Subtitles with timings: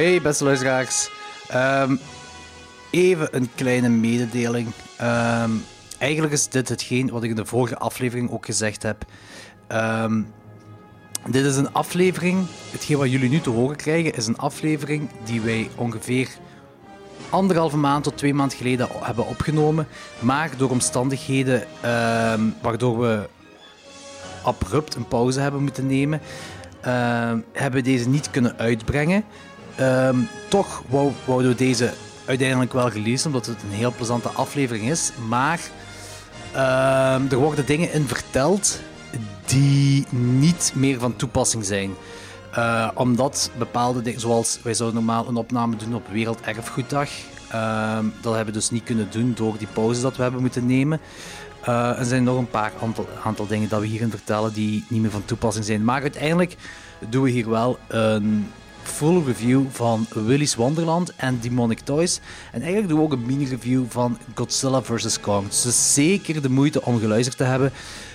[0.00, 1.10] Hey, beste luisteraars.
[1.48, 1.96] Ehm,
[2.90, 4.68] even een kleine mededeling.
[4.96, 5.50] Ehm,
[5.98, 9.04] eigenlijk is dit hetgeen wat ik in de vorige aflevering ook gezegd heb.
[9.66, 10.22] Ehm,
[11.30, 15.40] dit is een aflevering, hetgeen wat jullie nu te horen krijgen, is een aflevering die
[15.40, 16.28] wij ongeveer
[17.30, 19.86] anderhalve maand tot twee maanden geleden hebben opgenomen.
[20.18, 21.64] Maar door omstandigheden
[22.62, 23.28] waardoor we
[24.42, 26.20] abrupt een pauze hebben moeten nemen,
[27.52, 29.24] hebben we deze niet kunnen uitbrengen.
[29.76, 30.16] Ehm,
[30.48, 31.92] toch wou- wouden we deze
[32.24, 35.10] uiteindelijk wel releasen, omdat het een heel plezante aflevering is.
[35.28, 35.60] Maar
[36.52, 38.80] ehm, er worden dingen in verteld
[39.46, 41.90] die niet meer van toepassing zijn.
[42.50, 47.08] Eh, omdat bepaalde dingen, zoals wij zouden normaal een opname doen op Werelderfgoeddag,
[47.50, 50.66] ehm, dat hebben we dus niet kunnen doen door die pauze dat we hebben moeten
[50.66, 51.00] nemen.
[51.60, 55.00] Eh, er zijn nog een paar aantal, aantal dingen dat we hierin vertellen die niet
[55.02, 55.84] meer van toepassing zijn.
[55.84, 56.56] Maar uiteindelijk
[57.08, 58.50] doen we hier wel een
[58.90, 62.20] full review van Willy's Wonderland en Demonic Toys.
[62.52, 65.20] En eigenlijk doen we ook een mini-review van Godzilla vs.
[65.20, 65.48] Kong.
[65.48, 67.72] Dus zeker de moeite om geluisterd te hebben.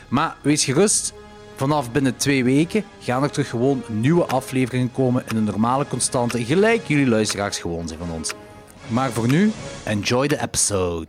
[0.07, 1.13] Maar wees gerust,
[1.55, 6.45] vanaf binnen twee weken gaan er terug gewoon nieuwe afleveringen komen in een normale constante,
[6.45, 8.33] gelijk jullie luisteraars gewoon zijn van ons.
[8.87, 9.51] Maar voor nu,
[9.83, 11.07] enjoy the episode.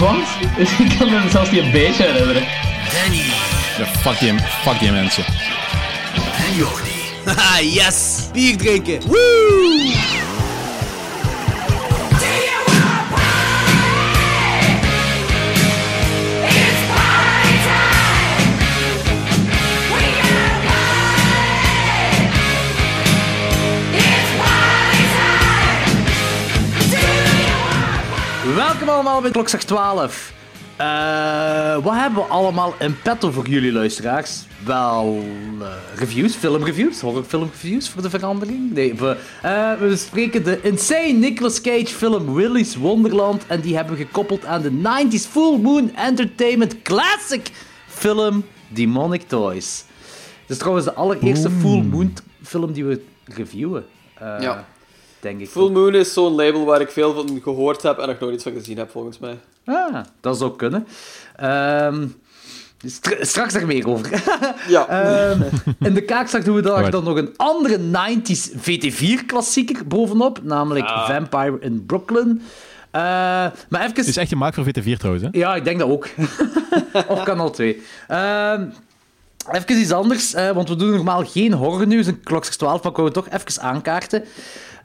[0.00, 0.16] Wat?
[0.78, 2.42] Ik kan me zelfs niet een beetje herinneren.
[2.92, 3.22] Danny
[3.78, 5.24] Ja, fuck die, fuck die mensen.
[6.48, 6.90] en Jordi.
[7.24, 8.28] Haha, yes!
[8.32, 9.00] Bier drinken!
[9.06, 10.09] Woo!
[28.54, 30.32] Welkom allemaal bij Klokslag 12.
[30.76, 34.44] Eh, wat hebben we allemaal in petto voor jullie luisteraars?
[34.64, 35.24] Wel,
[35.60, 38.72] eh, reviews, filmreviews, horrorfilmreviews voor de verandering.
[38.72, 43.46] Nee, we, eh, we bespreken de insane Nicolas Cage film Willy's Wonderland.
[43.46, 47.50] En die hebben we gekoppeld aan de 90s Full Moon Entertainment classic
[47.86, 49.84] film Demonic Toys.
[50.40, 53.84] Het is trouwens de allereerste Full Moon film die we reviewen.
[54.18, 54.66] Ja.
[55.20, 55.48] Denk ik.
[55.48, 58.42] Full Moon is zo'n label waar ik veel van gehoord heb en nog nooit iets
[58.42, 59.38] van gezien heb, volgens mij.
[59.64, 60.86] Ah, dat zou kunnen.
[61.36, 62.06] Ehm,
[62.86, 64.22] stra- straks er meer over.
[64.68, 64.88] Ja.
[65.30, 65.42] Ehm,
[65.80, 71.08] in de kaakslag doen we daar dan nog een andere 90s VT4-klassieker bovenop, namelijk Ah.
[71.10, 72.42] Vampire in Brooklyn.
[72.90, 73.00] Eh,
[73.68, 74.06] maar even...
[74.06, 75.38] Is echt gemaakt voor VT4 trouwens, hè?
[75.38, 76.08] Ja, ik denk dat ook.
[77.08, 77.82] of Kanaal 2.
[78.08, 78.64] Ehm
[79.52, 82.96] even iets anders, eh, want we doen normaal geen horrornieuws in Klokslag 12, maar ik
[82.96, 84.24] wou het toch even aankaarten.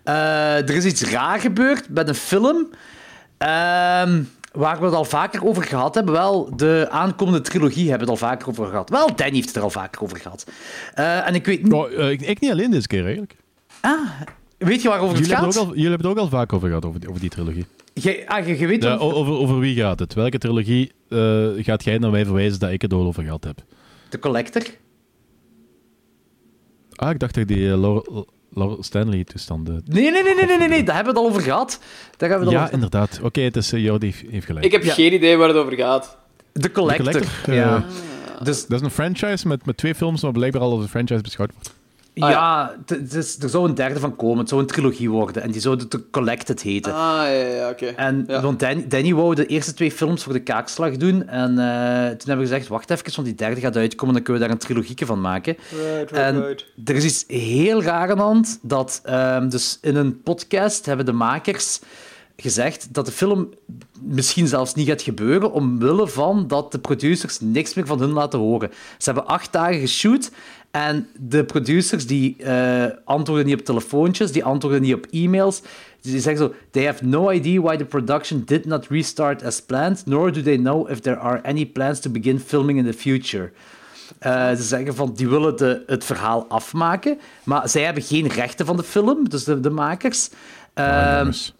[0.06, 2.70] Eh, er is iets raar gebeurd met een film
[3.38, 6.14] ehm, waar we het al vaker over gehad hebben.
[6.14, 8.90] Wel, de aankomende trilogie hebben we het al vaker over gehad.
[8.90, 10.52] Wel, Danny heeft het er al vaker over gehad.
[10.94, 11.74] Eh, en ik weet niet...
[11.74, 13.36] Oh, eh, ik, ik niet alleen deze keer, eigenlijk.
[13.82, 14.00] Ah,
[14.58, 15.54] weet je waarover het Jullie gaat?
[15.54, 17.66] het al, jullie hebben het ook al vaak over gehad, over die, over die trilogie.
[17.94, 20.14] Je, ah, je, je weet Ja, over, over wie gaat het?
[20.14, 20.92] Welke trilogie
[21.58, 23.64] gaat jij naar mij verwijzen dat ik het al over gehad heb?
[24.10, 24.62] de Collector.
[26.96, 28.28] Ah, ik dacht dat die Laurel
[28.80, 29.82] Stanley-toestanden...
[29.86, 31.80] Nee, nee, nee, nee, nee, nee, nee, daar hebben we het al over gehad.
[32.18, 33.20] Daar hebben we het al Ja, over inderdaad.
[33.24, 34.66] Oké, het is uh, Jordi heeft- heeft gelijk.
[34.66, 34.94] Ik heb Ja.
[34.94, 36.18] geen idee waar het over gaat.
[36.54, 37.12] De Collector.
[37.12, 37.76] Collector, ja.
[37.76, 40.90] eh, Dus Dat is een franchise met, met twee films, maar blijkbaar al als een
[40.90, 41.74] franchise beschouwd wordt.
[42.24, 42.76] Ah, ja,
[43.12, 44.38] is- er zou een derde van komen.
[44.40, 45.44] Het zou een trilogie worden.
[45.44, 46.94] En die zou de Collected heten.
[46.94, 47.86] Ah, ja, ja, oké.
[47.86, 48.42] En ja.
[48.42, 51.28] want Danny, Danny wou de eerste twee films voor de kaakslag doen.
[51.28, 54.14] En eh, toen hebben we gezegd, wacht even, want die derde gaat uitkomen.
[54.14, 55.58] Dan kunnen we daar een trilogieke van maken.
[55.70, 56.66] Right, right, En right.
[56.86, 58.60] er is iets heel raar aan de hand.
[58.62, 61.80] Dat, ehm, dus in een podcast hebben de makers
[62.38, 63.50] gezegd dat de film
[64.02, 68.40] misschien zelfs niet gaat gebeuren, omwille van dat de producers niks meer van hun laten
[68.40, 68.70] horen.
[68.98, 70.32] Ze hebben acht dagen geshoot
[70.76, 75.62] en de producers die eh, antwoorden niet op telefoontjes, die antwoorden niet op e-mails.
[76.02, 80.06] Die zeggen zo, they have no idea why the production did not restart as planned,
[80.06, 83.52] nor do they know if there are any plans to begin filming in the future.
[84.20, 88.66] Eh, ze zeggen van, die willen de, het verhaal afmaken, maar zij hebben geen rechten
[88.66, 90.30] van de film, dus de, de makers.
[90.76, 91.56] Jongens.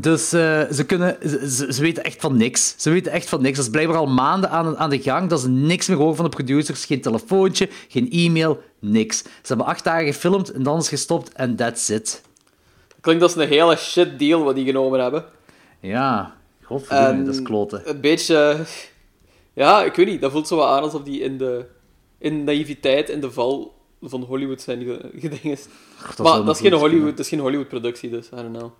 [0.00, 1.16] Dus eh, ze, kunnen,
[1.50, 2.74] ze, weten echt van niks.
[2.76, 3.56] Ze weten echt van niks.
[3.56, 6.24] Dat is blijkbaar al maanden aan, aan de gang dat ze niks meer horen van
[6.24, 6.84] de producers.
[6.84, 9.18] Geen telefoontje, geen e-mail, niks.
[9.18, 12.22] Ze hebben acht dagen gefilmd en dan is gestopt en that's it.
[13.00, 15.24] Klinkt als een hele shit deal wat die genomen hebben.
[15.80, 17.90] Ja, godverdomme, En dat is kloten.
[17.90, 18.56] Een beetje...
[19.52, 20.20] Ja, ik weet niet.
[20.20, 21.64] Dat voelt zo wat aan alsof die in de
[22.18, 25.68] in naïviteit in de val van Hollywood zijn ge- gedingest.
[26.16, 28.70] Dat Maar dat is, geen Hollywood, dat is geen Hollywood-productie, dus I don't know.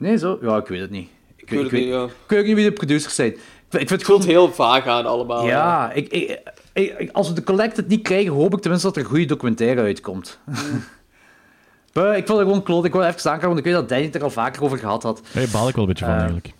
[0.00, 0.38] Nee, zo?
[0.42, 1.08] Ja, ik weet het niet.
[1.36, 2.04] Ik, Ik weet, ik, weet, niet, ja.
[2.04, 3.28] ik weet ook niet wie de producers zijn.
[3.32, 3.38] Ik,
[3.68, 4.22] vind- ik vind het gewoon...
[4.26, 5.46] heel vaag aan allemaal.
[5.46, 6.40] Ja, ik, ik,
[6.72, 9.24] ik- ik- als we de Collected niet krijgen, hoop ik tenminste dat er een goede
[9.24, 10.38] documentaire uitkomt.
[11.94, 12.84] Maar ik vond het gewoon kloot.
[12.84, 15.02] Ik wil even aankaarten, want ik weet dat Danny het er al vaker over gehad
[15.02, 15.22] had.
[15.32, 16.52] Daar baal ik wel een beetje van, Eh, eigenlijk.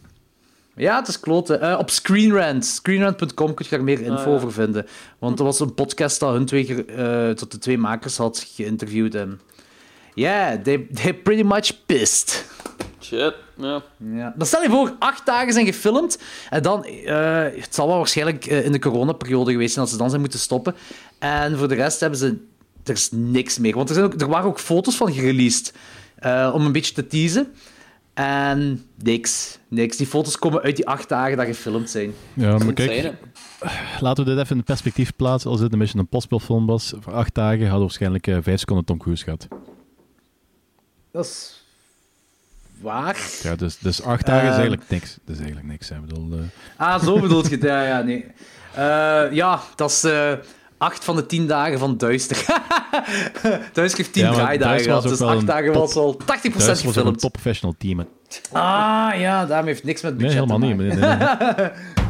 [0.76, 1.60] Ja, het is kloten.
[1.60, 4.30] Eh, op Screenrant, screenrant.com kun je daar meer info Ah, ja.
[4.32, 4.86] over vinden.
[5.18, 8.46] Want er was een podcast dat hun twee, ge- eh, tot de twee makers had
[8.54, 9.14] geïnterviewd.
[9.14, 9.40] En
[10.14, 12.46] ja, they, they pretty much pissed.
[13.00, 13.82] Shit, ja.
[13.96, 14.34] Ja.
[14.36, 16.18] Dan stel je voor, acht dagen zijn gefilmd.
[16.50, 20.00] En dan, eh, het zal wel waarschijnlijk eh, in de coronaperiode geweest zijn dat ze
[20.00, 20.74] dan zijn moeten stoppen.
[21.18, 22.36] En voor de rest hebben ze,
[22.84, 23.74] er is niks meer.
[23.74, 25.72] Want er, zijn ook, er waren ook foto's van gereleased.
[26.16, 27.52] eh, om een beetje te teasen.
[28.14, 29.96] En niks, niks.
[29.96, 32.12] Die foto's komen uit die acht dagen dat gefilmd zijn.
[32.34, 33.12] Ja, maar kijk,
[34.00, 35.50] laten we dit even in perspectief plaatsen.
[35.50, 38.84] Als dit een Mission Impossible film was, voor acht dagen hadden we waarschijnlijk vijf seconden
[38.84, 39.48] Tom Cruise gehad.
[41.12, 41.59] Dat is
[42.80, 43.16] waar.
[43.42, 44.58] Ja, dus, dus acht dagen is Ehm.
[44.58, 45.16] eigenlijk niks.
[45.24, 45.88] Dat is eigenlijk niks.
[45.88, 45.94] hè.
[45.94, 46.38] Ik bedoel, eh,
[46.76, 47.62] Ah, zo bedoelt je het.
[47.64, 48.26] Ja, ja, nee.
[48.74, 50.32] Eh, ja, dat is eh,
[50.78, 52.36] acht van de tien dagen van Duister.
[53.72, 56.26] Duister heeft tien Ja, draaidagen Duister was gehad, dus acht dagen top- was al 80%
[56.26, 57.20] Duits was ook een gefilmd.
[57.20, 57.98] top professional team.
[57.98, 58.04] hè.
[58.52, 62.09] Ah, ja, daarmee heeft niks met Nee, budget helemaal te niet.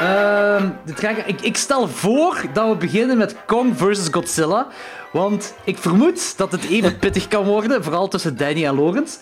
[0.00, 4.08] Ehm, de ik, ik stel voor dat we beginnen met Kong vs.
[4.10, 4.66] Godzilla.
[5.12, 9.18] Want ik vermoed dat het even pittig kan worden, vooral tussen Danny en Lawrence.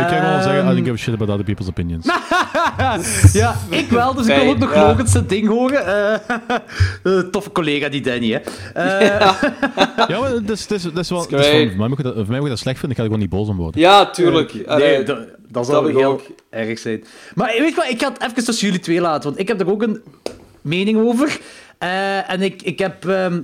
[0.00, 2.06] Ik kan gewoon zeggen, I Ehm, don't give a shit about other people's opinions.
[3.32, 5.06] Ja, ik wel, dus ik wil ook nog Ja.
[5.06, 5.86] Zijn ding horen.
[5.86, 6.14] Eh,
[7.18, 8.38] eh, toffe collega, die Danny, hè.
[8.74, 9.32] Eh,
[10.08, 11.28] ja, maar dat is, dat is, dat is wel...
[11.28, 12.96] Dat is voor, mij moet je dat, voor mij moet je dat slecht vinden, ik
[12.96, 13.80] ga er gewoon niet boos om worden.
[13.80, 14.66] Ja, tuurlijk.
[14.66, 15.18] Nee, dat,
[15.48, 16.22] dat zou heel ook.
[16.50, 17.04] erg zijn.
[17.34, 19.60] Maar weet je wat, ik ga het even tussen jullie twee laten, want ik heb
[19.60, 20.02] er ook een
[20.60, 21.38] mening over.
[21.78, 23.08] Eh, en ik, ik heb...
[23.08, 23.40] ehm,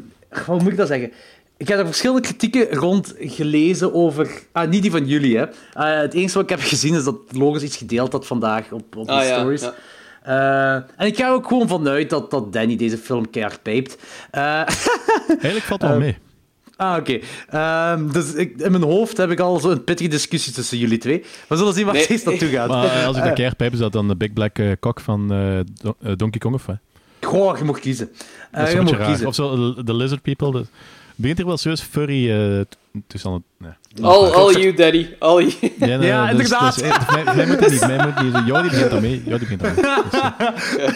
[0.47, 1.13] hoe moet ik dat zeggen?
[1.59, 4.31] Ik heb er verschillende kritieken rond gelezen over...
[4.53, 5.45] Ah, niet die van jullie, hè.
[5.73, 8.97] Eh, het enige wat ik heb gezien is dat Logos iets gedeeld had vandaag op,
[8.97, 9.61] op de Ah, ja, stories.
[9.63, 9.75] ja.
[10.23, 13.97] Eh, en ik ga er ook gewoon vanuit dat, dat Danny deze film keihard pijpt.
[14.31, 14.43] Eh,
[15.29, 16.17] Eigenlijk valt wel mee.
[16.77, 17.19] Ah, oké.
[17.49, 21.25] Ehm, dus ik, in mijn hoofd heb ik al zo'n pittige discussie tussen jullie twee.
[21.49, 22.69] We zullen zien waar Nee, deze naartoe gaat.
[22.69, 25.29] Maar als ik dat keer pijp, is dat dan de Big Black Cock van
[25.83, 26.77] Don- Donkey Kong of wat?
[27.21, 28.11] Goh, je mag kiezen.
[28.53, 29.07] Dat je mag raar.
[29.07, 29.27] kiezen.
[29.27, 30.53] Of zo, de, de Lizard People.
[30.53, 30.67] De,
[31.19, 32.77] begint hier wel serieus furry eh, t-
[33.07, 33.43] tussen het...
[33.59, 33.73] Nee.
[34.07, 35.07] All, all you, daddy.
[35.19, 35.73] All you.
[35.79, 36.75] Ja, nee, Ja, dus- inderdaad.
[36.75, 37.81] Dus, eh, voor mij, mij moet het niet.
[37.87, 38.47] Mij moet het niet.
[38.47, 39.23] Jordi begint daarmee.
[39.27, 39.83] Jordi begint daarmee.
[40.11, 40.21] Dus,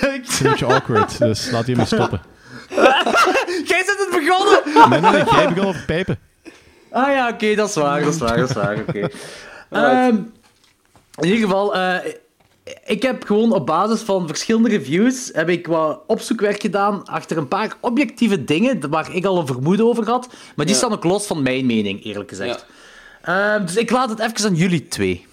[0.00, 2.20] het is een beetje awkward, dus laat je mee stoppen.
[3.68, 4.90] Jij bent het begonnen!
[4.90, 6.18] Nee, nee, nee, jij begon over pijpen.
[6.90, 8.78] Ah ja, oké, dat is waar, dat is waar, dat is waar.
[8.88, 9.08] Oké.
[9.70, 10.14] Ehm,
[11.20, 11.96] in ieder geval, eh,
[12.86, 17.48] ik heb gewoon op basis van verschillende reviews heb ik wat opzoekwerk gedaan achter een
[17.48, 20.26] paar objectieve dingen waar ik al een vermoeden over had.
[20.56, 20.80] Maar die Ja.
[20.80, 22.66] staan ook los van mijn mening, eerlijk gezegd.
[23.22, 25.26] Ehm, dus ik laat het even aan jullie twee.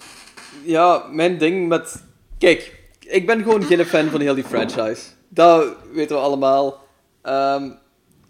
[0.64, 2.02] Ja, mijn ding met...
[2.38, 5.02] Kijk, ik ben gewoon geen fan van heel die franchise.
[5.28, 6.84] Dat weten we allemaal.
[7.22, 7.70] Ehm,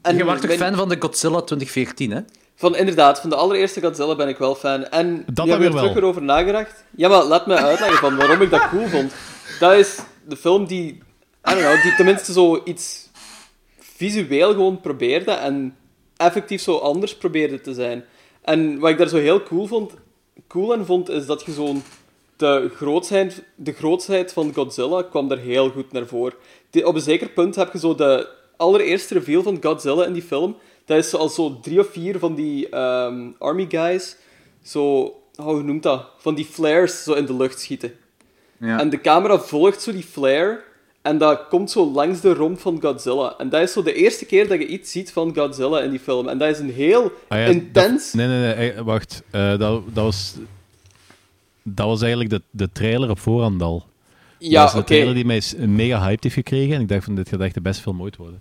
[0.02, 2.20] en Je was toch fan van de Godzilla 2014, hè?
[2.60, 4.84] Van, inderdaad, van de allereerste Godzilla ben ik wel fan.
[4.84, 6.02] En Dat heb ik weer er terug wel.
[6.02, 6.84] erover nagedacht.
[6.96, 9.12] Ja, maar laat me uitleggen van waarom ik dat cool vond.
[9.60, 9.98] Dat is
[10.28, 11.00] de film die, I
[11.42, 13.08] don't know, die tenminste zo iets
[13.78, 15.76] visueel gewoon probeerde en
[16.16, 18.04] effectief zo anders probeerde te zijn.
[18.42, 19.92] En wat ik daar zo heel cool, vond,
[20.48, 21.82] cool aan vond, is dat je zo'n...
[22.36, 26.34] De grootsheid, de grootsheid van Godzilla kwam daar heel goed naar voren.
[26.82, 30.56] Op een zeker punt heb je zo de allereerste reveal van Godzilla in die film.
[30.90, 34.16] Dat is zoals zo drie of vier van die ehm, army guys,
[34.62, 35.00] zo,
[35.36, 36.06] oh, hoe noemt dat?
[36.18, 37.92] Van die flares zo in de lucht schieten.
[38.56, 38.78] Ja.
[38.80, 40.60] En de camera volgt zo die flare
[41.02, 43.34] en dat komt zo langs de romp van Godzilla.
[43.38, 45.98] En dat is zo de eerste keer dat je iets ziet van Godzilla in die
[46.00, 46.28] film.
[46.28, 48.10] En dat is een heel Ah ja, intens...
[48.10, 49.22] dat- nee, nee, nee, eh, wacht.
[49.30, 50.34] Eh, dat, dat, was,
[51.62, 53.86] dat was eigenlijk de, de trailer op voorhand al.
[54.38, 56.74] Ja, dat is de trailer die mij mega hyped heeft gekregen.
[56.74, 58.40] En ik dacht van, dit gaat echt de beste film ooit worden.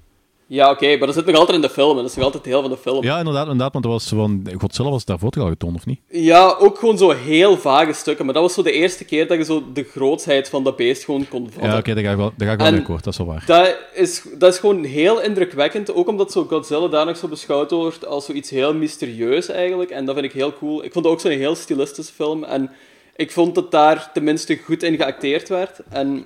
[0.52, 1.90] Ja, oké, maar dat zit nog altijd in de film.
[1.90, 3.04] En dat is nog altijd deel van de film.
[3.04, 6.00] Ja, inderdaad, inderdaad want er was van, Godzilla was daarvoor toch al getoond, of niet?
[6.10, 8.26] Ja, ook gewoon zo heel vage stukken.
[8.26, 11.04] Maar dat was zo de eerste keer dat je zo de grootsheid van dat beest
[11.04, 11.72] gewoon kon vatten.
[11.72, 13.20] Ja, oké, daar ga ik wel, daar ga ik wel En mee akkoord, dat is
[13.20, 13.44] wel waar.
[13.46, 15.94] Dat is, dat is gewoon heel indrukwekkend.
[15.94, 19.90] Ook omdat zo Godzilla daar nog zo beschouwd wordt als zoiets heel mysterieus eigenlijk.
[19.90, 20.84] En dat vind ik heel cool.
[20.84, 22.44] Ik vond het ook zo'n heel stilistische film.
[22.44, 22.72] En
[23.16, 25.80] ik vond dat daar tenminste goed in geacteerd werd.
[25.90, 26.26] En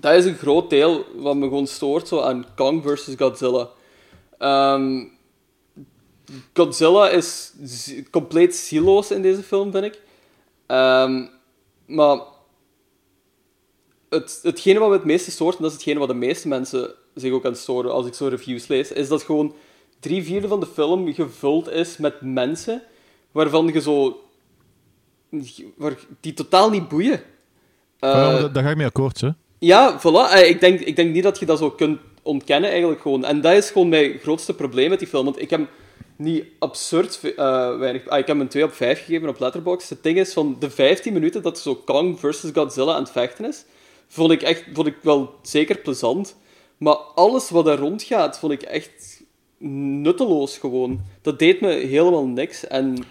[0.00, 3.68] dat is een groot deel wat me gewoon stoort zo aan Kong versus Godzilla.
[4.38, 5.04] Ehm,
[6.54, 7.52] Godzilla is
[8.10, 10.00] compleet zieloos in deze film, vind ik.
[10.66, 11.26] Ehm,
[11.86, 12.18] maar
[14.08, 16.94] het, hetgene wat me het meeste stoort, en dat is hetgene wat de meeste mensen
[17.14, 19.54] zich ook aan storen als ik zo reviews lees, is dat gewoon
[20.00, 22.82] drie vierde van de film gevuld is met mensen
[23.32, 24.20] waarvan je zo...
[25.76, 27.20] Waar, die totaal niet boeien.
[28.00, 29.30] Ja, da- daar ga ik mee akkoord, hè.
[29.58, 30.32] Ja, voilà.
[30.32, 33.24] Eh, Ik denk, ik denk niet dat je dat zo kunt ontkennen, eigenlijk gewoon.
[33.24, 35.24] En dat is gewoon mijn grootste probleem met die film.
[35.24, 35.60] Want ik heb
[36.16, 38.06] niet absurd eh, weinig...
[38.08, 39.88] ah, ik heb een 2 op 5 gegeven op Letterboxd.
[39.90, 43.44] Het ding is, van de 15 minuten dat zo Kong versus Godzilla aan het vechten
[43.44, 43.64] is,
[44.08, 46.36] vond ik, echt, vond ik wel zeker plezant.
[46.76, 49.22] Maar alles wat er rondgaat, vond ik echt
[49.58, 51.00] nutteloos gewoon.
[51.22, 52.66] Dat deed me helemaal niks.
[52.66, 53.04] En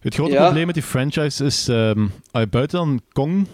[0.00, 0.42] Het grote Ja.
[0.44, 3.46] probleem met die franchise is, ah, buiten dan Kong,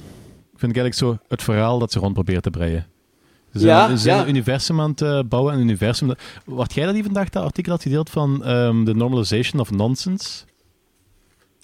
[0.61, 2.87] vind ik eigenlijk zo het verhaal dat ze rond proberen te breien.
[3.53, 4.23] Ze zijn, Ja, ze zijn ja.
[4.23, 5.55] een universum aan het eh, bouwen.
[5.55, 6.21] Een universum dat...
[6.45, 10.45] Wacht jij dat die vandaag dat artikel had gedeeld van ehm The Normalization of Nonsense?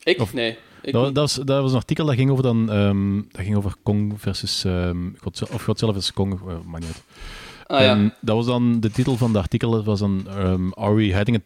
[0.03, 0.21] ik?
[0.21, 0.59] Of- nee.
[0.83, 3.75] Ik Dat, was, dat was een artikel dat ging over, dan, ehm, dat ging over
[3.83, 7.03] Kong versus ehm, Godzilla, of Godzilla versus Kong, eh, maakt niet
[7.67, 7.91] ah, ja.
[7.91, 10.27] En dat was dan, de titel van de artikel dat was dan
[10.75, 11.43] are, we heading,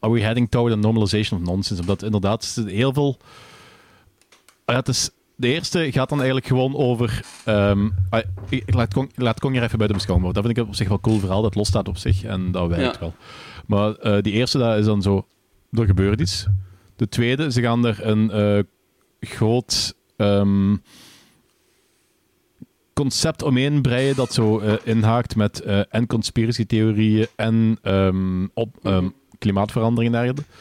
[0.00, 1.80] are we heading toward a normalization of nonsense?
[1.82, 3.18] Omdat inderdaad is er heel veel...
[4.66, 7.22] Ja, het is, de eerste gaat dan eigenlijk gewoon over...
[7.44, 10.66] ehm, ah, ik, laat, Kong, laat Kong er even buiten beschouwen, maar dat vind ik
[10.66, 11.42] op zich wel cool verhaal.
[11.42, 13.00] Dat losstaat op zich en dat werkt Ja.
[13.00, 13.14] wel.
[13.66, 15.26] Maar eh, die eerste, dat is dan zo...
[15.70, 16.46] Er gebeurt iets.
[16.96, 18.62] De tweede, ze gaan er een eh,
[19.20, 19.94] groot...
[20.16, 20.76] ehm,
[22.92, 30.14] concept omheen breien dat zo eh, inhaakt met en conspiracy-theorieën en ehm, op, ehm, klimaatverandering
[30.14, 30.52] en dergelijke.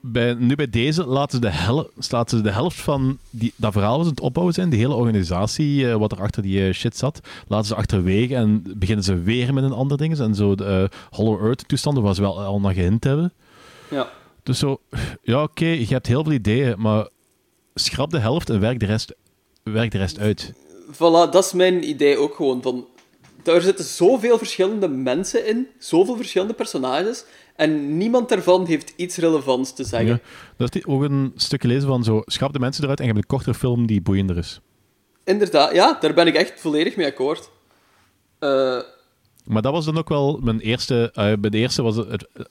[0.00, 3.72] Bij, nu bij deze laten ze de, hel laten ze de helft van die, dat
[3.72, 6.96] verhaal was het opbouwen zijn, die hele organisatie, eh, wat er achter die eh, shit
[6.96, 10.18] zat, laten ze achterwege en beginnen ze weer met een ander ding.
[10.18, 13.32] En zo de eh, Hollow Earth-toestanden, waar ze wel al naar gehint hebben.
[13.90, 14.08] ja.
[14.42, 14.80] Dus zo,
[15.22, 17.08] ja oké, je hebt heel veel ideeën, maar
[17.74, 19.14] schrap de helft en werk de rest,
[19.62, 20.52] werk de rest uit.
[20.92, 22.62] Voilà, dat is mijn idee ook gewoon.
[22.62, 22.86] Van,
[23.42, 27.24] daar zitten zoveel verschillende mensen in, zoveel verschillende personages,
[27.58, 30.08] en niemand daarvan heeft iets relevants te zeggen.
[30.08, 30.20] Ja.
[30.56, 33.24] Dat is ook een stukje lezen van zo, schrap de mensen eruit en je hebt
[33.24, 34.60] een kortere film die boeiender is.
[35.24, 37.50] Inderdaad, ja, daar ben ik echt volledig mee akkoord.
[38.38, 38.78] Eh,
[39.44, 41.10] Maar dat was dan ook wel mijn eerste...
[41.14, 42.44] eh, bij de eerste was het, het, eh,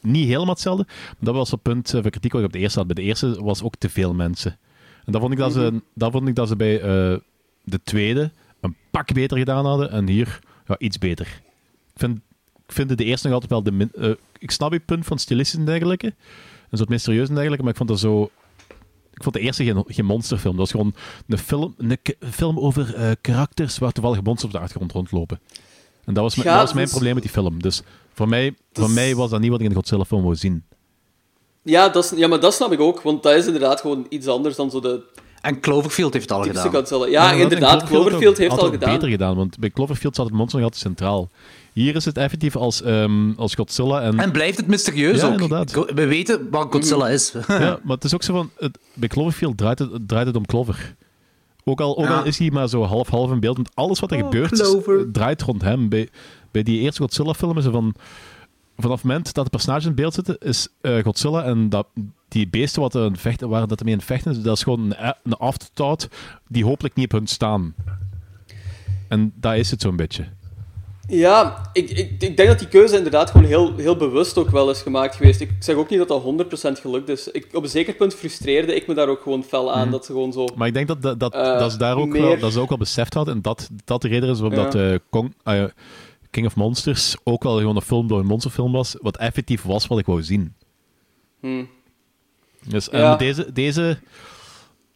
[0.00, 0.86] niet helemaal hetzelfde,
[1.18, 2.86] dat was het punt van kritiek wat ik op de eerste had.
[2.86, 4.58] Bij de eerste was ook te veel mensen.
[5.04, 6.78] En dat vond ik dat, ze, dat, vond ik dat ze bij
[7.64, 11.26] de tweede een pak beter gedaan hadden en hier ja, iets beter.
[11.26, 12.20] Ik vind,
[12.66, 13.90] ik vind de eerste nog altijd wel de min...
[13.94, 17.62] eh, ik snap je punt van stilistisch en dergelijke, en zo het mysterieus en dergelijke,
[17.62, 18.30] maar ik vond dat zo...
[19.14, 20.56] Ik vond de eerste geen, geen monsterfilm.
[20.56, 20.94] Dat was gewoon
[21.26, 21.98] een film, een
[22.30, 25.40] film over eh, karakters waar toevallig monsters op de achtergrond rondlopen.
[26.04, 27.62] En dat was, Ja, dat was mijn dus- probleem met die film.
[27.62, 27.82] Dus
[28.12, 30.64] voor mij, voor mij was dat niet wat ik in de Godzilla-film wou zien.
[31.62, 34.26] ja, dat is, ja, maar dat snap ik ook, want dat is inderdaad gewoon iets
[34.26, 35.02] anders dan zo de
[35.46, 36.80] En Cloverfield heeft het al typische gedaan.
[36.80, 37.06] Godzilla.
[37.06, 38.94] Ja, inderdaad, Cloverfield heeft had al het gedaan.
[38.94, 41.30] beter gedaan, want bij Cloverfield zat het monster nog altijd centraal.
[41.72, 44.18] Hier is het effectief als, ehm, als Godzilla en...
[44.18, 45.32] En blijft het mysterieus Ja, ook.
[45.32, 45.72] inderdaad.
[45.72, 47.32] Go- We weten wat Godzilla is.
[47.48, 48.50] Ja, maar het is ook zo van...
[48.58, 50.94] Het, bij Cloverfield draait het, draait het om Clover.
[51.64, 52.18] Ook al, ook Ja.
[52.18, 55.12] al is hij maar zo half-half in beeld, want alles wat er Oh, gebeurt Clover.
[55.12, 55.88] draait rond hem.
[55.88, 56.08] Bij,
[56.50, 57.94] bij die eerste Godzilla-film is er van...
[58.76, 61.86] Vanaf het moment dat de personages in beeld zitten, is eh, Godzilla en dat,
[62.28, 65.14] die beesten wat het vechten, waar dat ermee het vechten is, dat is gewoon een,
[65.22, 66.08] een afterthought
[66.48, 67.74] die hopelijk niet op hun staan.
[69.08, 70.24] En daar is het zo'n beetje.
[71.08, 74.70] Ja, ik, ik, ik denk dat die keuze inderdaad gewoon heel, heel bewust ook wel
[74.70, 75.40] is gemaakt geweest.
[75.40, 76.22] Ik zeg ook niet dat dat
[76.76, 77.28] 100% gelukt is.
[77.30, 80.12] Ik, op een zeker punt frustreerde ik me daar ook gewoon fel aan, dat ze
[80.12, 80.44] gewoon zo...
[80.56, 82.60] Maar ik denk dat, dat, dat, Eh, dat ze daar ook meer- wel, dat ze
[82.60, 83.34] ook wel beseft hadden.
[83.34, 84.64] En dat, dat de reden is waarom Ja.
[84.64, 85.34] dat eh, Kong,
[86.36, 88.96] King of Monsters ook wel gewoon een film door een monsterfilm was.
[89.00, 90.54] Wat effectief was wat ik wou zien.
[91.40, 91.68] Hmm.
[92.68, 93.08] Dus, Ja.
[93.10, 93.98] met deze, deze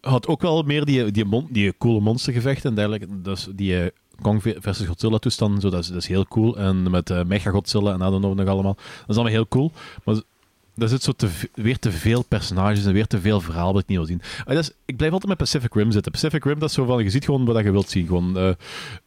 [0.00, 3.20] had ook wel meer die, die, mon, die coole monstergevechten en dergelijke.
[3.20, 6.56] Dus die eh, Kong versus Godzilla toestand, zo, dat, is, dat is heel cool.
[6.56, 8.75] En met eh Mega Godzilla en know nog allemaal.
[8.75, 9.73] Dat is allemaal heel cool.
[10.04, 10.20] Maar
[10.81, 13.89] daar zit zo te, weer te veel personages en weer te veel verhaal dat ik
[13.89, 14.23] niet wil zien.
[14.45, 16.13] Ah, dat is, ik blijf altijd met Pacific Rim zitten.
[16.13, 18.07] Pacific Rim, dat is zo van, je ziet gewoon wat je wilt zien.
[18.07, 18.51] Gewoon eh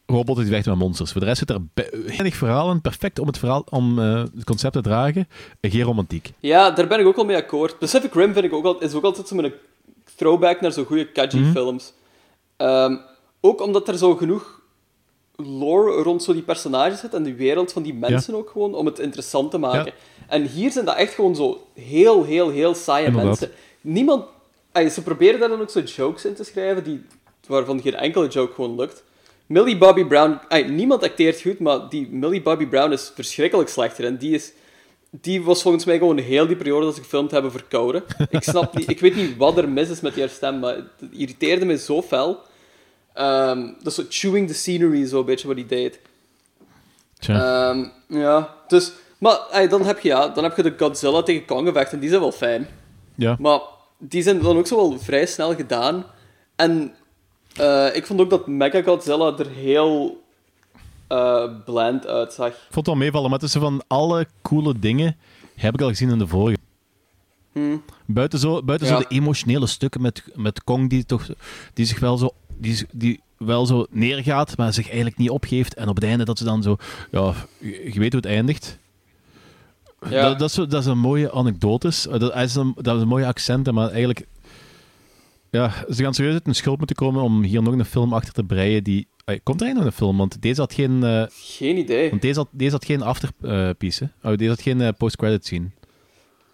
[0.06, 1.12] robotten die vechten met monsters.
[1.12, 1.62] Voor de rest zit er
[2.06, 2.82] weinig verhaal in.
[2.82, 5.28] Perfect om het, verhaal, om, eh, het concept te dragen.
[5.60, 6.32] En geen romantiek.
[6.40, 7.80] Ja, daar ben ik ook wel mee akkoord.
[7.80, 9.54] Pacific Rim vind ik ook al, is ook altijd zo'n
[10.16, 11.94] throwback naar zo'n goede Kaji-films.
[12.58, 12.96] Ehm,
[13.42, 14.62] ook omdat er zo genoeg
[15.36, 18.86] lore rond zo die personages zit en die wereld van die mensen ook gewoon, om
[18.86, 19.86] het interessant te maken.
[19.86, 19.92] Ja.
[20.28, 23.40] En hier zijn dat echt gewoon zo heel, heel, heel saaie Inderdaad.
[23.40, 23.52] mensen.
[23.82, 24.26] Niemand...
[24.74, 27.02] ze proberen daar dan ook zo jokes in te schrijven, die,
[27.48, 29.04] waarvan geen enkele joke gewoon lukt.
[29.46, 30.40] Millie Bobby Brown...
[30.48, 34.06] ay, niemand acteert goed, maar die Millie Bobby Brown is verschrikkelijk slechter.
[34.06, 34.52] En die is...
[35.22, 38.04] Die was volgens mij gewoon heel die periode dat ze gefilmd hebben verkouden.
[38.30, 38.90] Ik snap niet...
[38.90, 42.02] Ik weet niet wat er mis is met haar stem, maar het irriteerde me zo
[42.02, 42.40] fel.
[43.14, 46.00] Ehm, dat zo chewing the scenery, zo'n beetje wat hij deed.
[47.20, 47.70] Tja.
[47.70, 48.92] Ehm, ja, dus...
[49.18, 52.10] Maar dan, heb je, ja, dan heb je de Godzilla tegen Kong gevecht en die
[52.10, 52.68] zijn wel fijn.
[53.16, 53.36] ja.
[53.40, 53.60] Maar
[53.98, 56.06] die zijn dan ook zo wel vrij snel gedaan.
[56.56, 56.94] En
[57.56, 60.24] eh, ik vond ook dat Mega Godzilla er heel
[61.08, 62.48] eh bland uitzag.
[62.48, 65.18] Ik vond het wel meevallen, maar tussen van alle coole dingen
[65.56, 66.58] heb ik al gezien in de vorige.
[68.06, 68.94] Buiten, zo, buiten Ja.
[68.94, 71.28] zo de emotionele stukken met, met Kong, die, toch,
[71.74, 75.74] die zich wel zo, die, die wel zo neergaat, maar zich eigenlijk niet opgeeft.
[75.74, 76.76] En op het einde dat ze dan zo,
[77.12, 78.78] ja, je weet hoe het eindigt.
[80.10, 80.22] Ja.
[80.30, 82.08] Dat, dat, is, zo- dat is een mooie anekdotes.
[82.08, 84.26] Eh, Dat is een, dat is een mooie accenten, maar eigenlijk...
[85.50, 88.34] Ja, ze gaan serieus uit een schuld moeten komen om hier nog een film achter
[88.34, 89.08] te breien die...
[89.26, 90.18] Eh, Komt er eigenlijk nog een film?
[90.18, 91.04] Want deze had geen...
[91.04, 92.10] eh, Geen idee.
[92.10, 94.10] want deze had, deze had geen afterpiece.
[94.22, 94.32] hè.
[94.32, 95.66] oh, deze had geen post-credit scene.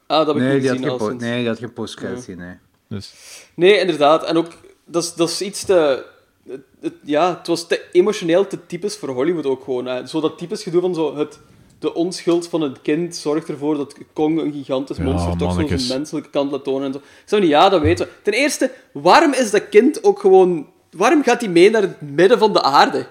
[0.08, 1.20] Ah, dat heb ik Nee, niet die had gezien.
[1.20, 2.53] geen, nee, die had geen postcredits zien, nee.
[2.88, 3.13] Dus,
[3.56, 4.24] Nee, inderdaad.
[4.24, 4.51] En ook,
[4.91, 6.05] dat is, dat is iets te...
[6.50, 9.86] Het, het- ja, het was te emotioneel te typisch voor Hollywood ook gewoon.
[9.86, 10.08] Hè.
[10.08, 11.39] Zo dat typisch gedoe van zo het,
[11.79, 15.46] de onschuld van een kind zorgt ervoor dat Kong een gigantisch Ja, monster toch zo
[15.48, 15.86] mannetjes.
[15.88, 16.98] zijn menselijke kant laat tonen en zo.
[16.98, 18.12] Ik zei van, ja, dat weten we.
[18.24, 20.67] Ten eerste, waarom is dat kind ook gewoon...
[20.91, 23.08] Waarom gaat hij mee naar het midden van de aarde?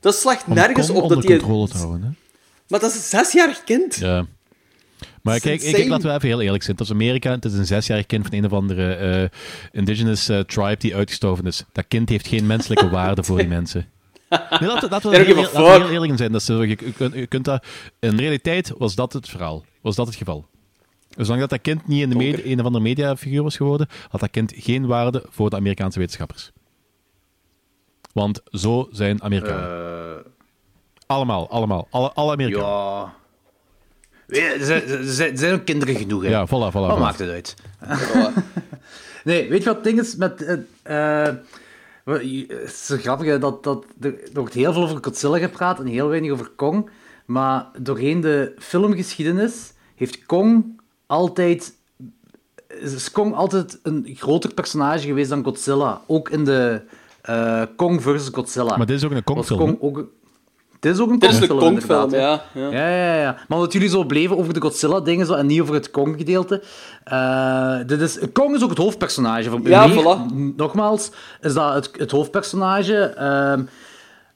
[0.00, 1.36] Dat slaagt om nergens Kong op dat hij...
[1.38, 2.02] controle te houden.
[2.02, 2.08] Hè?
[2.68, 3.94] Maar dat is een zesjarig kind.
[3.96, 4.26] Ja.
[5.22, 5.88] Maar Dat kijk, ik, insane.
[5.88, 6.76] laten we even heel eerlijk zijn.
[6.76, 9.38] Het is Amerika, het is een zesjarig kind van een of andere eh,
[9.72, 11.64] indigenous eh, tribe die uitgestorven is.
[11.72, 13.88] Dat kind heeft geen menselijke waarde voor die mensen.
[14.28, 16.32] Nee, laten, laten we heel, laten we heel eerlijk zijn.
[16.32, 17.66] Dat is je, je kunt, je kunt dat,
[17.98, 19.64] in realiteit was dat het verhaal.
[19.80, 20.46] Was dat het geval.
[21.16, 24.20] Zolang dat, dat kind niet in de media, een of andere mediafiguur was geworden, had
[24.20, 26.50] dat kind geen waarde voor de Amerikaanse wetenschappers.
[28.12, 30.22] Want zo zijn Amerikanen.
[31.06, 31.86] allemaal, allemaal.
[31.90, 32.68] Alle, alle Amerikanen.
[32.68, 33.16] Ja.
[34.28, 34.82] Er zijn,
[35.30, 36.28] er zijn- ook kinderen genoeg, hè.
[36.28, 36.72] Ja, voilà, voilà.
[36.72, 37.00] Wat voilà.
[37.00, 37.54] maakt het uit?
[39.24, 40.44] nee, weet je wat het ding is met...
[40.82, 41.34] eh, eh,
[42.04, 45.80] het is zo grappig hè, dat, dat er, er wordt heel veel over Godzilla gepraat
[45.80, 46.90] en heel weinig over Kong.
[47.24, 51.72] Maar doorheen de filmgeschiedenis heeft Kong altijd...
[52.80, 56.00] Is Kong altijd een groter personage geweest dan Godzilla.
[56.06, 56.82] Ook in de
[57.22, 58.76] eh, Kong versus Godzilla.
[58.76, 59.58] Maar dit is ook een Kong-film.
[59.58, 60.06] Kong ook...
[60.80, 62.18] Dit is ook een Dit is een Kong-film, hè.
[62.18, 62.42] ja.
[62.54, 62.68] ja.
[62.70, 63.36] Ja, ja, ja.
[63.48, 66.62] Maar omdat jullie zo bleven over de Godzilla-dingen zo, en niet over het Kong-gedeelte.
[67.04, 69.50] eh, dit is, Kong is ook het hoofdpersonage.
[69.50, 70.34] Van, Ja, voilà.
[70.56, 71.10] Nogmaals,
[71.40, 72.96] is dat het, het hoofdpersonage.
[73.04, 73.62] Ehm,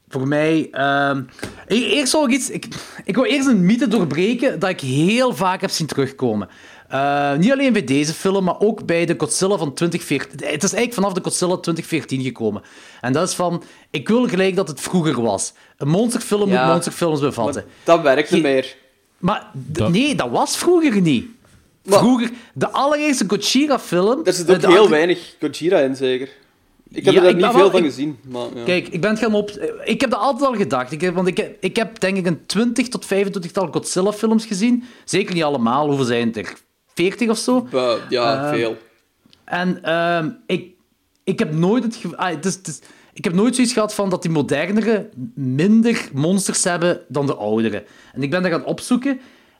[0.09, 0.67] voor mij...
[0.71, 1.21] ehm,
[1.67, 2.49] e- eerst zal ik iets...
[2.49, 2.67] Ik,
[3.05, 6.49] ik wil eerst een mythe doorbreken dat ik heel vaak heb zien terugkomen.
[6.89, 10.31] Eh, niet alleen bij deze film, maar ook bij de Godzilla van 2014.
[10.49, 12.61] Het is eigenlijk vanaf de Godzilla 2014 gekomen.
[13.01, 13.63] En dat is van...
[13.91, 15.53] Ik wil gelijk dat het vroeger was.
[15.77, 16.63] Een monsterfilm Ja.
[16.63, 17.63] moet monsterfilms bevatten.
[17.65, 18.75] Maar dat werkt niet Ge- meer.
[19.17, 21.25] Maar Dat- nee, dat was vroeger niet.
[21.85, 24.21] Maar- Vroeger, de allereerste Godzilla-film...
[24.23, 26.29] Er zit ook de heel weinig Gojira in, zeker.
[26.89, 28.17] Ik heb Ja, er ik niet veel wel- van ik- gezien.
[28.29, 28.63] Maar, ja.
[28.65, 29.49] Kijk, ik ben het gaan op...
[29.83, 30.91] Ik heb dat altijd al gedacht.
[30.91, 34.83] Ik heb, want ik heb, ik heb denk ik een 20 tot 25-tal Godzilla-films gezien.
[35.05, 35.87] Zeker niet allemaal.
[35.87, 36.53] Hoeveel zijn het er?
[36.93, 37.67] 40 of zo?
[38.09, 38.77] Ja, Eh, veel.
[39.43, 40.71] En ehm, ik,
[41.23, 42.31] ik heb nooit het, ah,
[43.13, 47.83] ik heb nooit zoiets gehad van dat die modernere minder monsters hebben dan de oudere.
[48.13, 49.19] En ik ben dat gaan opzoeken.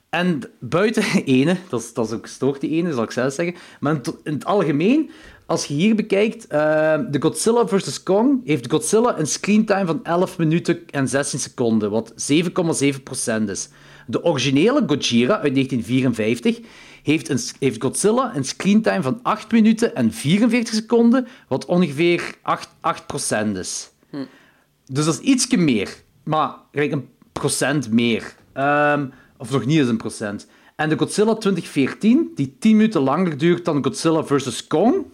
[0.10, 3.56] En buiten ene, dat is, dat is ook gestoord, die ene, zal ik zelf zeggen.
[3.80, 3.94] Maar
[4.24, 5.10] in, het- algemeen,
[5.46, 8.04] als je hier bekijkt, ehm, de Godzilla vs.
[8.04, 13.70] Kong heeft Godzilla een screentime van 11 minuten en 16 seconden, wat 7,7% is.
[14.08, 16.60] De originele Gojira uit 1954
[17.04, 22.70] heeft, een, heeft Godzilla een screentime van 8 minuten en 44 seconden, wat ongeveer 8,
[23.54, 23.92] 8% is.
[24.86, 25.90] Dus dat is ietsje meer.
[26.24, 28.36] Maar gelijk een procent meer.
[28.54, 29.06] Ehm,
[29.38, 30.48] of nog niet eens een procent.
[30.76, 34.68] En de Godzilla 2014, die 10 minuten langer duurt dan Godzilla vs.
[34.68, 35.06] Kong,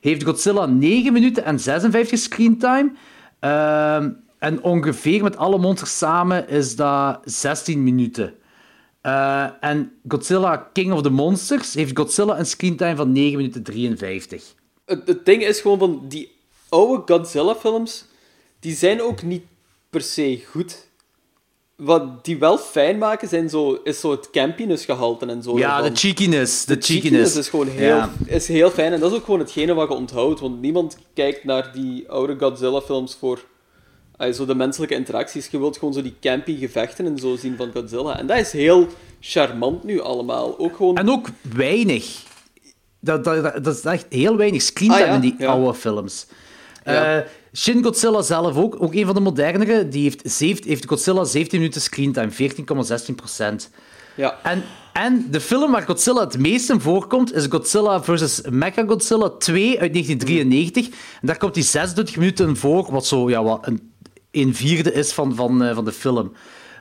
[0.00, 2.92] heeft Godzilla 9 minuten en 56 screentime.
[3.38, 8.34] Ehm, en ongeveer met alle monsters samen is dat 16 minuten.
[9.06, 14.54] Eh, en Godzilla King of the Monsters heeft Godzilla een screentime van 9 minuten 53.
[14.84, 16.32] Het, het ding is gewoon van die
[16.68, 18.04] oude Godzilla-films,
[18.60, 19.42] die zijn ook niet
[19.90, 20.84] per se goed.
[21.76, 25.58] Wat die wel fijn maken, zijn zo, is zo het campiness gehalte en zo.
[25.58, 26.64] Ja, de cheekiness.
[26.64, 27.10] De, De cheekiness.
[27.10, 28.10] cheekiness is gewoon heel, Ja.
[28.26, 28.92] is heel fijn.
[28.92, 30.40] En dat is ook gewoon hetgene wat je onthoudt.
[30.40, 33.44] Want niemand kijkt naar die oude Godzilla-films voor
[34.16, 35.48] eh, zo de menselijke interacties.
[35.50, 38.18] Je wilt gewoon zo die campy gevechten en zo zien van Godzilla.
[38.18, 38.86] En dat is heel
[39.20, 40.58] charmant nu allemaal.
[40.58, 40.96] Ook gewoon...
[40.96, 42.22] En ook weinig.
[43.00, 45.46] Dat, dat, dat, is echt heel weinig screentime Ah, ja, in die ja.
[45.46, 46.26] oude films.
[46.84, 47.16] Ja.
[47.18, 51.24] Eh, Shin Godzilla zelf ook, ook een van de modernere, die heeft, zeven- heeft Godzilla
[51.24, 52.30] 17 minuten screentime,
[53.08, 53.70] 14,16 procent.
[54.14, 54.38] Ja.
[54.42, 58.40] En, en de film waar Godzilla het meest in voorkomt is Godzilla vs.
[58.50, 60.86] Mechagodzilla 2 uit 1993.
[60.86, 60.92] En
[61.26, 63.92] daar komt hij 26 minuten in voor, wat zo ja, wat een,
[64.36, 66.32] een vierde is van, van, eh, van de film.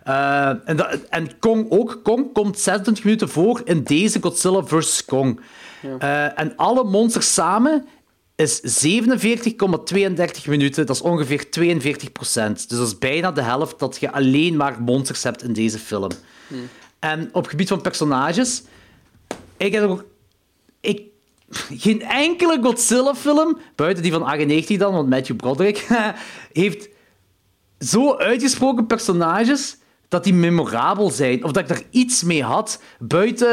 [0.04, 2.00] Eh, en, dat, en Kong ook.
[2.04, 5.06] Kong komt 26 minuten voor in deze Godzilla vs.
[5.06, 5.40] Kong.
[6.00, 7.86] Eh, en alle monsters samen
[8.36, 10.86] is 47,32 minuten.
[10.86, 12.70] Dat is ongeveer 42 procent.
[12.70, 16.12] Dus dat is bijna de helft dat je alleen maar monsters hebt in deze film.
[17.00, 18.64] En op het gebied van personages,
[19.58, 20.06] ik heb ook.
[20.80, 21.02] Ik,
[21.74, 25.88] geen enkele Godzilla-film, buiten die van 98 dan, want Matthew Broderick,
[26.54, 26.90] heeft
[27.80, 31.44] zo uitgesproken personages dat die memorabel zijn.
[31.44, 33.48] Of dat ik daar iets mee had buiten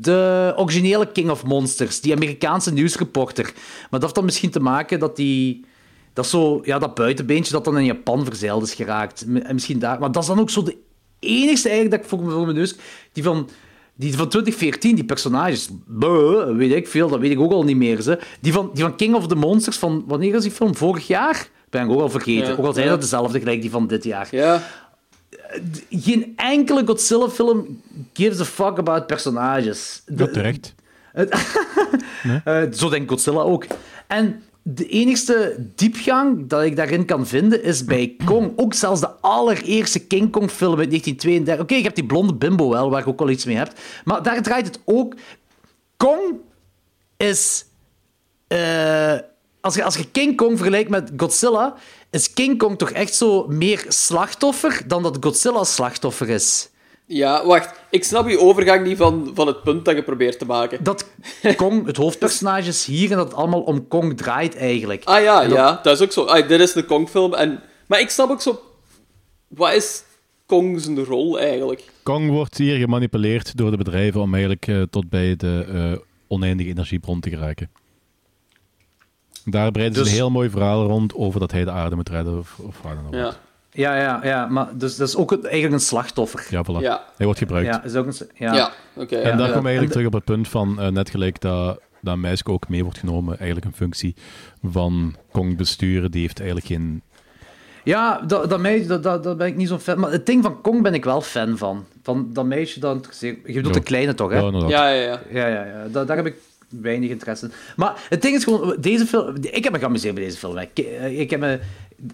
[0.00, 3.44] de originele King of Monsters, die Amerikaanse nieuwsreporter.
[3.44, 5.64] Maar dat heeft dan misschien te maken dat die.
[6.12, 9.26] Dat, zo, ja, dat buitenbeentje dat dan in Japan verzeild is geraakt.
[9.26, 9.98] Misschien daar.
[9.98, 10.76] Maar dat is dan ook zo de
[11.18, 12.76] enigste eigenlijk dat ik voor, mijn neus...
[13.12, 13.48] Die van,
[13.94, 15.68] die van 2014, die personages...
[16.56, 18.00] Weet ik veel, dat weet ik ook al niet meer.
[18.00, 18.18] Ze.
[18.40, 20.04] Die, van, die van King of the Monsters, van...
[20.06, 20.74] Wanneer is die film?
[20.74, 21.48] Vorig jaar?
[21.74, 22.46] Ben ik ook al vergeten.
[22.48, 24.28] Ja, ook al zijn dat dezelfde gelijk die van dit jaar.
[24.30, 24.62] Ja.
[25.90, 27.82] Geen enkele Godzilla-film
[28.12, 30.02] gives a fuck about personages.
[30.16, 30.74] Ja, terecht.
[32.44, 33.66] Eh, zo denkt Godzilla ook.
[34.06, 38.52] En de enigste diepgang dat ik daarin kan vinden is bij Kong.
[38.56, 41.64] Ook zelfs de allereerste King Kong film uit 1932.
[41.64, 43.72] Oké, ik heb die blonde bimbo wel, waar ik ook al iets mee heb.
[44.04, 45.14] Maar daar draait het ook...
[45.96, 46.34] Kong
[47.16, 47.64] is...
[48.46, 49.14] eh,
[49.64, 51.74] als, je, als je King Kong vergelijkt met Godzilla,
[52.10, 56.68] is King Kong toch echt zo meer slachtoffer dan dat Godzilla slachtoffer is.
[57.06, 57.80] Ja, wacht.
[57.90, 60.84] Ik snap je overgang niet van, van het punt dat je probeert te maken.
[60.84, 61.06] Dat
[61.56, 65.04] Kong het hoofdpersonage is hier en dat het allemaal om Kong draait eigenlijk.
[65.04, 66.24] Ah ja, dat- ja, dat is ook zo.
[66.24, 67.34] Ah, dit is de Kong-film.
[67.34, 67.60] En...
[67.86, 68.60] Maar ik snap ook zo...
[69.48, 70.02] Wat is
[70.46, 71.82] Kong zijn rol eigenlijk?
[72.02, 76.68] Kong wordt hier gemanipuleerd door de bedrijven om eigenlijk eh, tot bij de eh, oneindige
[76.70, 77.70] energiebron te geraken.
[79.44, 82.08] Daar breiden ze Dus- een heel mooi verhaal rond over dat hij de aarde moet
[82.08, 83.14] redden of, of waar dan ook.
[83.14, 83.32] Ja.
[83.70, 86.46] Ja, ja, ja, maar dus, dat is ook eigenlijk een slachtoffer.
[86.50, 86.80] Ja, voilà.
[86.80, 87.04] Ja.
[87.16, 87.66] Hij wordt gebruikt.
[87.68, 88.54] Ja, is ook een, ja.
[88.54, 89.16] Ja, oké.
[89.16, 89.36] en ja.
[89.36, 89.46] daar ja.
[89.46, 92.46] komen we eigenlijk de- terug op het punt van eh, net gelijk dat, dat meisje
[92.46, 94.14] ook mee wordt genomen, eigenlijk een functie
[94.70, 96.10] van Kong besturen.
[96.10, 97.02] Die heeft eigenlijk geen...
[97.84, 99.98] Ja, dat, dat meisje, dat, dat, dat ben ik niet zo'n fan.
[100.00, 101.84] Maar het ding van Kong ben ik wel fan van.
[102.02, 103.38] Van dat meisje dat interesseert.
[103.46, 104.38] Je bedoelt de kleine toch, hè?
[104.38, 104.50] Ja.
[104.68, 105.20] Ja, ja, ja.
[105.30, 105.86] Ja, ja, ja.
[105.92, 106.34] Da- daar heb ik
[106.80, 107.52] weinig interesse in.
[107.76, 109.34] Maar het ding is gewoon, deze film...
[109.40, 110.58] Ik heb me geamuseerd bij deze film.
[110.58, 111.60] Ik, eh, ik heb me...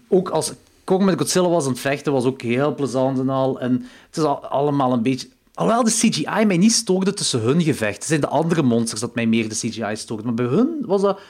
[0.09, 0.53] Ook als
[0.85, 3.61] Kong met Godzilla was aan het vechten, was ook heel plezant en al.
[3.61, 3.73] En
[4.07, 5.29] het is al, allemaal een beetje...
[5.55, 7.99] Alhoewel de CGI mij niet stoorde tussen hun gevechten.
[7.99, 10.25] Het zijn de andere monsters dat mij meer de CGI stoorde.
[10.25, 11.21] Maar bij hun was dat...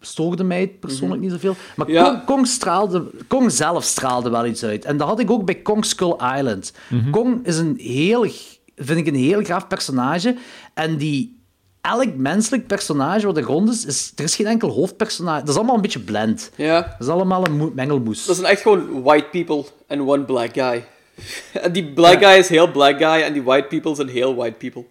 [0.00, 1.56] Stoorde mij persoonlijk niet zoveel.
[1.76, 2.04] Maar Ja.
[2.04, 4.84] Kong, Kong, straalde, Kong zelf straalde wel iets uit.
[4.84, 6.72] En dat had ik ook bij Kong Skull Island.
[7.10, 8.26] Kong is een heel,
[8.76, 10.36] vind ik een heel graaf personage.
[10.74, 11.38] En die,
[11.92, 15.40] elk menselijk personage wat er rond is, is, er is geen enkel hoofdpersonage.
[15.40, 16.50] Dat is allemaal een beetje blend.
[16.56, 16.80] Ja.
[16.80, 18.26] Dat is allemaal een moe- mengelmoes.
[18.26, 20.84] Dat zijn echt gewoon white people en one black guy.
[21.62, 24.56] En die black guy is heel black guy en die white people zijn heel white
[24.56, 24.84] people.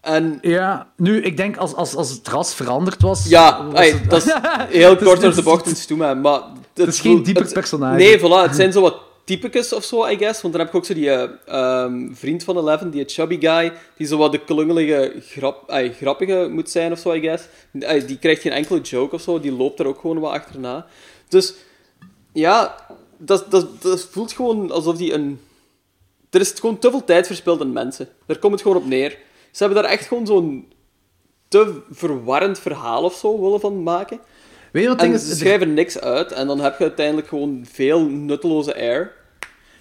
[0.00, 3.28] En Ja, nu, ik denk als, als, als het ras veranderd was...
[3.28, 4.32] ja, was ey, het- dat is
[4.80, 6.42] heel kort door de bocht in maar...
[6.74, 7.96] Het is geen dieper personage.
[7.96, 10.40] Nee, voilà, het zijn zo wat typicus of zo, I guess.
[10.42, 13.72] Want dan heb je ook zo die eh, ehm, vriend van Eleven, die chubby guy,
[13.96, 15.64] die zo wat de klungelige, grap,
[15.98, 17.44] grappige moet zijn of zo, I guess.
[18.06, 20.86] Die krijgt geen enkele joke of zo, die loopt er ook gewoon wat achterna.
[21.28, 21.54] Dus,
[22.32, 22.76] ja,
[23.16, 25.40] dat, dat, dat voelt gewoon alsof die een...
[26.30, 28.08] Er is gewoon te veel tijd verspild aan mensen.
[28.26, 29.18] Daar komt het gewoon op neer.
[29.50, 30.72] Ze hebben daar echt gewoon zo'n
[31.48, 34.20] te verwarrend verhaal of zo willen van maken.
[34.76, 38.74] Weet je wat ze schrijven niks uit en dan heb je uiteindelijk gewoon veel nutteloze
[38.76, 39.12] air.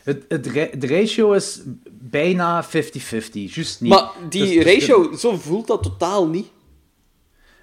[0.03, 0.43] Het, het,
[0.81, 2.67] de ratio is bijna 50-50.
[3.31, 3.91] Juist niet.
[3.91, 6.47] Maar die Dus- dus de- ratio, zo voelt dat totaal niet.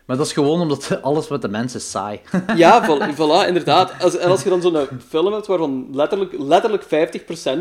[0.07, 2.21] Maar dat is gewoon omdat alles met de mensen is saai.
[2.57, 4.03] Ja, voilà, inderdaad.
[4.03, 6.85] Als, en als je dan zo'n film hebt waarvan letterlijk, letterlijk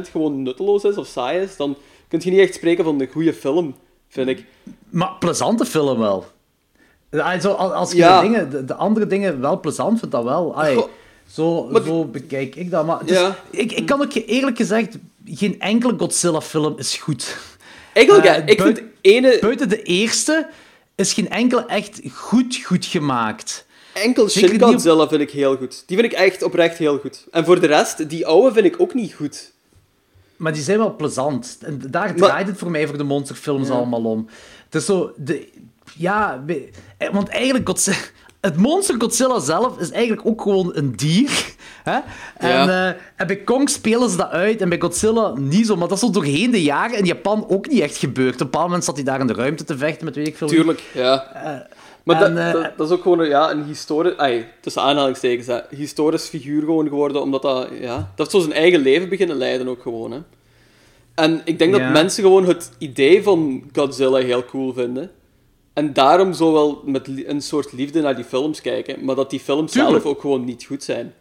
[0.07, 3.09] 50% gewoon nutteloos is of saai is, dan kun je niet echt spreken van een
[3.11, 3.75] goede film,
[4.07, 4.45] vind ik.
[4.89, 6.25] Maar plezante film wel.
[7.11, 8.21] Also, als je Ja.
[8.21, 10.51] de, dingen, de, de andere dingen wel plezant vindt, dat wel.
[10.53, 10.87] Goh.
[11.31, 12.85] zo, Maar- zo bekijk ik dat.
[12.85, 13.35] Maar Ja.
[13.49, 17.37] ik, ik kan ook eerlijk gezegd, geen enkele Godzilla-film is goed.
[17.93, 19.37] Eigenlijk, ja, ik buiten- vind ene...
[19.41, 20.47] Buiten de eerste
[20.95, 23.65] is geen enkele echt goed, goed gemaakt.
[23.93, 25.83] Enkel Shin Godzilla vind ik heel goed.
[25.85, 27.25] Die vind ik echt oprecht heel goed.
[27.31, 29.51] En voor de rest, die oude vind ik ook niet goed.
[30.35, 31.57] Maar die zijn wel plezant.
[31.61, 33.73] En daar Maar- draait het voor mij voor de monsterfilms Ja.
[33.73, 34.27] allemaal om.
[34.65, 35.13] Het is zo...
[35.17, 35.47] De,
[35.97, 36.43] ja,
[36.97, 37.67] eh, want eigenlijk...
[37.67, 37.97] Godzilla,
[38.41, 41.53] het monster Godzilla zelf is eigenlijk ook gewoon een dier.
[41.83, 41.99] Hè?
[42.37, 42.89] En, Ja.
[42.89, 45.75] eh, en bij Kong spelen ze dat uit en bij Godzilla niet zo.
[45.75, 48.33] Maar dat is zo doorheen de jaren in Japan ook niet echt gebeurd.
[48.33, 50.37] Op een bepaald moment zat hij daar in de ruimte te vechten met weet ik
[50.37, 50.47] veel.
[50.47, 51.27] Tuurlijk, ja.
[52.03, 54.17] maar en, dat, eh, dat, dat is ook gewoon ja, een historisch...
[54.17, 57.67] Ay, tussen aanhalingstekens, hè, historisch figuur gewoon geworden, omdat dat...
[57.79, 60.19] Ja, dat heeft zo zijn eigen leven beginnen leiden ook gewoon, hè.
[61.15, 61.83] En ik denk Ja.
[61.83, 65.11] dat mensen gewoon het idee van Godzilla heel cool vinden.
[65.73, 69.05] En daarom zo wel met een soort liefde naar die films kijken.
[69.05, 70.01] Maar dat die films Tuurlijk.
[70.01, 71.13] zelf ook gewoon niet goed zijn.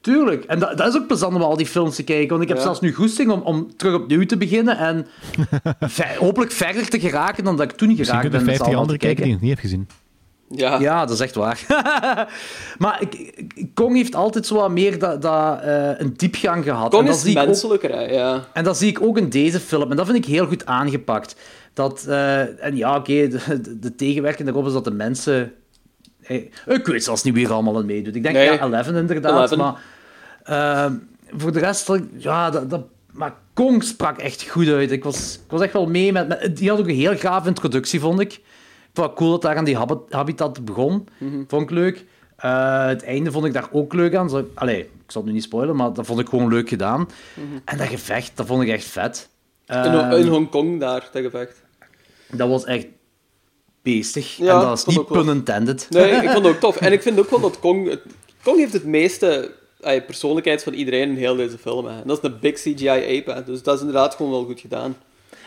[0.00, 0.44] Tuurlijk.
[0.44, 2.28] En dat, dat is ook plezant om al die films te kijken.
[2.28, 2.62] Want ik heb Ja.
[2.62, 5.06] zelfs nu goesting om, om terug opnieuw te beginnen en
[5.80, 8.56] ver- hopelijk verder te geraken dan dat ik toen niet Misschien geraakt kunnen ben.
[8.56, 9.88] 50 met andere kijken die ik niet heb gezien.
[10.48, 11.64] Ja, Ja, dat is echt waar.
[12.78, 13.02] maar
[13.74, 16.90] Kong heeft altijd zo wat meer dat, dat, eh, een diepgang gehad.
[16.90, 18.44] Kong en, dat is zie ik ook, menselijker, ja.
[18.52, 19.90] en dat zie ik ook in deze film.
[19.90, 21.36] En dat vind ik heel goed aangepakt.
[21.72, 25.52] Dat, eh, en ja, oké, de, de, de tegenwerking daarop is dat de mensen...
[26.22, 28.14] Hey, ik weet zelfs niet wie er allemaal aan meedoet.
[28.16, 28.44] Ik denk, Nee.
[28.52, 29.50] ja, Eleven inderdaad.
[29.52, 29.56] 11.
[29.56, 29.82] Maar
[30.86, 30.92] eh,
[31.36, 34.90] voor de rest, ja, dat, dat, maar Kong sprak echt goed uit.
[34.92, 36.56] Ik was, ik was echt wel mee met, met...
[36.56, 38.32] Die had ook een heel gaaf introductie, vond ik.
[38.32, 38.40] Ik
[38.96, 41.08] vond het cool dat daar aan die habit- habitat begon.
[41.48, 42.04] Vond ik leuk.
[42.36, 44.30] Eh, het einde vond ik daar ook leuk aan.
[44.30, 47.08] Zo, allee, ik zal het nu niet spoilen, maar dat vond ik gewoon leuk gedaan.
[47.64, 49.28] En dat gevecht, dat vond ik echt vet.
[49.70, 51.62] In, Ehm, in Hongkong daar, dat gevecht.
[52.32, 52.86] dat was echt
[53.82, 54.36] beestig.
[54.36, 55.86] Ja, en dat is niet pun intended.
[55.90, 56.76] Nee, ik vond het ook tof.
[56.76, 57.88] En ik vind ook wel dat Kong...
[57.88, 58.02] het-
[58.42, 61.86] Kong heeft het meeste ay, persoonlijkheid van iedereen in heel deze film.
[61.86, 62.00] Hè.
[62.00, 63.44] En dat is een big CGI-ape, hè.
[63.44, 64.96] dus dat is inderdaad gewoon wel goed gedaan.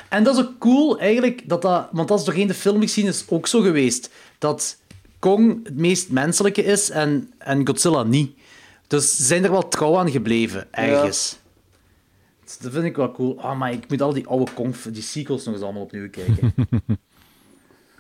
[0.10, 3.48] En dat is ook cool, eigenlijk, dat dat, want dat is doorheen de filmgeschiedenis ook
[3.48, 4.10] zo geweest.
[4.38, 4.78] Dat
[5.20, 8.32] Kong het meest menselijke is en, en Godzilla niet.
[8.88, 11.38] Dus ze zijn er wel trouw aan gebleven, ergens.
[12.58, 13.42] Dat vind ik wel cool.
[13.42, 16.54] Ah, maar ik moet al die oude Kong, die sequels nog eens allemaal opnieuw kijken.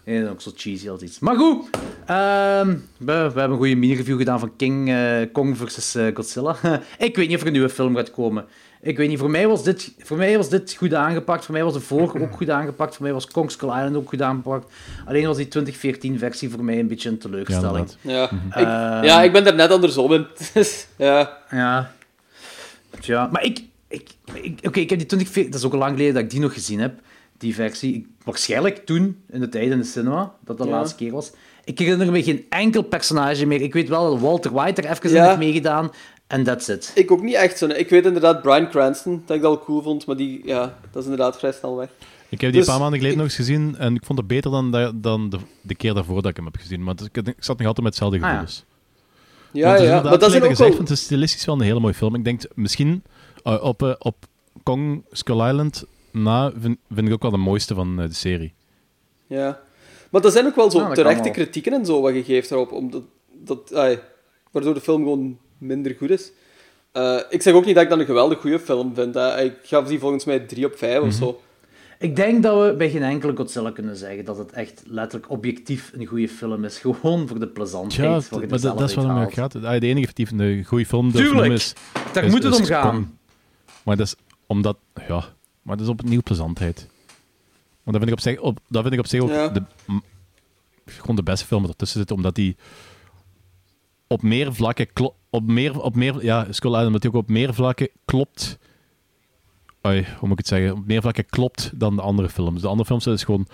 [0.05, 1.19] Nee, dat is ook zo cheesy als iets.
[1.19, 1.69] Maar goed,
[2.05, 6.55] ehm, we, we hebben een goede mini-review gedaan van King eh, Kong versus eh, Godzilla.
[6.97, 8.45] ik weet niet of er een nieuwe film gaat komen.
[8.81, 11.45] Ik weet niet, voor mij, was dit, voor mij was dit goed aangepakt.
[11.45, 12.95] Voor mij was de vorige ook goed aangepakt.
[12.95, 14.73] Voor mij was Kong Skull Island ook goed aangepakt.
[15.05, 17.87] Alleen was die 2014-versie voor mij een beetje een teleurstelling.
[18.01, 20.27] Ja, ik, ja, ik ben daar net andersom in.
[20.53, 21.37] Dus, ja.
[21.49, 21.91] Ja.
[22.99, 23.63] Tja, maar ik...
[23.93, 25.51] ik, ik Oké, ik heb die 2014...
[25.51, 26.99] Dat is ook al lang geleden dat ik die nog gezien heb,
[27.37, 27.95] die versie.
[27.95, 30.77] Ik, waarschijnlijk toen, in de tijd in de cinema, dat dat de Ja.
[30.79, 31.31] laatste keer was.
[31.63, 33.61] Ik herinner me geen enkel personage meer.
[33.61, 35.25] Ik weet wel dat Walter White er even in Ja.
[35.25, 35.91] heeft meegedaan.
[36.27, 36.91] En that's it.
[36.95, 37.65] Ik ook niet echt zo.
[37.67, 40.95] Ik weet inderdaad Bryan Cranston, dat ik dat al cool vond, maar die, ja, dat
[41.01, 41.89] is inderdaad vrij snel weg.
[42.29, 44.17] Ik heb die Dus een paar maanden geleden ik- nog eens gezien en ik vond
[44.19, 46.83] het beter dan, de, dan de, de keer daarvoor dat ik hem heb gezien.
[46.83, 48.27] Maar ik, ik zat nog altijd met hetzelfde Ah, ja.
[48.29, 48.63] gevoelens.
[49.51, 50.67] Ja, is maar dat gelijk ook gezegd, wel...
[50.77, 52.15] want het is stilistisch wel een hele mooie film.
[52.15, 53.03] Ik denk misschien
[53.43, 54.15] eh, op, eh, op
[54.63, 58.53] Kong Skull Island na vind, vind ik ook wel de mooiste van eh, de serie.
[59.27, 59.59] Ja.
[60.09, 62.71] Maar er zijn ook wel zo Ja, terechte kritieken en zo wat je geeft daarop,
[62.71, 63.01] omdat,
[63.31, 63.69] dat,
[64.51, 66.31] waardoor de film gewoon minder goed is.
[66.91, 69.13] Eh, ik zeg ook niet dat ik dat een geweldig goede film vind.
[69.15, 69.41] Hè.
[69.41, 71.07] Ik gaf die volgens mij 3 op 5 Mhm.
[71.07, 71.41] of zo.
[71.99, 75.91] Ik denk dat we bij geen enkele Godzilla kunnen zeggen dat het echt letterlijk objectief
[75.95, 76.77] een goede film is.
[76.79, 78.07] Gewoon voor de plezantheid.
[78.07, 79.51] Ja, wat je maar dat, is wat het gaat.
[79.51, 81.53] De enige die een goede film durft Tuurlijk.
[81.53, 81.73] is...
[82.13, 83.17] Daar is- moet het is om gaan.
[83.83, 84.15] Maar dat is
[84.47, 84.77] omdat...
[85.07, 85.25] Ja,
[85.61, 86.87] maar dat is opnieuw plezantheid.
[87.83, 89.49] Want dat vind ik op zich, op, dat vind ik op zich ook Ja.
[89.49, 89.63] de,
[90.85, 92.55] gewoon de beste film ertussen zit, omdat die
[94.07, 97.89] op meer vlakken klo- op meer, op meer, ja, Skull Island, ook op meer vlakken
[98.05, 98.57] klopt.
[99.87, 100.71] Oei, hoe moet ik het zeggen?
[100.77, 102.61] Op meer vlakken klopt dan de andere films.
[102.61, 103.47] De andere films is gewoon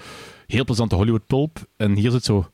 [0.47, 1.67] heel plezante Hollywood pulp.
[1.77, 2.49] En hier zit zo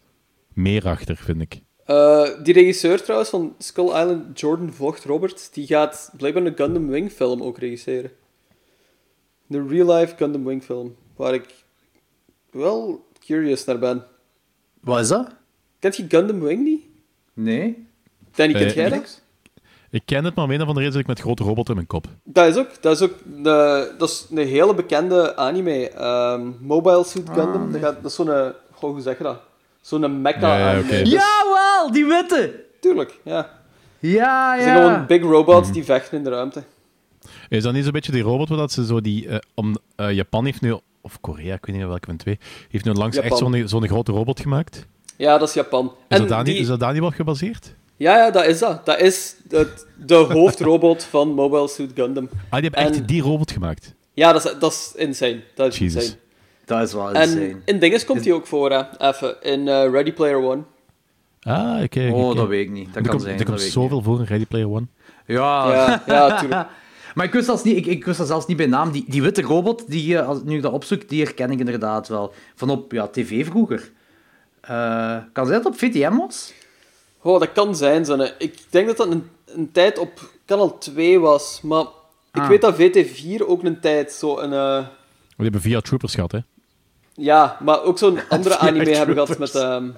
[0.53, 1.61] meer achter, vind ik.
[1.85, 6.87] Eh, die regisseur trouwens van Skull Island, Jordan Vogt Robert, die gaat blijkbaar een Gundam
[6.87, 8.11] Wing film ook regisseren.
[9.47, 11.45] De real-life Gundam Wing film, waar ik
[12.51, 14.05] wel curious naar ben.
[14.81, 15.27] Wat is dat?
[15.79, 16.83] Kent je Gundam Wing niet?
[17.33, 17.87] Nee?
[18.31, 19.21] Danny, kent Eh, jij ik- dat?
[19.89, 21.75] Ik ken het, maar om een of andere reden zit ik met grote robot in
[21.75, 22.07] mijn kop.
[22.23, 25.89] Dat is ook, dat is ook de, dat is een hele bekende anime.
[25.89, 27.71] ehm, Mobile Suit Gundam.
[27.71, 28.53] dat, gaat, dat is zo'n...
[28.71, 29.39] Goh, hoe zeg je dat?
[29.85, 31.03] Zo'n mecha Ja, ja, oké.
[31.03, 32.63] Dus- Jawel, die witte!
[32.79, 33.49] Tuurlijk, ja.
[33.99, 35.05] Ja, Het zijn gewoon ja.
[35.05, 36.63] big robots die vechten in de ruimte.
[37.49, 39.27] Is dat niet zo'n beetje die robot waar dat ze zo die...
[39.27, 40.79] eh, om, eh, Japan heeft nu...
[41.01, 42.39] Of Korea, ik weet niet welke van twee.
[42.69, 44.85] Heeft nu langs echt zo'n zo'n grote robot gemaakt.
[45.15, 45.85] Ja, dat is Japan.
[45.85, 47.73] Is, En dat, daar niet, is dat daar niet wat gebaseerd?
[47.97, 48.85] Ja, ja, dat is dat.
[48.85, 49.73] Dat is de,
[50.05, 52.29] de hoofdrobot van Mobile Suit Gundam.
[52.49, 53.93] Ah, die hebben echt die robot gemaakt.
[54.13, 55.41] Ja, dat is, dat is insane.
[55.55, 56.03] Dat is Jesus.
[56.03, 56.19] insane.
[56.65, 57.41] Dat is wel insane.
[57.41, 58.81] En in dinges komt hij ook voor, hè.
[58.97, 59.41] Even.
[59.41, 60.61] In eh, Ready Player One.
[61.41, 62.09] Ah, oké.
[62.13, 62.35] oh, oké.
[62.37, 62.85] dat weet ik niet.
[62.87, 63.33] Dat er kan komt, zijn.
[63.39, 64.85] er dat komt zoveel voor in Ready Player One.
[65.25, 65.71] Ja.
[65.73, 66.67] Ja, ja, tuurlijk.
[67.15, 68.91] Maar ik wist, zelfs niet, ik, ik wist dat zelfs niet bij naam.
[68.91, 72.07] Die, die witte robot, die, je- als, nu ik dat opzoek, die herken ik inderdaad
[72.07, 72.33] wel.
[72.55, 73.91] Van op ja, tv vroeger.
[74.61, 76.53] Eh, kan zijn dat op VTM was?
[77.21, 78.33] Oh, dat kan zijn, zonne.
[78.37, 81.59] Ik denk dat dat een, een tijd op kanaal 2 was.
[81.63, 81.85] Maar
[82.33, 82.47] ik Ah.
[82.47, 84.53] weet dat VT4 ook een tijd zo een...
[84.53, 84.85] eh,
[85.37, 86.39] We hebben via Troopers gehad, hè.
[87.15, 89.55] Ja, maar ook zo'n andere anime hebben gehad met...
[89.55, 89.89] ehm,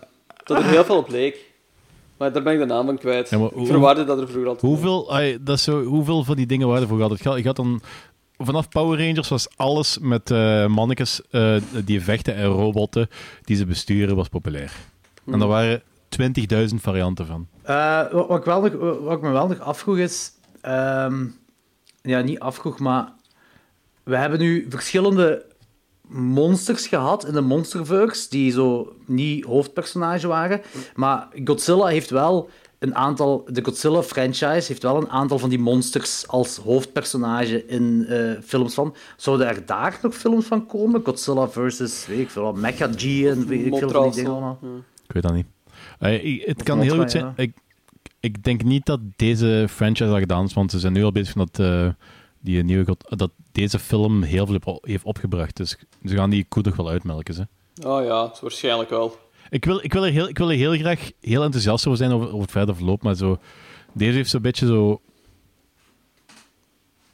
[0.44, 1.46] dat er heel veel op leek.
[2.18, 3.30] Maar daar ben ik de naam van kwijt.
[3.30, 4.72] Ja, ik verwaarde dat er vroeger altijd...
[4.72, 5.06] Hoeveel,
[5.42, 7.10] dat is zo, hoeveel van die dingen waren er?
[7.10, 7.82] Het gaat- Je had dan...
[8.38, 13.10] Vanaf Power Rangers was alles met eh mannetjes eh, die vechten en robotten
[13.44, 14.72] die ze besturen, was populair.
[15.26, 15.82] En daar waren
[16.70, 17.48] 20.000 varianten van.
[17.64, 20.32] Eh, wat, wat ik wel nog, wat ik me wel nog afvroeg is...
[20.62, 21.26] ehm,
[22.02, 23.12] ja, niet afvroeg, maar...
[24.04, 25.46] We hebben nu verschillende
[26.08, 30.62] monsters gehad in de Monsterverse, die zo niet hoofdpersonage waren.
[30.96, 33.46] Maar Godzilla heeft wel een aantal...
[33.52, 38.96] De Godzilla-franchise heeft wel een aantal van die monsters als hoofdpersonage in eh, films van.
[39.18, 41.02] Zouden er daar nog films van komen?
[41.04, 44.32] Godzilla versus, weet ik veel, Mecha G en weet ik veel van die dingen zo.
[44.32, 44.60] allemaal.
[45.08, 45.46] Ik weet dat niet.
[46.00, 47.24] Eh, ik- het kan heel goed zijn.
[47.24, 47.34] ja.
[47.36, 47.54] Ik,
[48.20, 51.34] ik denk niet dat deze franchise al gedaan is, want ze zijn nu al bezig
[51.34, 51.88] van dat, eh,
[52.48, 55.56] die nieuwe, God- dat deze film heel veel op- heeft opgebracht.
[55.58, 57.34] Dus ze gaan die koe toch wel uitmelken.
[57.34, 57.48] Ze.
[57.86, 59.18] Oh ja, het is waarschijnlijk wel.
[59.50, 62.12] Ik, wil, ik, wil er heel, ik wil er heel graag heel enthousiast over zijn
[62.12, 63.40] over, over het verder verloop, maar zo,
[63.94, 65.02] deze heeft zo'n beetje zo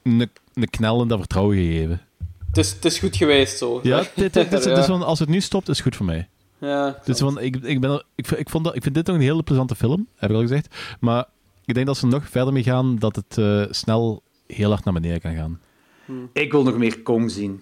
[0.04, 2.02] een, een knel in dat vertrouwen gegeven.
[2.48, 3.80] Het is, het is goed geweest, zo.
[3.84, 6.28] Ja, dit, dit, dus van, als het nu stopt, is het goed voor mij.
[6.58, 9.16] Ja, Dus van, ik, ik, ben, er- ik, ik, vond dat, ik vind dit nog
[9.16, 10.76] een hele plezante film, heb ik al gezegd.
[11.00, 11.26] Maar
[11.66, 14.24] ik denk dat ze nog verder mee gaan, dat het eh, snel
[14.56, 15.60] heel hard naar beneden kan gaan.
[16.34, 17.62] Ik wil nog meer Kong zien.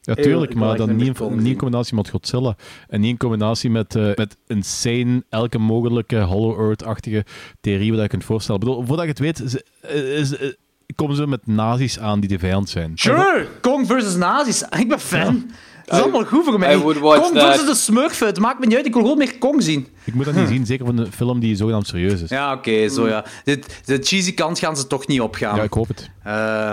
[0.00, 2.56] Ja, tuurlijk, maar dan niet, in- niet combinatie met Godzilla.
[2.88, 7.24] En niet in combinatie met, eh met insane, elke mogelijke Hollow Earth-achtige
[7.60, 8.60] theorie wat je kunt voorstellen.
[8.60, 10.48] Ik bedoel, voordat je het weet, eh, is, eh,
[10.94, 12.92] komen ze met nazi's aan die de vijand zijn.
[12.94, 13.46] Sure!
[13.60, 14.62] Kong versus nazi's.
[14.78, 15.50] Ik ben fan.
[15.84, 16.74] Dat is allemaal goed voor mij.
[16.74, 18.26] I would watch Kong versus de Smurfen.
[18.26, 18.86] Het maakt me niet uit.
[18.86, 19.88] Ik wil gewoon meer Kong zien.
[20.04, 22.28] Ik moet dat niet zien, zeker van een film die zogenaamd serieus is.
[22.30, 22.88] Ja, Ja, oké.
[22.88, 23.24] zo ja.
[23.44, 25.62] De, de cheesy kant gaan ze toch niet opgaan.
[25.62, 26.10] ik hoop het.
[26.22, 26.72] Eh,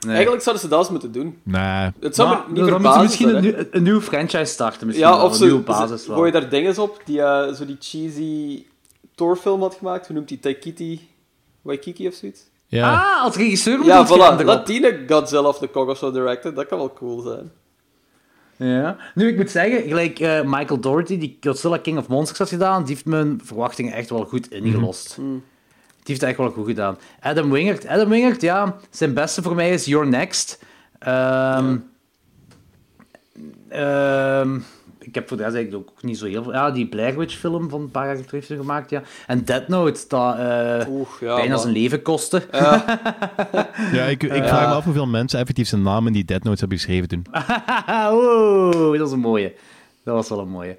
[0.00, 0.14] nee.
[0.14, 1.38] Eigenlijk zouden ze dat eens moeten doen.
[1.42, 3.02] Nee, Het zou Maar me niet dan moeten ze verbazen.
[3.02, 3.34] misschien hè.
[3.34, 4.86] een, nieuw- een nieuwe franchise starten.
[4.86, 7.76] Misschien Ja, wel, of een nieuwe basis gooi daar dingen op die eh, zo die
[7.80, 8.64] cheesy
[9.14, 10.06] Thor-film had gemaakt.
[10.06, 10.38] Hoe noemt die?
[10.40, 11.08] Taikiti
[11.62, 12.40] Waikiki of zoiets?
[12.66, 12.92] ja.
[12.94, 14.44] Ah, als regisseur moet Ja, voilà.
[14.44, 16.54] Laat een Godzilla of the Kong of zo directen.
[16.54, 17.50] Dat kan wel cool zijn.
[18.56, 18.96] Ja.
[19.14, 22.84] Nu, ik moet zeggen, gelijk eh, Michael Doherty, die Godzilla King of Monsters had gedaan,
[22.84, 25.16] die heeft mijn verwachtingen echt wel goed ingelost.
[25.18, 25.28] Mhm.
[25.28, 26.98] Die heeft het echt wel goed gedaan.
[27.20, 30.58] Adam Wingert, Adam Wingert, ja, zijn beste voor mij is Your Next.
[30.98, 31.76] Ehm,
[33.68, 34.58] ehm,
[35.06, 36.52] ik heb voor de rest eigenlijk ook niet zo heel veel...
[36.52, 39.02] Ja, die Blair Witch film van een paar jaar terug heeft hij gemaakt, ja.
[39.26, 41.34] En Dead Note, dat eh, Oeh, ja.
[41.34, 42.42] bijna maar- zijn leven kostte.
[43.92, 46.60] ja, ik, ik vraag me af hoeveel mensen effectief zijn naam in die Dead Notes
[46.60, 47.26] hebben geschreven toen.
[48.12, 49.54] Oeh, dat is een mooie.
[50.04, 50.76] Dat was wel een mooie.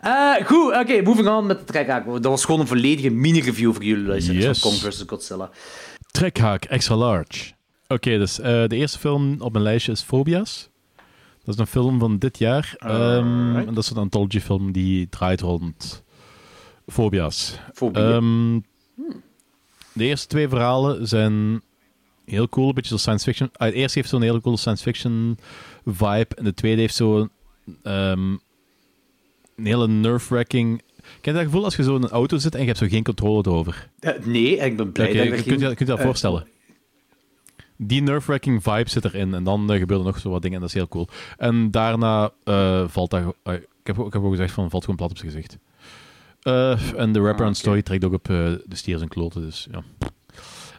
[0.00, 2.04] Eh, goed, oké, moving on met de trekhaak.
[2.06, 4.58] Dat was gewoon een volledige mini-review voor jullie luisteraars Yes.
[4.60, 5.04] van Kong vs.
[5.06, 5.50] Godzilla.
[6.10, 7.52] Trekhaak, extra large.
[7.88, 10.68] Oké, dus eh, de eerste film op mijn lijstje is Phobias.
[11.44, 12.74] Dat is een film van dit jaar.
[12.78, 16.02] Ehm, en dat is een anthology film die draait rond.
[16.86, 18.00] Fobie.
[18.00, 18.60] Ehm,
[19.92, 21.62] de eerste twee verhalen zijn
[22.24, 23.50] heel cool, een beetje zo science fiction.
[23.52, 25.38] Ah, het eerste heeft zo'n hele coole science fiction
[25.84, 26.34] vibe.
[26.34, 27.30] En de tweede heeft zo'n
[27.82, 28.36] ehm,
[29.56, 30.82] een hele nerve-wracking...
[31.20, 32.86] Ken je dat gevoel als je zo in een auto zit en je hebt zo
[32.86, 33.88] geen controle erover?
[34.00, 36.46] Eh, nee, ik ben blij dat je ik kunt, je, kunt je dat eh, voorstellen.
[37.86, 39.34] Die nerve-wracking vibe zit erin.
[39.34, 41.08] En dan eh, gebeuren nog zo wat dingen en dat is heel cool.
[41.36, 43.34] En daarna eh, valt dat...
[43.42, 45.58] eh, ik, heb, ook- ik heb ook gezegd van, valt gewoon plat op zijn gezicht.
[46.96, 49.82] En de rapper Ah, aan story trekt ook op de stiers en kloten, dus ja.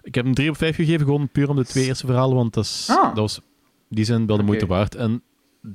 [0.03, 2.53] Ik heb hem 3 op 5 gegeven, gewoon puur om de twee eerste verhalen, want
[2.53, 3.03] dat, is, Ah.
[3.03, 3.41] dat was,
[3.89, 4.95] die zijn wel de moeite waard.
[4.95, 5.21] En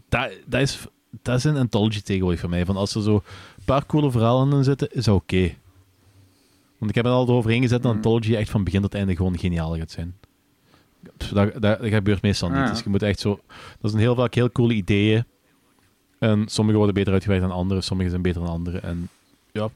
[0.08, 0.86] dat, dat, is,
[1.22, 2.64] dat is een anthology tegenwoordig voor mij.
[2.66, 5.54] Van als er zo een paar coole verhalen in zitten, is dat oké.
[6.78, 8.02] Want ik heb er al eroverheen gezet dat Hmm.
[8.02, 10.14] Anthology echt van begin tot einde gewoon geniaal gaat zijn.
[11.16, 12.58] Pff, Dat, dat, dat gebeurt meestal niet.
[12.58, 12.68] Ah.
[12.70, 13.40] Dus je moet echt zo...
[13.80, 15.24] Dat zijn heel vaak heel coole ideeën.
[16.18, 18.78] En sommige worden beter uitgewerkt dan andere, sommige zijn beter dan andere.
[18.78, 19.08] En
[19.52, 19.68] ja...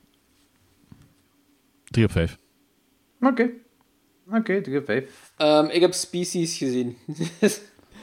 [1.84, 2.38] 3 op 5.
[3.20, 3.48] Oké.
[4.32, 5.32] Oké, 3 op 5.
[5.36, 6.96] Ehm, ik heb Species gezien.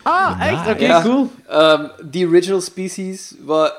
[0.03, 0.67] Ah, echt?
[0.69, 1.01] Oké, Ja.
[1.01, 1.29] cool.
[1.47, 3.75] Ehm, die original Species, wat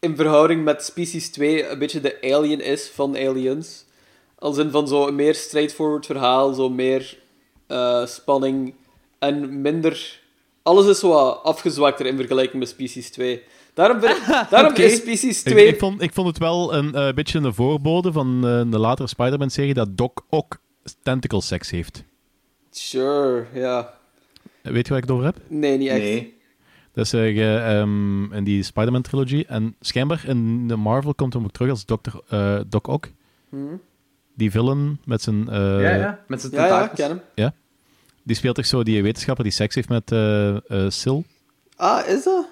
[0.00, 3.84] in verhouding met Species 2 een beetje de alien is van Aliens.
[4.34, 7.18] Als in van zo'n meer straightforward verhaal, zo meer
[7.68, 8.74] eh, spanning
[9.18, 10.20] en minder...
[10.62, 13.42] Alles is zo wat afgezwakter in vergelijking met Species 2.
[13.74, 15.66] Daarom, ik- daarom is Species Ik, 2...
[15.66, 19.08] ik, vond, ik vond het wel een eh, beetje een voorbode van eh, de latere
[19.08, 20.58] Spider-Man-serie dat Doc ook
[21.02, 22.04] tentacle seks heeft.
[22.70, 23.94] Sure, ja.
[24.62, 25.36] Weet je waar ik het over heb?
[25.48, 25.98] Nee, niet echt.
[25.98, 26.36] Nee.
[26.92, 29.46] Dat is eh, ehm, in die Spider-Man-trilogie.
[29.46, 31.94] En schijnbaar in de Marvel komt hem ook terug als Dr.
[32.28, 33.08] eh, Doc Ock.
[34.38, 35.48] Die villain met zijn...
[35.48, 36.98] eh, ja, ja, met zijn Ja, ja, tentakels.
[36.98, 37.52] ken hem.
[38.22, 41.18] Die speelt toch zo die wetenschapper die seks heeft met eh eh, Sil.
[41.76, 42.46] Ah, is dat?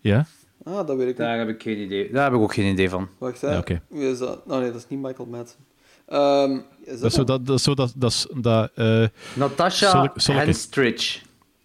[0.00, 0.26] Ja?
[0.64, 1.16] Ah, dat weet ik niet.
[1.16, 2.12] Daar heb ik geen idee.
[2.12, 3.08] Daar heb ik ook geen idee van.
[3.18, 3.50] Wacht, hè.
[3.50, 3.80] Ja, oké.
[3.88, 4.40] Wie is dat?
[4.46, 5.58] Oh nee, dat is niet Michael Madsen.
[6.06, 7.46] Ehm, is dat, Dat is zo dat...
[7.46, 9.04] dat, is zo dat, dat, dat eh,
[9.34, 11.18] Natasha Henstridge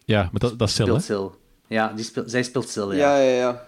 [0.06, 1.26] ja, maar dat, dat is Sil, speelt Sil.
[1.68, 3.18] Ja, die speelt, zij speelt Sil, ja.
[3.18, 3.64] Ja, ja, ja.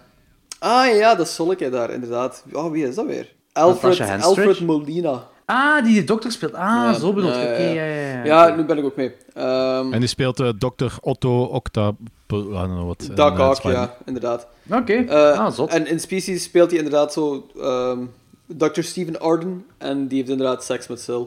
[0.58, 2.44] Ah ja, dat is Solke daar, inderdaad.
[2.52, 3.32] Oh, wie is dat weer?
[3.52, 4.00] Alfred?
[4.22, 5.28] Alfred Molina.
[5.54, 6.54] Ah, die de dokter speelt.
[6.54, 6.92] Ah, Ja.
[6.92, 7.34] zo bedoeld.
[7.34, 7.46] Ja, je.
[7.48, 7.84] ja, Oké, ja.
[7.84, 8.46] ja, ja, ja.
[8.48, 9.14] Ja, nu ben ik ook mee.
[9.34, 10.92] Ehm En die speelt eh Dr.
[11.00, 11.88] Otto Octa...
[11.88, 13.02] I don't know what.
[13.08, 13.86] in, Doc eh, Ock, Spider-Man.
[13.88, 14.46] ja, inderdaad.
[14.70, 15.70] Oké, Eh, ah, zot.
[15.70, 17.46] En in Species speelt hij inderdaad zo...
[17.60, 17.98] ehm
[18.46, 18.80] Dr.
[18.82, 19.66] Steven Arden.
[19.78, 21.24] En die heeft inderdaad seks met Sil.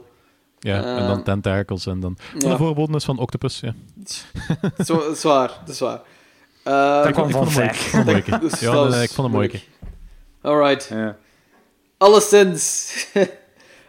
[0.59, 2.17] Ja, en Ehm, dan tentakels en dan...
[2.39, 2.49] ja.
[2.49, 3.73] De voorboden is van Octopus, ja.
[4.86, 6.01] Zo, dat is waar, dat is waar.
[6.63, 7.63] Dat kwam ik van
[8.59, 9.63] Ja, dat ik vond hem mooi.
[10.41, 10.88] Alright.
[10.89, 11.15] Ja.
[11.97, 12.93] Alleszins.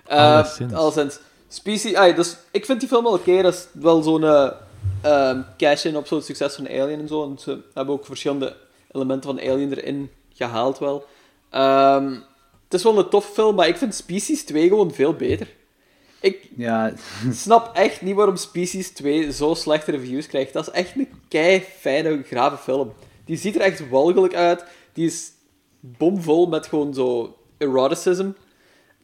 [0.06, 0.72] Eh, Alleszins.
[0.72, 1.18] alleszins.
[1.48, 2.14] Species...
[2.14, 3.42] dus, ik vind die film wel oké.
[3.42, 4.50] Dat is wel zo'n eh,
[5.02, 7.24] ehm, cash-in op zo'n succes van Alien en zo.
[7.24, 8.56] En ze hebben ook verschillende
[8.90, 11.04] elementen van Alien erin gehaald wel.
[11.50, 12.12] Ehm,
[12.64, 15.54] het is wel een tof film, maar ik vind Species 2 gewoon veel beter.
[16.20, 16.92] Ik Ja,
[17.30, 20.52] snap echt niet waarom Species 2 zo slechte reviews krijgt.
[20.52, 22.92] Dat is echt een kei fijne, grave film.
[23.24, 24.64] Die ziet er echt walgelijk uit.
[24.92, 25.30] Die is
[25.80, 28.30] bomvol met gewoon zo eroticism.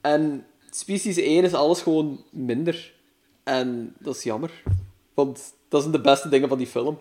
[0.00, 2.92] En Species 1 is alles gewoon minder.
[3.44, 4.50] En dat is jammer.
[5.14, 6.98] Want dat zijn de beste dingen van die film.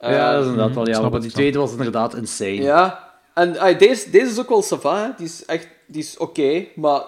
[0.00, 1.10] ja, dat is Eh, inderdaad wel jammer.
[1.10, 2.52] Want die tweede was inderdaad insane.
[2.62, 5.10] ja, en ay, deze, deze is ook wel sava, hè.
[5.16, 7.02] Die is echt die is oké, maar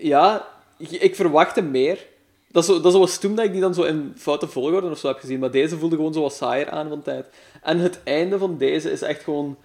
[0.00, 2.06] ja, ik, ik verwachtte meer.
[2.50, 4.90] Dat is, zo, dat is wat stoem dat ik die dan zo in foute volgorde
[4.90, 7.26] of zo heb gezien, maar deze voelde gewoon zo wat saaier aan van tijd.
[7.62, 9.56] En het einde van deze is echt gewoon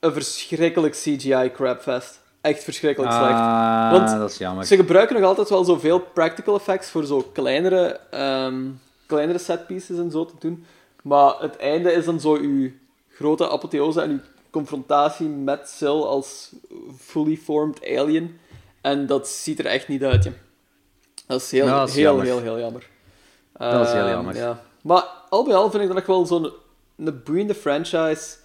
[0.00, 2.20] een verschrikkelijk CGI-crapfest.
[2.40, 3.32] Echt verschrikkelijk slecht.
[3.32, 4.64] Ah, Want dat is jammer.
[4.64, 8.64] Ze gebruiken nog altijd wel zoveel practical effects voor zo kleinere, ehm,
[9.06, 10.64] kleinere setpieces en zo te doen.
[11.02, 12.70] Maar het einde is dan zo uw
[13.08, 14.20] grote apotheose en uw
[14.50, 16.52] confrontatie met Sil als
[16.98, 18.38] fully formed alien.
[18.80, 20.32] En dat ziet er echt niet uit, je.
[21.26, 22.24] Dat is heel, Ja, dat is heel, jammer.
[22.24, 22.86] heel, heel jammer.
[23.52, 24.36] Dat is heel Ehm, jammer.
[24.36, 24.62] Ja.
[24.82, 26.52] Maar al bij al vind ik dat nog wel zo'n
[27.24, 28.36] boeiende franchise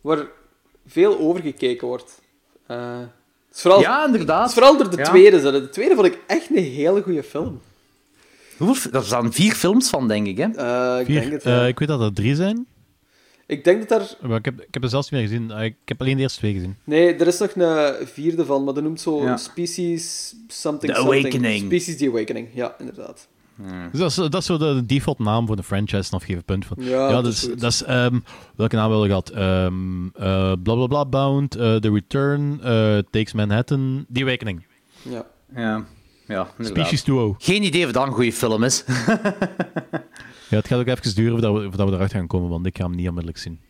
[0.00, 0.26] waar
[0.86, 2.20] veel overgekeken wordt.
[2.66, 2.98] Eh,
[3.52, 4.48] het is vooral, Ja, het inderdaad.
[4.48, 5.04] is vooral door de Ja.
[5.04, 5.40] tweede.
[5.40, 5.50] zo.
[5.50, 7.60] De tweede vond ik echt een hele goede film.
[8.56, 10.44] Hoeveel, er staan vier films van, denk ik, hè?
[10.44, 11.20] Eh, ik, Vier.
[11.20, 11.66] denk het, Eh, ja.
[11.66, 12.66] ik weet dat er drie zijn,
[13.46, 14.28] ik denk dat er...
[14.28, 15.50] maar ik heb, ik heb er zelfs niet meer gezien.
[15.50, 16.76] Eh, Ik heb alleen de eerste twee gezien.
[16.84, 19.36] Nee, er is nog een vierde van, maar dat noemt zo Ja.
[19.36, 21.22] Species something The something.
[21.24, 21.64] Awakening.
[21.64, 23.28] Species The Awakening, ja, inderdaad.
[23.90, 26.66] Dus dat is, dat is zo de default naam voor de franchise vanaf gegeven punt.
[26.66, 26.76] Van.
[26.80, 28.18] Ja, Ja, dat dat is dat is ehm,
[28.56, 29.28] welke naam hebben we gehad?
[29.30, 34.66] Ehm eh bla bla bla Bound, eh, The Return, eh, Takes Manhattan, The Awakening.
[35.02, 35.26] Ja.
[35.54, 35.84] Ja,
[36.26, 36.86] ja inderdaad.
[36.86, 37.34] Species Duo.
[37.38, 38.84] Geen idee of dat een goede film is.
[40.48, 42.76] Ja, het gaat ook even duren voordat we, voordat we eruit gaan komen, want ik
[42.76, 43.60] ga hem niet onmiddellijk zien.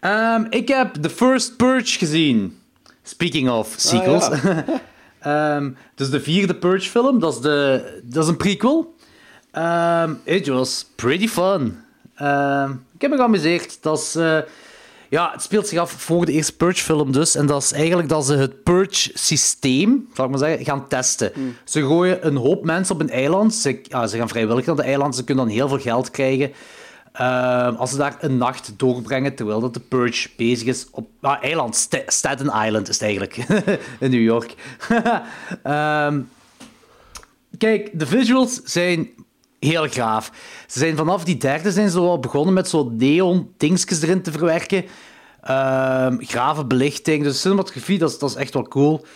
[0.00, 2.58] Ehm, ik heb The First Purge gezien.
[3.02, 4.28] Speaking of sequels.
[5.26, 8.94] Ehm, dus de vierde Purge-film, dat, is de- dat is een prequel.
[9.52, 11.78] Ehm it was pretty fun.
[12.14, 13.78] Ehm, ik heb me geamuseerd.
[13.82, 14.38] Dat is, eh,
[15.10, 17.34] ja, het speelt zich af voor de eerste Purge-film dus.
[17.34, 21.32] En dat is eigenlijk dat ze het Purge-systeem, zal ik maar zeggen, gaan testen.
[21.64, 23.54] Ze gooien een hoop mensen op een eiland.
[23.54, 25.16] Ze, ja, ze gaan vrijwillig naar de eiland.
[25.16, 26.52] Ze kunnen dan heel veel geld krijgen.
[27.16, 31.42] Ehm, als ze daar een nacht doorbrengen terwijl dat de Purge bezig is op ah,
[31.42, 33.36] eiland, Sta- Staten Island is het eigenlijk,
[34.00, 34.54] in New York.
[35.62, 36.20] Ehm,
[37.58, 39.08] kijk, de visuals zijn
[39.60, 40.30] heel gaaf.
[40.66, 44.32] Ze zijn vanaf die derde zijn ze al begonnen met zo neon dingetjes erin te
[44.32, 44.84] verwerken.
[45.42, 49.06] Ehm grave belichting, dus cinematografie, dat is, dat is echt wel cool.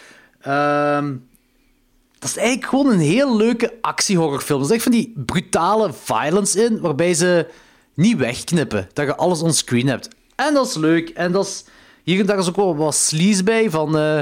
[2.19, 4.61] Dat is eigenlijk gewoon een heel leuke actiehorrorfilm.
[4.61, 7.47] Er zit echt van die brutale violence in, waarbij ze
[7.95, 8.89] niet wegknippen.
[8.93, 10.09] Dat je alles onscreen hebt.
[10.37, 11.09] En dat is leuk.
[11.09, 11.65] En dat is...
[12.03, 13.97] Hier en daar is ook wel wat sleaze bij, van...
[13.99, 14.19] eh,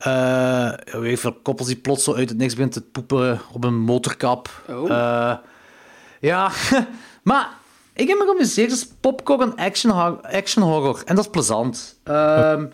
[0.00, 3.64] Eh, weet je veel, koppels die plots zo uit het niks beginnen te poepen op
[3.64, 4.48] een motorkap.
[4.68, 4.90] Oh.
[4.90, 5.36] Eh,
[6.20, 6.50] ja,
[7.22, 7.48] maar
[7.94, 8.70] ik heb me geamuseerd.
[8.70, 11.02] Het is popcorn action, action horror.
[11.04, 11.98] En dat is plezant.
[12.04, 12.66] Ehm,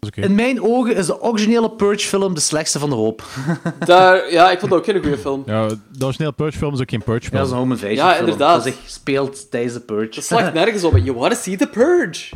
[0.00, 0.08] Is.
[0.24, 3.22] In mijn ogen is de originele Purge-film de slechtste van de hoop.
[3.86, 5.42] Daar, ja, ik vond dat ook geen goede film.
[5.46, 7.42] Ja, de originele Purge-film is ook geen Ja, dat Purge-film.
[7.44, 8.24] is een home invasion Ja, film.
[8.24, 8.64] inderdaad.
[8.64, 10.10] Dat zich speelt tijdens de Purge.
[10.14, 10.96] Dat slaagt nergens op.
[10.96, 12.34] You wanna see the purge.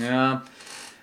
[0.00, 0.42] Ja.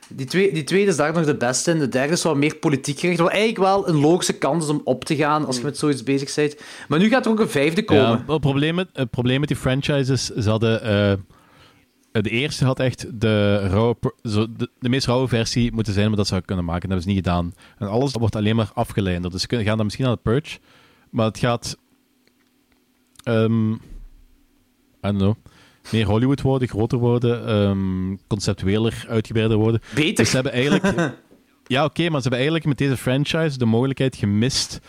[0.08, 1.80] Die, twee, die tweede is daar nog de beste in.
[1.80, 3.20] De derde is wat meer politiek gericht.
[3.20, 6.04] Wat eigenlijk wel een logische kans is om op te gaan als je met zoiets
[6.04, 6.56] bezig bent.
[6.88, 8.24] Maar nu gaat er ook een vijfde komen.
[8.28, 10.82] Ja, het, probleem met, het probleem met die franchises, ze hadden...
[10.82, 11.14] eh,
[12.24, 16.28] de eerste had echt de, rauwe, de, de meest rauwe versie moeten zijn, maar dat
[16.28, 16.90] zou kunnen maken.
[16.90, 17.54] Dat hebben ze niet gedaan.
[17.78, 19.32] En alles wordt alleen maar afgeleid.
[19.32, 20.60] Dus ze gaan dan misschien aan de Purge,
[21.10, 21.78] maar het gaat...
[23.24, 23.72] ehm
[25.06, 25.36] I don't know.
[25.92, 29.82] Meer Hollywood worden, groter worden, ehm, conceptueler, uitgebreider worden.
[29.96, 30.16] Beter.
[30.16, 30.84] Dus ze hebben eigenlijk...
[31.68, 34.80] ja, oké, maar ze hebben eigenlijk met deze franchise de mogelijkheid gemist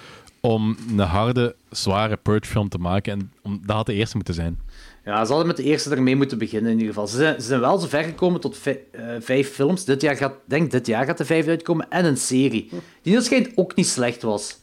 [0.41, 3.13] om een harde, zware Purge-film te maken.
[3.13, 4.59] En om, dat had de eerste moeten zijn.
[5.07, 7.07] Ja, ze hadden met de eerste ermee moeten beginnen in ieder geval.
[7.09, 9.85] Ze zijn, ze zijn wel zo ver gekomen tot vij- eh, vijf films.
[9.85, 11.91] Dit jaar gaat, denk dit jaar gaat de vijfde uitkomen.
[11.91, 12.71] En een serie.
[13.03, 14.61] Die waarschijnlijk ook niet slecht was.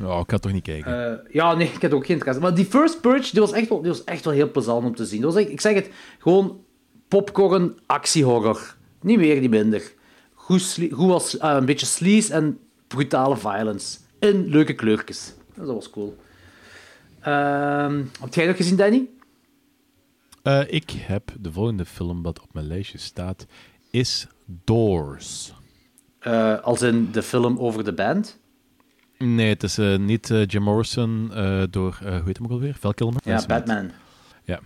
[0.00, 1.10] Ja, ik ga toch niet kijken.
[1.24, 2.40] Eh, ja, nee, ik had ook geen interesse.
[2.42, 4.94] Maar die First Purge, die was echt wel, die was echt wel heel plezant om
[4.94, 5.20] te zien.
[5.20, 6.60] Dat was echt, ik zeg het, gewoon
[7.08, 8.76] popcorn actiehorror.
[9.00, 9.82] Niet meer, niet minder.
[10.34, 13.98] Goed, goed was, eh, een beetje sleaze en brutale violence.
[14.18, 15.34] In leuke kleurtjes.
[15.54, 16.16] Dat was cool.
[17.20, 19.08] Ehm heb jij nog gezien, Danny?
[20.46, 23.46] Eh, ik heb de volgende film wat op mijn lijstje staat,
[23.90, 24.26] is
[24.64, 25.52] Doors.
[26.18, 28.38] Eh, als in de film over de band.
[29.18, 31.28] Nee, het is eh, niet Jim Morrison
[31.70, 32.76] door, hoe heet hem ook alweer?
[32.80, 33.20] Val Kilmer?
[33.24, 33.44] Ja.
[33.46, 33.90] Batman.
[34.44, 34.60] Ja.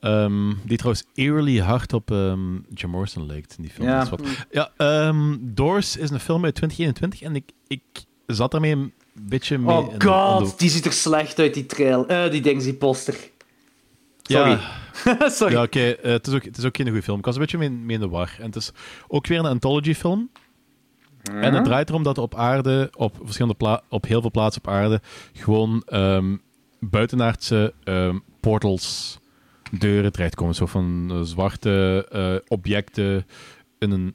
[0.00, 3.88] Ehm, die trouwens eerly hard op ehm, Jim Morrison lijkt in die film.
[3.88, 4.04] Ja.
[4.04, 7.82] Dat is wat- ja ehm, Doors is een film uit 2021 en ik, ik
[8.26, 9.76] zat daarmee een beetje mee...
[9.76, 12.30] Oh god, de- die ziet er slecht uit, die trail.
[12.30, 13.30] die ding, die poster.
[14.30, 14.58] Sorry.
[15.04, 15.54] Ja, Sorry.
[15.54, 15.90] ja oké.
[15.90, 17.18] eh, het, is ook, het is ook geen goede film.
[17.18, 18.34] Ik was een beetje mee, mee in de war.
[18.38, 18.72] En het is
[19.08, 20.30] ook weer een anthology-film.
[21.22, 25.00] En het draait erom dat op aarde, op, verschillende op heel veel plaatsen op aarde,
[25.32, 26.36] gewoon ehm,
[26.80, 29.18] buitenaardse ehm, portals,
[29.70, 30.54] deuren terechtkomen.
[30.54, 33.26] Zo van eh, zwarte eh, objecten
[33.78, 34.14] in een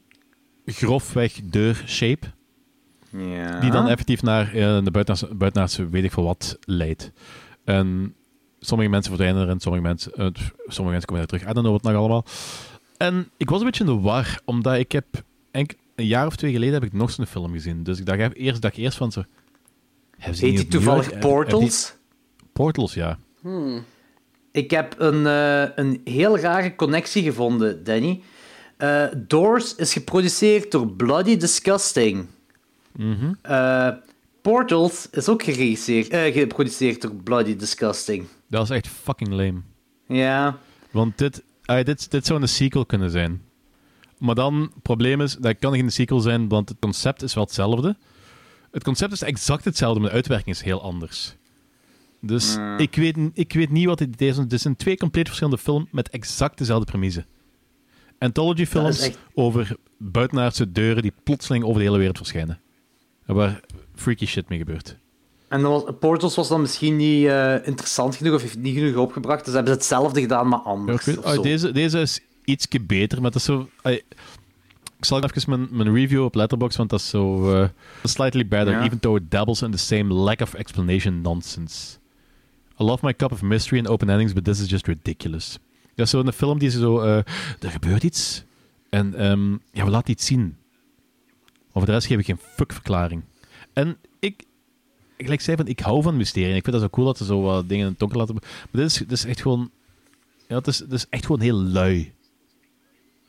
[0.65, 2.27] grofweg deur-shape.
[3.09, 3.59] Ja.
[3.59, 7.11] Die dan effectief naar de buitenaardse, buitenaardse weet ik veel wat leidt.
[7.63, 8.15] En
[8.65, 10.25] sommige mensen verdwijnen erin, sommige mensen, eh,
[10.67, 11.41] sommige mensen komen er terug.
[11.41, 12.25] I don't know wat nog allemaal.
[12.97, 15.05] En ik was een beetje in de war, omdat ik heb...
[15.51, 17.83] enk- een jaar of twee geleden heb ik nog zo'n film gezien.
[17.83, 19.23] Dus ik dacht heb- eerst, dacht ik eerst van zo...
[20.17, 21.93] Heet niet die toevallig die- Portals?
[22.53, 23.19] Portals, ja.
[24.51, 28.21] Ik heb een, eh, een heel rare connectie gevonden, Danny.
[28.77, 32.25] Eh, Doors is geproduceerd door Bloody Disgusting.
[32.91, 33.33] Mhm.
[33.41, 33.89] Eh,
[34.41, 38.25] Portals is ook geregisseerd, eh, geproduceerd door Bloody Disgusting.
[38.49, 39.61] Dat is echt fucking lame.
[40.07, 40.57] Ja.
[40.91, 43.41] Want dit, ah, dit, dit zou een sequel kunnen zijn.
[44.17, 47.43] Maar dan, het probleem is, dat kan geen sequel zijn, want het concept is wel
[47.43, 47.97] hetzelfde.
[48.71, 51.35] Het concept is exact hetzelfde, maar de uitwerking is heel anders.
[52.21, 54.37] Dus ik, weet, ik weet niet wat het idee is.
[54.37, 57.25] Het zijn twee compleet verschillende films met exact dezelfde premisse.
[58.19, 62.59] Anthology films echt- over buitenaardse deuren die plotseling over de hele wereld verschijnen.
[63.25, 63.59] En waar
[63.95, 64.97] freaky shit mee gebeurt.
[65.47, 68.95] En dan was, Portals was dan misschien niet eh, interessant genoeg of heeft niet genoeg
[68.95, 71.05] opgebracht, dus hebben ze hetzelfde gedaan, maar Ja, anders.
[71.05, 71.41] weet- of ah, zo.
[71.41, 73.69] deze, deze is ietsje beter, maar dat is zo...
[73.83, 77.53] ik zal even mijn, mijn review op Letterboxd, want dat is zo...
[77.53, 77.67] eh,
[78.03, 78.83] slightly better, Ja.
[78.83, 81.97] even though it dabbles in the same lack of explanation nonsense.
[82.79, 85.57] I love my cup of mystery and open endings, but this is just ridiculous.
[85.95, 86.99] Dat is zo'n film die ze zo...
[86.99, 87.15] eh,
[87.59, 88.43] er gebeurt iets.
[88.89, 90.57] En ehm, ja, we laten iets zien.
[91.73, 93.23] Voor de rest geef ik geen fuck verklaring.
[93.73, 94.43] En ik...
[95.17, 96.49] Gelijk zei van, ik hou van mysterie.
[96.49, 98.33] En ik vind dat zo cool dat ze zo wat dingen in het donker laten...
[98.35, 99.69] Maar dit is, dit is echt gewoon...
[100.47, 102.13] Ja, het is, het is echt gewoon heel lui.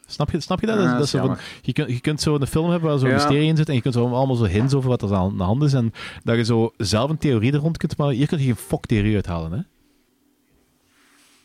[0.06, 0.78] Snap je, snap je dat?
[0.78, 3.14] Ja, dat, zo van, je, kunt, je kunt zo een film hebben waar zo'n Ja.
[3.14, 5.42] mysterie in zit en je kunt zo allemaal zo hints over wat er aan de
[5.42, 5.92] hand is en
[6.24, 9.14] dat je zo zelf een theorie er rond kunt, maar hier kun je geen fok-theorie
[9.14, 9.58] uithalen, hè?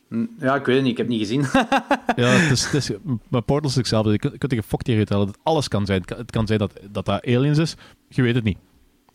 [0.08, 1.42] Hm, Ja, ik weet het niet, ik heb het niet gezien.
[2.24, 2.92] Ja, het is, het is,
[3.28, 4.12] maar Portals is hetzelfde.
[4.12, 5.28] Je kunt, je kunt er geen fok-theorie uithalen.
[5.28, 5.98] Dat alles kan zijn.
[6.00, 7.76] Het kan, het kan zijn dat, dat dat aliens is.
[8.08, 8.58] Je weet het niet.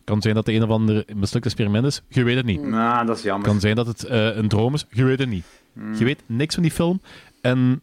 [0.07, 2.01] Kan zijn dat het een of ander mislukt experiment is.
[2.07, 2.61] Je weet het niet.
[2.61, 3.47] Nou, dat is jammer.
[3.49, 4.85] kan zijn dat het eh, een droom is.
[4.89, 5.45] Je weet het niet.
[5.97, 7.01] Je weet niks van die film.
[7.41, 7.81] En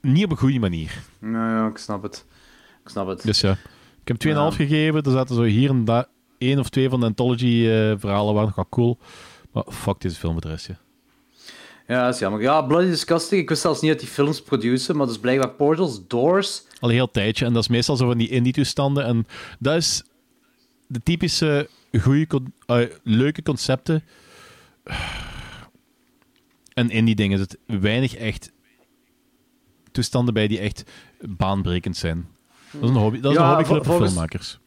[0.00, 0.98] niet op een goede manier.
[1.18, 2.24] Nou ja, ik snap het.
[2.84, 3.22] Ik snap het.
[3.22, 3.50] Dus ja,
[4.04, 4.50] ik heb 2,5 Ja.
[4.50, 5.02] gegeven.
[5.02, 6.06] Er zaten zo hier en daar
[6.38, 8.98] één of twee van de anthology-verhalen waren nog wel cool.
[9.52, 10.78] Maar fuck deze film voor de rest, ja.
[12.04, 12.40] Dat is jammer.
[12.40, 16.06] Ja, Bloody Disgusting, ik wist zelfs niet dat die films produceren, maar dus blijkbaar Portals,
[16.06, 16.62] Doors...
[16.80, 17.44] Al een heel tijdje.
[17.44, 19.04] En dat is meestal zo van die indie-toestanden.
[19.04, 19.26] En
[19.58, 20.02] dat is
[20.86, 21.68] de typische
[22.00, 22.42] goede,
[23.02, 24.02] leuke concepten.
[26.74, 28.52] En in die dingen zit weinig echt
[29.92, 30.84] toestanden bij die echt
[31.20, 32.28] baanbrekend zijn.
[32.72, 34.58] Dat is een hobby, dat is Ja, een hobbyclub vol- voor volgens- filmmakers.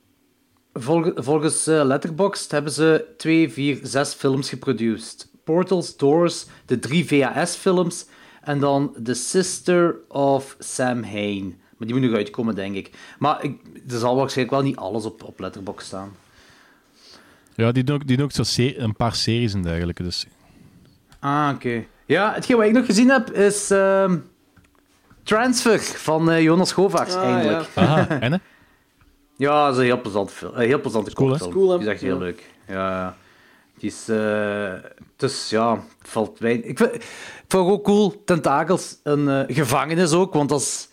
[0.74, 5.28] Volg- volgens eh, Letterboxd hebben ze twee, vier, zes films geproduceerd.
[5.43, 8.05] Portals, Doors, de drie VHS-films
[8.41, 11.59] en dan The Sister of Sam Hain.
[11.78, 12.91] Maar die moet nog uitkomen, denk ik.
[13.19, 16.11] Maar ik, er zal waarschijnlijk wel niet alles op, op Letterboxd staan.
[17.55, 20.03] Ja, die doen ook, die doen ook zo se- een paar series en dergelijke.
[20.03, 20.25] Dus.
[21.19, 21.86] Ah, oké.
[22.05, 24.17] Ja, hetgeen wat ik nog gezien heb is ehm,
[25.23, 27.67] Transfer van eh, Jonas Govaerts, Ah, eindelijk.
[27.75, 28.38] Aha, en hè?
[29.38, 30.51] Ja, dat is een heel plezant film.
[30.55, 31.51] Een heel plezante cool, kortfilm.
[31.53, 31.78] Cool, hè?
[31.78, 32.19] Die is echt heel Ja.
[32.19, 32.49] leuk.
[32.67, 33.15] Ja, ja.
[33.78, 34.09] Die is...
[34.09, 34.73] eh,
[35.15, 36.65] dus ja, het valt weinig...
[36.65, 37.03] Ik vind, ik
[37.47, 40.89] vond het ook cool, Tentakels, een eh, gevangenis ook, want dat is...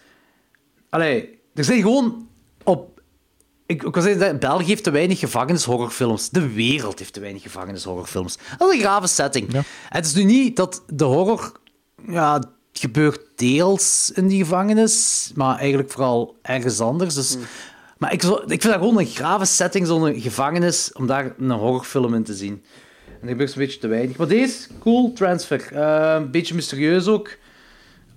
[0.95, 2.29] Allee, er zijn gewoon
[2.65, 3.01] op...
[3.67, 6.31] Ik, ik wil zeggen, België heeft te weinig gevangenishorrorfilms.
[6.31, 8.39] De wereld heeft te weinig gevangenishorrorfilms.
[8.59, 9.53] Dat is een grave setting.
[9.53, 9.63] Ja.
[9.89, 11.53] Het is nu niet dat de horror...
[12.07, 17.15] Ja, het gebeurt deels in die gevangenis, maar eigenlijk vooral ergens anders.
[17.15, 17.37] Dus...
[17.99, 22.15] Maar ik, ik vind dat gewoon een grave setting, zo'n gevangenis, om daar een horrorfilm
[22.15, 22.65] in te zien.
[23.07, 24.17] En dat gebeurt een beetje te weinig.
[24.17, 25.73] Maar deze, cool, transfer.
[25.73, 27.37] Eh, een beetje mysterieus ook.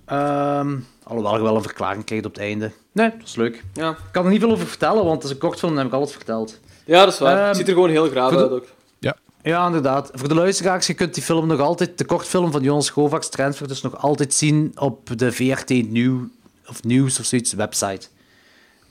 [0.04, 0.76] Ehm,
[1.08, 2.70] alhoewel je wel een verklaring krijgt op het einde.
[2.92, 3.64] Nee, dat is leuk.
[3.74, 3.90] Ja.
[3.90, 5.86] Ik kan er niet veel over vertellen, want het is een kort film en heb
[5.86, 6.60] ik alles verteld.
[6.84, 7.36] ja, dat is waar.
[7.38, 8.66] Ehm, het ziet er gewoon heel de- uit ook.
[8.98, 9.16] Ja.
[9.42, 10.10] Ja, inderdaad.
[10.14, 13.68] Voor de luisteraars, je kunt die film nog altijd, de kortfilm van Jonas Govaerts, Transfer,
[13.68, 16.28] dus nog altijd zien op de VRT Nieuw,
[16.68, 18.06] of Nieuws of zoiets website.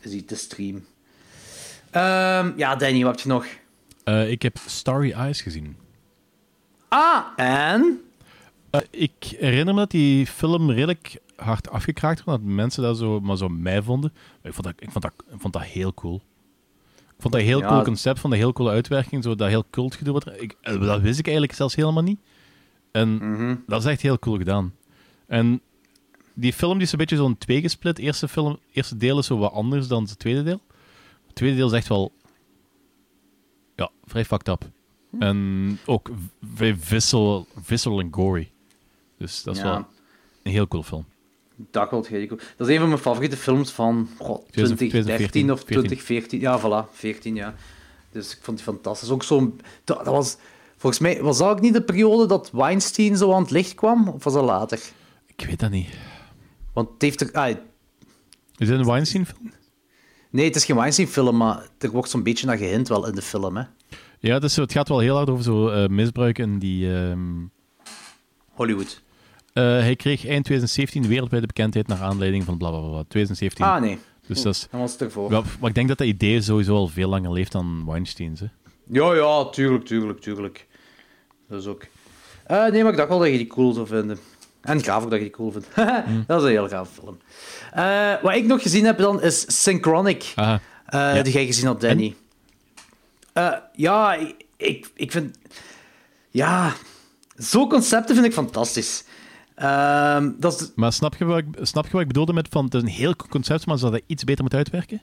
[0.01, 0.85] Is die te stream.
[1.91, 3.45] Ehm, ja, Danny, wat heb je nog?
[4.03, 5.75] Eh, ik heb Starry Eyes gezien.
[6.87, 8.01] Ah, en?
[8.69, 12.35] Eh, ik herinner me dat die film redelijk hard afgekraakt was.
[12.35, 14.11] Dat mensen dat zo, maar zo mij vonden.
[14.13, 16.21] Maar ik vond dat, ik vond dat, ik vond dat heel cool.
[16.95, 17.67] Ik vond dat een heel Ja.
[17.67, 19.23] cool concept, vond dat heel coole uitwerking.
[19.23, 20.13] Zo dat heel cult gedoe.
[20.13, 22.19] Wat er- ik, eh, dat wist ik eigenlijk zelfs helemaal niet.
[22.91, 23.55] En Mhm.
[23.67, 24.73] dat is echt heel cool gedaan.
[25.27, 25.61] En
[26.33, 27.99] die film die is een beetje zo'n tweegesplit.
[27.99, 30.61] Eerste, film, eerste deel is zo wat anders dan het tweede deel.
[31.27, 32.11] Het tweede deel is echt wel...
[33.75, 34.69] Ja, vrij fucked up.
[35.19, 36.09] En ook
[36.53, 38.51] vrij visceral, visceral en gory.
[39.17, 39.67] Dus dat is Ja.
[39.69, 39.85] wel
[40.43, 41.05] een heel cool film.
[41.71, 41.91] Dat.
[41.91, 46.39] Dat is een van mijn favoriete films van god, 2013 of 2014.
[46.39, 47.55] Ja, voilà, 14 ja.
[48.11, 49.09] Dus ik vond die fantastisch.
[49.09, 49.59] Ook zo'n...
[49.83, 50.37] Dat, dat was...
[50.77, 54.07] Volgens mij was dat ook niet de periode dat Weinstein zo aan het licht kwam?
[54.07, 54.79] Of was dat later?
[55.35, 55.89] Ik weet dat niet.
[56.73, 57.31] Want het heeft er...
[57.31, 57.49] ah,
[58.57, 59.51] Is het een Weinstein-film?
[60.29, 63.21] nee, het is geen Weinstein-film, maar er wordt zo'n beetje naar gehint wel in de
[63.21, 63.63] film, hè.
[64.19, 66.95] Ja, dus het gaat wel heel hard over zo eh, misbruik en die...
[66.95, 67.19] ehm,
[68.53, 69.01] Hollywood.
[69.57, 73.03] Eh, hij kreeg eind 2017 wereldwijde bekendheid naar aanleiding van blablabla.
[73.07, 73.65] 2017.
[73.65, 73.99] Ah, nee.
[74.27, 74.67] Dus dat is...
[74.71, 75.31] Was het ervoor.
[75.31, 78.39] Ja, maar ik denk dat dat idee sowieso al veel langer leeft dan Weinstein's.
[78.39, 78.45] Hè.
[78.89, 80.67] Ja, ja, tuurlijk, tuurlijk, tuurlijk.
[81.49, 81.85] Dat is ook...
[82.45, 84.17] Eh, nee, maar ik dacht wel dat je die cool zou vinden.
[84.61, 85.67] En gaaf ook dat je die cool vindt.
[86.27, 87.17] dat is een heel gaaf film.
[87.71, 90.33] Eh, wat ik nog gezien heb dan, is Synchronic.
[90.35, 90.55] Eh,
[90.91, 91.21] Ja.
[91.21, 92.15] Die jij gezien hebt, Danny.
[93.75, 95.37] Ja, ik, ik, ik vind...
[96.29, 96.73] Ja,
[97.35, 99.03] zo'n concepten vind ik fantastisch.
[99.57, 100.71] Ehm, dat is...
[100.75, 102.87] Maar snap je, wat ik, snap je wat ik bedoelde met van het is een
[102.87, 105.01] heel concept, maar zou dat iets beter moeten uitwerken?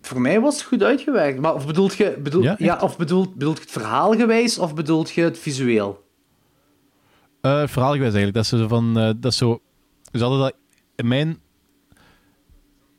[0.00, 1.40] Voor mij was het goed uitgewerkt.
[1.40, 5.22] Maar of bedoelt je, bedoel, Ja, of bedoelt, bedoelt je het verhaalgewijs of bedoelt je
[5.22, 6.04] het visueel?
[7.40, 8.34] Eh verhaalgewijs eigenlijk.
[8.34, 8.98] Dat zo van...
[8.98, 9.60] eh, dat zo...
[10.12, 10.54] Ze hadden dat
[10.96, 11.38] in mijn...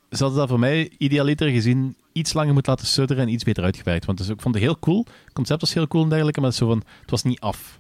[0.10, 3.64] Ze hadden dat voor mij idealiter gezien iets langer moeten laten sudderen en iets beter
[3.64, 4.06] uitgewerkt.
[4.06, 5.06] Want dus, ik vond het heel cool.
[5.24, 7.80] Het concept was heel cool en dergelijke, maar zo van, het was niet af.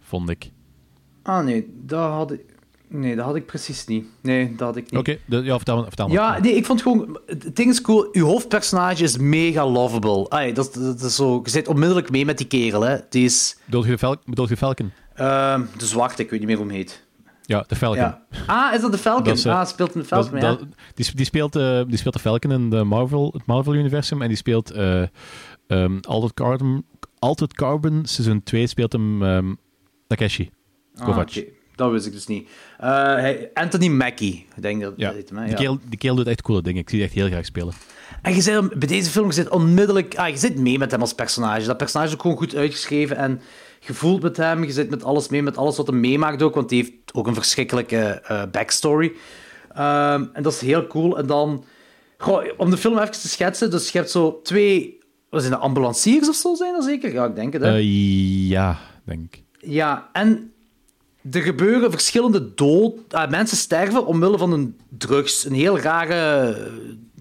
[0.00, 0.50] Vond ik.
[1.28, 2.40] Ah, nee, dat had ik...
[2.88, 4.06] Nee, dat had ik precies niet.
[4.22, 5.00] Nee, dat had ik niet.
[5.00, 6.10] Oké, ja, vertel, me- vertel.
[6.10, 7.18] Ja, nee, ik vond gewoon...
[7.26, 10.52] Het ding is cool, uw hoofdpersonage is mega lovable.
[10.54, 11.40] Dat, dat is zo...
[11.44, 12.96] Je zit onmiddellijk mee met die kerel, hè.
[13.10, 13.58] Die is...
[13.64, 14.92] Bedoel je, Vel- bedoel je Falcon?
[15.14, 17.06] ehm, de zwarte, ik weet niet meer hoe hem heet.
[17.42, 17.98] Ja, de Falcon.
[18.02, 18.22] Ja.
[18.46, 19.24] Ah, is dat de Falcon?
[19.24, 20.46] Dat is, eh, ah, speelt een Dat- Falcon, ja.
[20.48, 20.64] dat-
[20.94, 24.22] die, die, speelt, eh, die speelt de Falcon in de Marvel, het Marvel-universum.
[24.22, 25.02] En die speelt eh
[25.66, 26.84] ehm, Altered, Carbon,
[27.18, 29.54] Altered Carbon, seizoen 2 speelt hem ehm,
[30.06, 30.50] Takeshi
[30.98, 31.38] Ah, Kovacs.
[31.38, 31.46] oké.
[31.74, 32.48] Dat wist ik dus niet.
[32.78, 35.54] Eh, Anthony Mackie, ik denk dat Ja, dat heet hem, ja.
[35.54, 36.80] kerel, die kerel doet echt coole dingen.
[36.80, 37.74] Ik zie die echt heel graag spelen.
[38.22, 40.16] En je zit, bij deze film je zit onmiddellijk...
[40.16, 41.66] Ah, je zit mee met hem als personage.
[41.66, 43.40] Dat personage is ook gewoon goed uitgeschreven en
[43.80, 44.64] je voelt met hem.
[44.64, 47.26] Je zit met alles mee, met alles wat hem meemaakt ook, want die heeft ook
[47.26, 49.12] een verschrikkelijke eh, backstory.
[49.74, 51.18] Ehm, en dat is heel cool.
[51.18, 51.64] En dan...
[52.18, 54.98] Goh, om de film even te schetsen, dus je hebt zo twee...
[55.30, 57.12] Wat zijn dat, ambulanciers of zo zijn dat zeker?
[57.12, 57.74] Ja, ik denk het, hè?
[57.74, 59.42] Eh, ja, denk ik.
[59.60, 60.52] Ja, en
[61.30, 62.92] er gebeuren verschillende dood...
[63.10, 65.44] ah, mensen sterven omwille van een drugs.
[65.44, 66.56] Een heel rare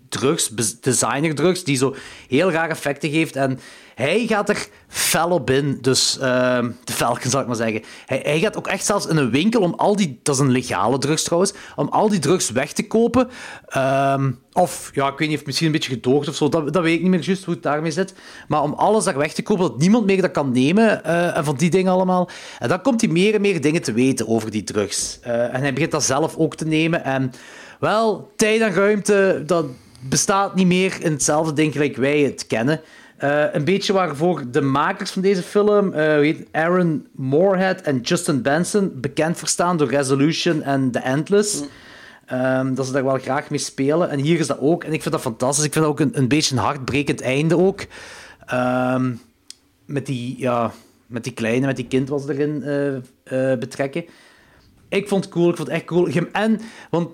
[0.09, 0.49] drugs,
[0.81, 1.95] designer drugs, die zo
[2.27, 3.35] heel rare effecten geeft.
[3.35, 3.59] En
[3.97, 5.77] hij gaat er fel op in.
[5.81, 7.83] Dus ehm, de Falcon, zal ik maar zeggen.
[8.05, 10.19] Hij, hij gaat ook echt zelfs in een winkel om al die...
[10.23, 11.53] Dat is een legale drugs trouwens.
[11.75, 13.29] Om al die drugs weg te kopen.
[13.67, 16.49] Ehm, of, ja, ik weet niet, heeft misschien een beetje gedoogd of zo.
[16.49, 18.13] Dat, dat weet ik niet meer juist hoe het daarmee zit.
[18.47, 21.03] Maar om alles daar weg te kopen, dat niemand meer dat kan nemen.
[21.03, 22.29] eh, en van die dingen allemaal.
[22.59, 25.19] En dan komt hij meer en meer dingen te weten over die drugs.
[25.21, 27.03] Eh, en hij begint dat zelf ook te nemen.
[27.03, 27.31] En
[27.79, 29.65] wel, tijd en ruimte, dat
[29.99, 32.81] bestaat niet meer in hetzelfde ding gelijk wij het kennen.
[33.17, 38.91] Eh, een beetje waarvoor de makers van deze film, heet Aaron Moorhead en Justin Benson,
[38.95, 41.63] bekend verstaan door Resolution en The Endless.
[42.27, 44.09] Ehm, dat ze daar wel graag mee spelen.
[44.09, 44.83] En hier is dat ook.
[44.83, 45.65] En ik vind dat fantastisch.
[45.65, 47.85] Ik vind dat ook een, een beetje een hartbrekend einde ook.
[48.45, 49.13] Ehm,
[49.85, 50.71] met, die, ja,
[51.05, 52.63] met die kleine, met die kind wat ze erin
[53.23, 54.05] eh, betrekken.
[54.89, 55.49] Ik vond het cool.
[55.49, 56.07] Ik vond het echt cool.
[56.31, 56.59] En,
[56.89, 57.09] want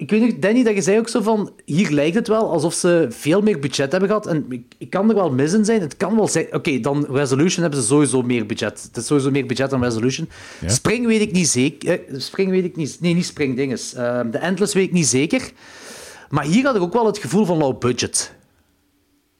[0.00, 1.52] ik weet niet, Danny, dat je zei ook zo van...
[1.64, 4.26] Hier lijkt het wel alsof ze veel meer budget hebben gehad.
[4.26, 5.80] En ik, ik kan er wel mis in zijn.
[5.80, 6.54] Het kan wel zijn...
[6.54, 8.82] Oké, dan Resolution hebben ze sowieso meer budget.
[8.82, 10.28] Het is sowieso meer budget dan Resolution.
[10.60, 10.68] Ja?
[10.68, 12.08] Spring weet ik niet zeker.
[12.08, 12.98] eh, Spring weet ik niet...
[13.00, 13.94] Nee, niet Spring, dinges.
[13.94, 15.50] Ehm, de Endless weet ik niet zeker.
[16.28, 18.34] Maar hier had ik ook wel het gevoel van low budget.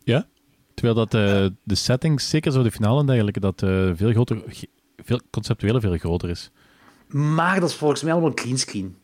[0.03, 0.27] Ja?
[0.75, 4.43] Terwijl dat eh, de setting, zeker zo de finale en dergelijke, dat eh, veel groter,
[4.97, 6.51] veel conceptueel veel groter is.
[7.09, 8.97] Maar dat is volgens mij allemaal greenscreen.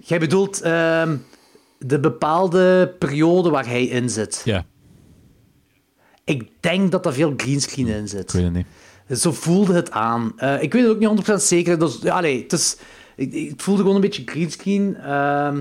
[0.00, 1.16] Jij bedoelt ehm,
[1.78, 4.42] de bepaalde periode waar hij in zit.
[4.44, 4.64] Ja,
[6.24, 8.22] Ik denk dat er veel greenscreen in zit.
[8.22, 9.20] ik weet het niet.
[9.20, 10.32] Zo voelde het aan.
[10.36, 11.78] Eh, ik weet het ook niet 100% zeker.
[11.78, 12.76] Dus, ja, nee, het, is,
[13.16, 14.96] ik, het voelde gewoon een beetje greenscreen.
[14.96, 15.60] Ehm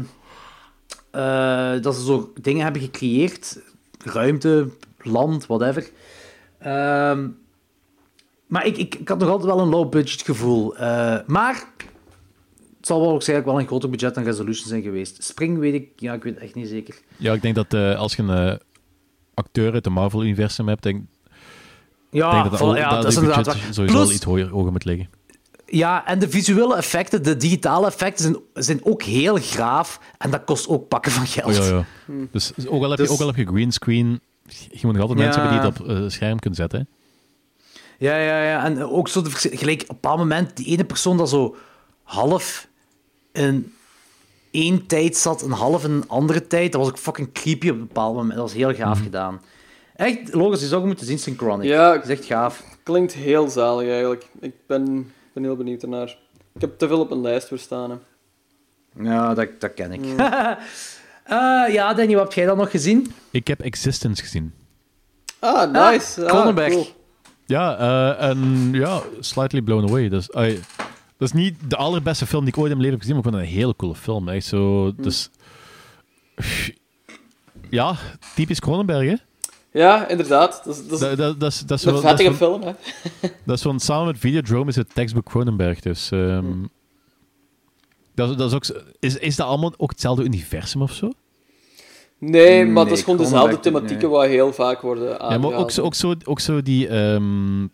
[1.18, 3.60] eh, dat ze zo dingen hebben gecreëerd.
[4.04, 4.68] Ruimte,
[5.02, 5.90] land, whatever.
[6.60, 7.28] Ehm,
[8.48, 10.78] maar ik, ik, ik had nog altijd wel een low-budget gevoel.
[10.78, 11.68] Eh, maar
[12.88, 15.24] het zal wel waarschijnlijk wel een groter budget dan Resolution zijn geweest.
[15.24, 16.96] Spring weet ik, ja, ik weet het echt niet zeker.
[17.18, 18.56] Ja, ik denk dat eh, als je een eh,
[19.34, 21.02] acteur uit de Marvel-universum hebt, denk,
[22.10, 23.56] Ja, denk dat, al- ja, dat dat is de inderdaad waar.
[23.56, 25.10] sowieso Plus- wel iets hoger, hoger moet liggen.
[25.66, 30.00] Ja, en de visuele effecten, de digitale effecten, zijn, zijn ook heel graaf.
[30.18, 31.60] En dat kost ook pakken van geld.
[31.60, 31.86] Oh, ja, ja.
[32.32, 34.20] Dus ook al, heb Dus- je, ook al heb je greenscreen,
[34.70, 35.24] je moet nog altijd Ja.
[35.26, 36.80] mensen hebben die het op eh, scherm kunnen zetten.
[36.80, 36.86] hè.
[38.00, 38.64] Ja, ja, ja.
[38.66, 41.56] En ook zo de, gelijk op een bepaald moment, die ene persoon dat zo
[42.04, 42.68] half
[43.38, 43.74] in
[44.52, 47.76] één tijd zat en half in een andere tijd, dat was ook fucking creepy op
[47.76, 48.34] een bepaald moment.
[48.34, 49.04] Dat was heel gaaf Mhm.
[49.04, 49.42] gedaan.
[49.96, 51.68] Echt, logisch, je zou ook moeten zien, Synchronic.
[51.68, 51.94] Ja.
[51.94, 52.64] Dat is echt gaaf.
[52.84, 54.26] Klinkt heel zalig eigenlijk.
[54.40, 56.18] Ik ben, ben heel benieuwd ernaar.
[56.54, 57.90] Ik heb te veel op mijn lijst voor staan.
[57.90, 57.98] hè.
[59.04, 60.02] Ja, dat, dat ken ik.
[61.28, 63.12] Eh, ja, Danny, wat heb jij dan nog gezien?
[63.32, 64.54] Ik heb Existence gezien.
[65.40, 66.22] Ah, nice.
[66.26, 66.72] Ah, Cronenberg.
[66.74, 66.88] cool.
[67.46, 70.10] Ja, eh, en ja, slightly blown away.
[70.10, 70.60] Dus, ai,
[71.18, 73.26] dat is niet de allerbeste film die ik ooit in mijn leven heb gezien, maar
[73.26, 74.30] ik vond het een hele coole film.
[74.30, 75.30] Echt zo, dus...
[77.70, 77.96] Ja,
[78.36, 79.16] typisch Cronenberg, hè?
[79.80, 80.62] Ja, inderdaad.
[80.66, 82.72] Dat is, dat is Dat, dat, dat, is, dat, is een dat, vettige film, hè.
[83.46, 85.80] dat is van samen met Videodrome is het tekstboek Cronenberg.
[85.80, 86.46] Dus, ehm,
[88.16, 91.12] dat, is- dat is, ook, zo- is, is dat allemaal ook hetzelfde universum of zo?
[92.20, 94.18] Nee, maar Nee, dat is gewoon dezelfde thematieken nee.
[94.18, 95.42] wat heel vaak worden Ja, aangehaald.
[95.42, 96.88] maar ook zo, ook zo, ook zo die...
[96.88, 97.68] ehm,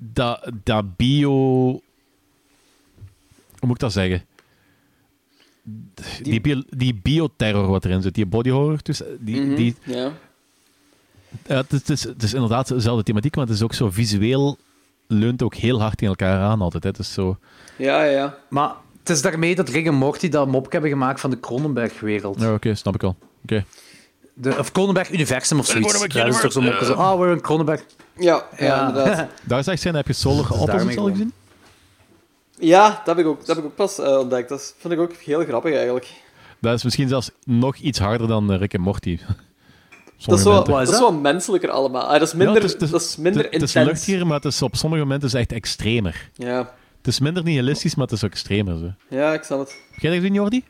[0.00, 1.28] dat, dat bio...
[3.58, 4.24] Hoe moet ik dat zeggen?
[6.22, 10.12] Die, bio, die bioterror wat erin zit, die body horror, dus die, Mhm, die, Ja.
[11.46, 13.90] ja, het, is, het, is, het is inderdaad dezelfde thematiek, maar het is ook zo
[13.90, 14.58] visueel
[15.06, 16.82] leunt ook heel hard tegen elkaar aan altijd.
[16.82, 16.88] Hè.
[16.88, 17.38] Het is zo...
[17.76, 18.38] ja, ja, ja.
[18.48, 22.40] Maar het is daarmee dat Rick en Morty dat mopje hebben gemaakt van de Cronenberg-wereld.
[22.40, 23.16] Ja, oké, snap ik al.
[23.42, 23.64] Oké.
[24.40, 25.92] De, of Cronenberg-universum of zoiets.
[26.06, 27.84] Ja, dat is toch zo'n mopje zo, ah, we're in Cronenberg.
[28.18, 28.88] Ja, ja, Ja.
[28.88, 29.28] inderdaad.
[29.42, 31.32] Daar is echt zijn, heb je Solar Opposites al gezien?
[32.58, 34.48] Ja, dat heb ik ook, dat heb ik ook pas eh, ontdekt.
[34.48, 36.06] Dat vind ik ook heel grappig, eigenlijk.
[36.58, 39.18] Dat is misschien zelfs nog iets harder dan eh, Rick en Morty.
[40.26, 40.98] Dat is, wel, is dat is dat?
[41.00, 42.02] wel menselijker allemaal.
[42.02, 43.74] Ah, dat is minder, Ja, het is- het is- dat is minder het, het is
[43.74, 43.92] intens.
[43.98, 46.30] luchtiger, maar het is op sommige momenten is het echt extremer.
[46.34, 46.56] Ja.
[46.98, 48.78] Het is minder nihilistisch, maar het is ook extremer.
[48.78, 48.84] Zo.
[48.84, 49.76] Heb ja, ik snap het.
[49.96, 50.64] jij dat gezien, Jordi?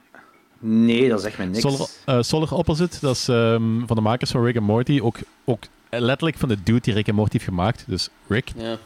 [0.63, 1.61] Nee, dat zegt mij niks.
[1.61, 5.01] Solar, eh, Solar Opposite, dat is ehm, van de makers van Rick en Morty.
[5.03, 7.85] Ook, ook letterlijk van de dude die Rick en Morty heeft gemaakt.
[7.87, 8.49] Dus Rick.
[8.57, 8.77] Ja.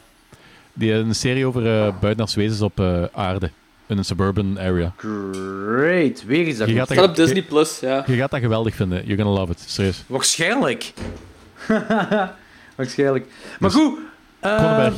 [0.73, 1.61] Die een serie over
[1.99, 3.49] buitenaardse wezens op eh, aarde.
[3.87, 4.93] In een suburban area.
[4.97, 6.87] Great, weer iets dat Je goed.
[6.87, 8.03] gaat Staat op Disney+, Plus, ja.
[8.07, 9.05] Je gaat dat geweldig vinden.
[9.05, 9.63] You're gonna love it.
[9.67, 10.03] Serieus.
[10.07, 10.93] Waarschijnlijk.
[12.75, 13.25] Waarschijnlijk.
[13.59, 13.97] Maar goed.
[14.39, 14.93] eh, Cronenberg.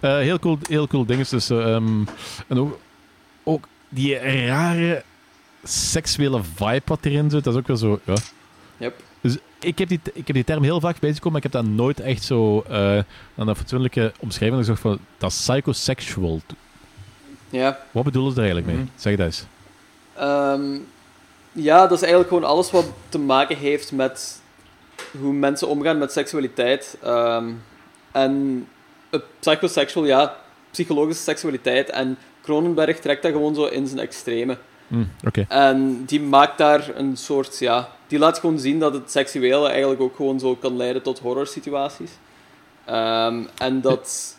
[0.00, 1.26] Eh, heel, cool, heel cool ding.
[1.28, 2.00] Dus, eh, ehm,
[2.48, 2.78] en ook,
[3.42, 5.02] ook die rare
[5.64, 7.44] seksuele vibe wat erin zit.
[7.44, 8.00] Dat is ook wel zo...
[8.04, 8.14] Ja.
[8.76, 8.94] Yep.
[9.60, 11.72] ik, heb die, ik heb die term heel vaak bezig gekomen, maar ik heb dat
[11.72, 12.98] nooit echt zo eh
[13.36, 16.40] aan een fatsoenlijke omschrijving gezegd van dat is psychosexual.
[17.50, 17.78] Ja.
[17.90, 18.84] Wat bedoelen ze daar eigenlijk mee?
[18.84, 18.94] Mhm.
[18.96, 19.44] Zeg dat eens.
[20.14, 20.78] Ehm,
[21.52, 24.40] ja, dat is eigenlijk gewoon alles wat te maken heeft met
[25.20, 26.96] hoe mensen omgaan met seksualiteit.
[27.02, 27.52] Ehm,
[28.12, 28.66] en
[29.10, 30.36] uh, psychosexual, ja,
[30.70, 31.90] psychologische seksualiteit.
[31.90, 34.56] En Cronenberg trekt dat gewoon zo in zijn extreme.
[35.26, 35.44] Oké.
[35.48, 37.88] En die maakt daar een soort, ja...
[38.06, 42.10] Die laat gewoon zien dat het seksuele eigenlijk ook gewoon zo kan leiden tot horrorsituaties.
[42.84, 44.36] Ehm, en dat...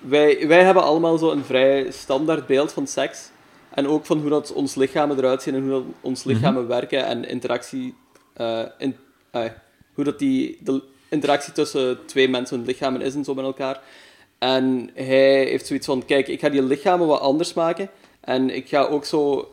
[0.00, 3.30] Wij, wij hebben allemaal zo een vrij standaard beeld van seks.
[3.70, 7.06] En ook van hoe dat ons lichamen eruit zien en hoe dat ons lichamen werken
[7.06, 7.94] en interactie...
[8.32, 8.96] eh, in,
[9.30, 9.44] eh,
[9.94, 13.80] hoe dat die, de interactie tussen twee mensen hun lichamen is en zo met elkaar.
[14.38, 17.90] En hij heeft zoiets van, kijk, ik ga die lichamen wat anders maken.
[18.22, 19.50] En ik ga ook zo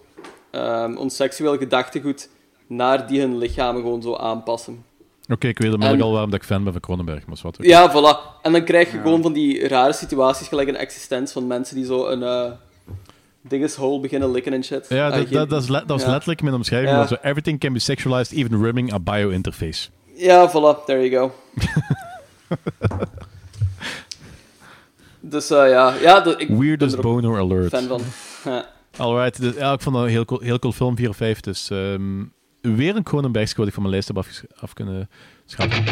[0.52, 2.30] ehm, ons seksueel gedachtegoed
[2.68, 4.84] naar die hun lichamen gewoon zo aanpassen.
[5.32, 7.58] Oké, ik weet inmiddels al waarom dat ik fan ben van Cronenberg, maar wat.
[7.62, 8.42] Ja, voilà.
[8.42, 11.86] En dan krijg je gewoon van die rare situaties, gelijk een existentie van mensen die
[11.86, 12.52] zo een eh
[13.42, 14.86] dingeshole beginnen likken en shit.
[14.90, 16.12] Ja, Eh, dat, dat, dat is, le- dat is ja.
[16.12, 16.92] letterlijk mijn omschrijving.
[16.92, 16.98] Ja.
[17.00, 19.90] dat Zo, everything can be sexualized, even rimming a biointerface.
[20.16, 21.32] Ja, voilà, there you go.
[25.20, 27.70] dus eh, ja, ja ik ben Weirdest er ook boner alert.
[27.70, 28.02] fan van.
[28.98, 31.40] Alright, dus, ja, ik vond dat een heel cool, heel cool film, 4 of 5.
[31.40, 32.24] Dus ehm,
[32.62, 34.18] weer een Cronenberg wat ik van mijn lijst heb
[34.60, 35.10] af kunnen
[35.46, 35.84] schrappen.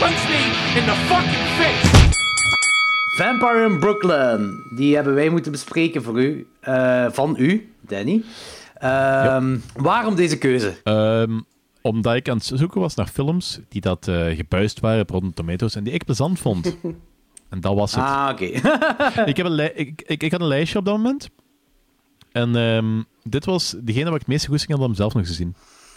[0.00, 0.40] Punch me
[0.78, 1.88] in the fucking face!
[3.16, 4.62] Vampire in Brooklyn.
[4.76, 6.46] Die hebben wij moeten bespreken voor u.
[6.60, 8.22] eh, van u, Danny.
[8.74, 10.74] Ehm, Waarom deze keuze?
[10.84, 11.40] Ehm,
[11.82, 15.34] omdat ik aan het zoeken was naar films die dat eh gebuist waren op Rotten
[15.34, 16.76] Tomatoes en die ik plezant vond.
[17.50, 18.04] en dat was het.
[18.04, 18.44] Ah, oké.
[19.30, 21.28] ik, heb een li- ik, ik, ik had een lijstje op dat moment.
[22.32, 25.24] En ehm, dit was degene waar ik het meeste goesting had om hem zelf nog
[25.26, 25.54] te zien.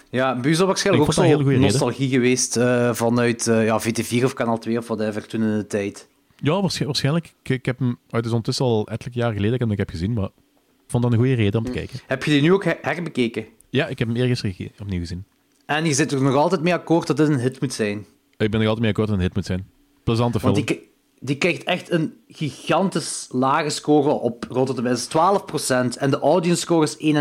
[0.10, 4.24] Ja, dat waarschijnlijk ook zo een hele goeie nostalgie geweest eh, vanuit eh, ja, VT4
[4.24, 6.08] of Kanaal 2 of whatever toen in de tijd.
[6.38, 7.34] Ja, waarsch- waarschijnlijk.
[7.44, 9.78] Ik, ik heb hem uit is ondertussen al ettelijke jaar geleden dat ik hem nog
[9.78, 10.32] heb gezien, maar ik
[10.88, 12.00] vond dat een goede reden om te kijken.
[12.08, 13.46] Heb je die nu ook her- herbekeken?
[13.70, 15.24] Ja, ik heb hem ge- opnieuw gezien.
[15.66, 18.06] En je zit er nog altijd mee akkoord dat dit een hit moet zijn.
[18.38, 19.68] Ik ben er altijd mee akkoord dat het een hit moet zijn.
[20.04, 20.54] Plezante film.
[20.54, 20.90] Want die,
[21.20, 25.08] die krijgt echt een gigantisch lage score op Rotten Tomatoes.
[25.96, 27.16] 12% en de audience score is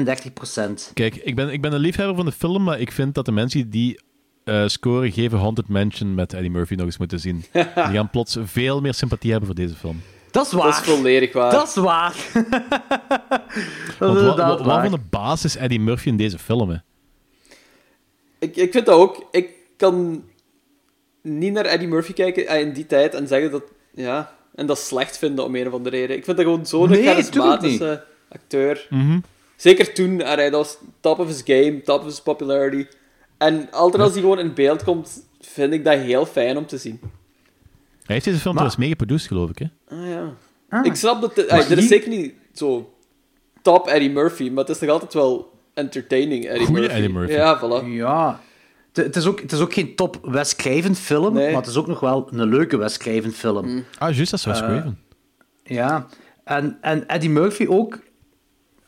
[0.90, 0.92] 31%.
[0.94, 3.32] Kijk, ik ben, ik ben een liefhebber van de film, maar ik vind dat de
[3.32, 4.00] mensen die
[4.44, 7.36] eh, scoren geven Haunted Mansion met Eddie Murphy nog eens moeten zien.
[7.52, 10.00] die gaan plots veel meer sympathie hebben voor deze film.
[10.30, 10.64] Dat is waar.
[10.64, 11.52] Dat is volledig waar.
[11.52, 12.14] Dat is waar.
[13.98, 14.82] dat Want is wa- wat waar.
[14.82, 16.70] van de basis Eddie Murphy in deze film?
[16.70, 16.76] Hè?
[18.42, 19.26] Ik, ik vind dat ook.
[19.30, 20.24] Ik kan
[21.22, 23.62] niet naar Eddie Murphy kijken eh, in die tijd en zeggen dat...
[23.94, 26.16] Ja, en dat slecht vinden om een of andere reden.
[26.16, 28.86] Ik vind dat gewoon zo'n Nee, charismatische acteur.
[29.56, 32.86] Zeker toen, eh, hij was top of his game, top of his popularity.
[33.38, 36.78] En altijd als hij gewoon in beeld komt, vind ik dat heel fijn om te
[36.78, 37.00] zien.
[37.02, 39.58] Hij heeft deze film trouwens meegeproduceerd, geloof ik.
[39.58, 39.96] Hè?
[39.96, 40.34] Ah ja.
[40.68, 40.84] Ah.
[40.86, 41.34] Ik snap dat...
[41.34, 42.94] dit- Maar eh, dit is zeker niet zo
[43.62, 46.96] top Eddie Murphy, maar het is nog altijd wel entertaining Eddie Goeie Murphy.
[46.96, 47.32] Eddie Murphy.
[47.32, 47.86] Ja, voilà.
[47.86, 48.40] Ja.
[48.92, 51.52] Het- is, ook, het is ook geen top Wes Craven film, Nee.
[51.52, 53.84] maar het is ook nog wel een leuke Wes Craven film.
[53.98, 54.86] Ah, juist, dat is Wes Eh.
[55.64, 56.06] Ja.
[56.44, 57.98] En, en Eddie Murphy ook...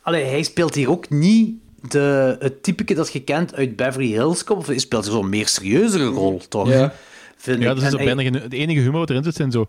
[0.03, 1.57] Allee, hij speelt hier ook niet
[1.89, 4.57] de, het typeke dat je kent uit Beverly Hills Cop.
[4.59, 6.69] Of hij speelt zo'n meer serieuzere rol, toch?
[6.69, 6.93] Ja.
[7.37, 7.75] Vind Ja, ik.
[7.77, 9.67] dus is hij- enige humor wat erin zit zijn zo een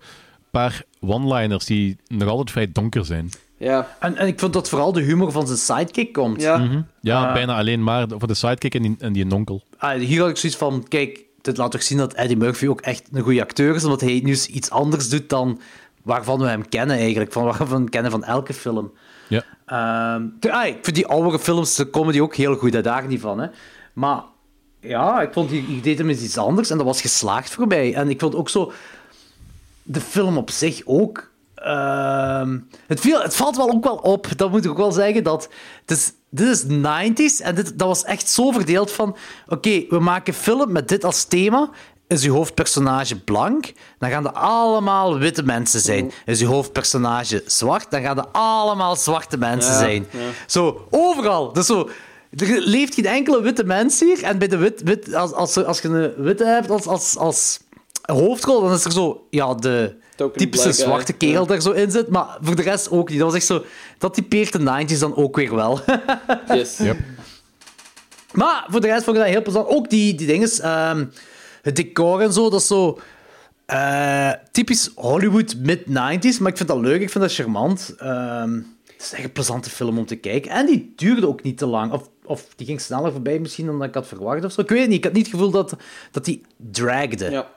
[0.52, 3.30] paar one-liners die nog altijd vrij donker zijn.
[3.58, 3.96] Ja.
[4.00, 6.42] en, en ik vond dat vooral de humor van zijn sidekick komt.
[6.42, 6.58] Ja.
[6.58, 6.82] Mhm.
[7.02, 7.34] Ja, Ah.
[7.34, 9.64] bijna alleen maar voor de sidekick en die, en die nonkel.
[9.78, 12.82] Ah, hier had ik zoiets van, kijk, dit laat toch zien dat Eddie Murphy ook
[12.82, 15.60] echt een goede acteur is, omdat hij nu iets anders doet dan
[16.04, 18.92] waarvan we hem kennen eigenlijk, van waarvan we hem kennen van elke film.
[19.28, 19.44] Ja.
[19.66, 23.08] Ehm, te- ah, ik vind die oudere films, de comedy ook heel goed, hè, daar
[23.08, 23.40] niet van.
[23.40, 23.48] Hè.
[23.94, 24.22] Maar
[24.80, 27.68] ja, ik vond, die, ik deed hem eens iets anders en dat was geslaagd voor
[27.68, 27.94] mij.
[27.94, 28.72] En ik vond ook zo,
[29.84, 31.32] de film op zich ook.
[31.66, 35.24] Ehm, het, viel, het valt wel ook wel op, dat moet ik ook wel zeggen.
[35.24, 35.50] Dat
[35.86, 39.16] het is, dit is 90s en dit, dat was echt zo verdeeld van.
[39.48, 41.70] Oké, we maken film met dit als thema.
[42.08, 46.12] Is uw hoofdpersonage blank, dan gaan er allemaal witte mensen zijn.
[46.26, 50.08] Is uw hoofdpersonage zwart, dan gaan er allemaal zwarte mensen Ja, zijn.
[50.12, 50.20] ja.
[50.48, 51.54] Zo, overal.
[51.54, 51.90] Dus zo,
[52.38, 54.24] er leeft geen enkele witte mens hier.
[54.24, 57.60] En bij de wit, wit, als, als, als je een witte hebt als, als, als
[58.02, 61.92] hoofdrol, dan is er zo ja, de typische black guy, zwarte kerel daar zo in
[61.92, 62.08] zit.
[62.10, 63.18] Maar voor de rest ook niet.
[63.20, 63.64] Dat was echt zo...
[63.98, 64.60] Dat typeert de
[64.96, 65.80] 90s dan ook weer wel.
[66.48, 66.78] Yes.
[66.78, 66.98] Yep.
[68.34, 69.68] maar voor de rest vond ik dat heel plezant.
[69.68, 70.50] Ook die, die dingen...
[70.62, 71.06] ehm,
[71.62, 73.00] het decor en zo, dat is zo...
[73.66, 77.94] eh, typisch Hollywood mid-90s, maar ik vind dat leuk, ik vind dat charmant.
[77.98, 78.54] Ehm,
[78.86, 80.52] Het is echt een plezante film om te kijken.
[80.52, 81.92] En die duurde ook niet te lang.
[81.92, 84.62] Of, of die ging sneller voorbij misschien dan ik had verwacht of zo.
[84.62, 84.98] Ik weet het niet.
[84.98, 85.76] Ik had niet het gevoel dat,
[86.12, 87.30] dat die dragde.
[87.32, 87.48] Ja.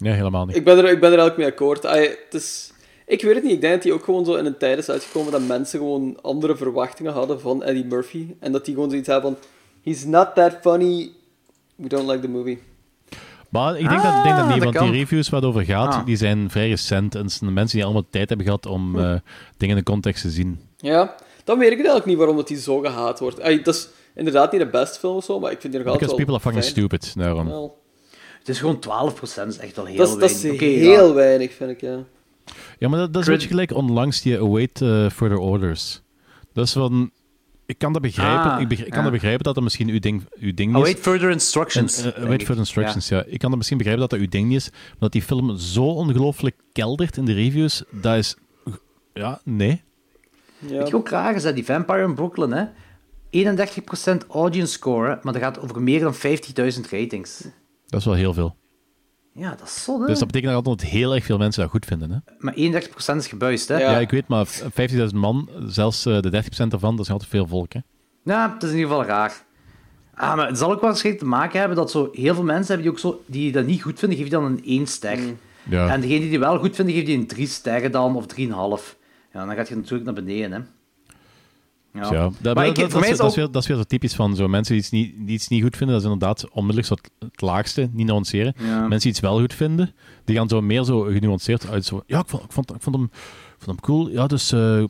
[0.00, 0.56] Nee, helemaal niet.
[0.56, 1.86] Ik ben er, ik ben er eigenlijk mee akkoord.
[1.86, 2.72] Ai, het is,
[3.06, 3.52] ik weet het niet.
[3.52, 6.18] Ik denk dat hij ook gewoon zo in een tijd is uitgekomen dat mensen gewoon
[6.22, 8.26] andere verwachtingen hadden van Eddie Murphy.
[8.40, 9.40] En dat die gewoon zoiets hebben van...
[9.92, 11.10] He's not that funny.
[11.74, 12.62] We don't like the movie.
[13.48, 15.64] Maar ik denk dat, ik denk dat Ah, niet, want die reviews waar het over
[15.64, 16.04] gaat, Ah.
[16.04, 17.14] die zijn vrij recent.
[17.14, 19.04] En het zijn de mensen die allemaal tijd hebben gehad om eh,
[19.56, 20.60] dingen in de context te zien.
[20.76, 23.40] Ja, dan weet ik eigenlijk niet waarom dat hij zo gehaat wordt.
[23.40, 25.92] Ai, dat is inderdaad niet de beste film of zo, maar ik vind die nog
[25.92, 26.88] Because altijd people are fucking fijn.
[27.00, 27.72] stupid, daarom.
[28.40, 29.18] Het is gewoon 12%.
[29.34, 30.62] Dat is echt wel heel dat, is, dat is weinig.
[30.62, 31.14] Oké, heel ja.
[31.14, 32.04] weinig, vind ik, ja.
[32.78, 36.02] Ja, maar dat, dat is een beetje gelijk onlangs die Await eh, Further Orders.
[36.52, 37.10] Dat is van...
[37.66, 38.50] Ik kan dat begrijpen.
[38.50, 39.10] Ah, ik, begrijp, ik kan ja.
[39.10, 41.02] dat begrijpen dat dat misschien uw ding, uw ding niet Await is.
[41.02, 42.02] further instructions.
[42.02, 42.38] En, eh, Await.
[42.42, 43.24] Further Instructions, ja.
[43.26, 44.70] Ik kan dat misschien begrijpen dat dat uw ding niet is.
[44.70, 48.36] Maar dat die film zo ongelooflijk keldert in de reviews, dat is...
[49.12, 49.82] Ja, nee.
[50.58, 50.78] ja.
[50.78, 52.64] Weet je ook raar is dat die Vampire in Brooklyn, hè?
[53.30, 56.20] 31% audience score, maar dat gaat over meer dan 50.000
[56.90, 57.44] ratings.
[57.90, 58.56] Dat is wel heel veel.
[59.34, 60.06] Ja, dat is hè?
[60.06, 62.10] Dus dat betekent dat altijd heel erg veel mensen dat goed vinden.
[62.10, 62.32] Hè?
[62.38, 63.78] Maar 31% is gebuist, hè?
[63.78, 63.90] Ja.
[63.90, 67.46] Ja, ik weet, maar 50.000 man, zelfs eh, de 30% daarvan, dat is altijd veel
[67.46, 67.72] volk.
[67.72, 67.80] Hè?
[68.24, 69.44] Ja, het is in ieder geval raar.
[70.14, 72.82] Ah, maar het zal ook waarschijnlijk te maken hebben dat zo heel veel mensen hebben
[72.82, 75.18] die ook zo, die dat niet goed vinden, geef je dan een 1 ster.
[75.62, 75.88] Ja.
[75.88, 78.38] En degene die die wel goed vinden, geef die een 3 sterren dan, of 3,5.
[79.32, 80.60] Ja, dan gaat je natuurlijk naar beneden, hè.
[81.94, 82.00] Ja.
[82.00, 83.62] Dus ja, dat, maar dat, ik, dat, voor mij is, is dat, is weer, dat
[83.62, 85.96] is weer zo typisch van zo mensen die iets, niet, die iets niet goed vinden,
[85.96, 88.54] dat is inderdaad onmiddellijk zo het, het laagste, niet nuanceren.
[88.58, 88.78] Ja.
[88.80, 91.84] Mensen die iets wel goed vinden, die gaan zo meer zo genuanceerd uit.
[91.84, 94.08] Zo, ja, ik vond, ik, vond, ik, vond hem, ik vond hem cool.
[94.10, 94.84] Ja, dus eh,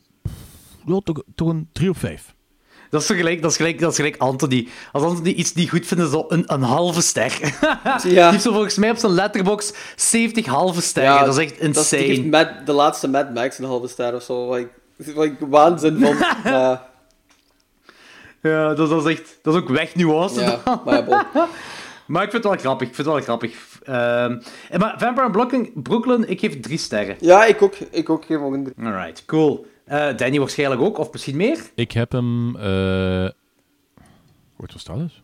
[0.86, 2.34] ja, toch, toch een 3 op 5.
[2.90, 4.68] Dat is, zo gelijk, dat, is gelijk, dat is gelijk Anthony.
[4.92, 7.38] Als Anthony iets niet goed vindt, is zo een, een halve ster.
[8.02, 8.30] Die Ja.
[8.30, 11.24] heeft zo volgens mij op zijn letterbox 70 halve sterren.
[11.24, 12.02] dat is echt dat is- insane.
[12.02, 14.46] die geeft Mad- de laatste Mad Max een halve ster of zo.
[14.46, 14.58] Wat
[15.16, 16.16] ik waanzin van.
[16.52, 16.88] ja,
[18.42, 19.38] Ja, dat, dat is echt...
[19.42, 20.40] Dat is ook weg nuance.
[20.40, 21.46] ja, maar ja, bon.
[22.06, 22.88] Maar ik vind het wel grappig.
[22.88, 23.80] Ik vind het wel grappig.
[23.82, 27.16] Ehm, en maar Vampire Brooklyn, Brooklyn, ik geef drie sterren.
[27.20, 27.74] ja ik ook.
[27.76, 28.24] Ik ook.
[28.24, 28.86] Geef ook een drie.
[28.86, 29.66] Alright, cool.
[29.84, 31.58] Eh, Danny waarschijnlijk ook, of misschien meer?
[31.74, 32.56] Ik heb hem...
[32.56, 33.28] eh
[34.56, 35.22] Wat was dat dus?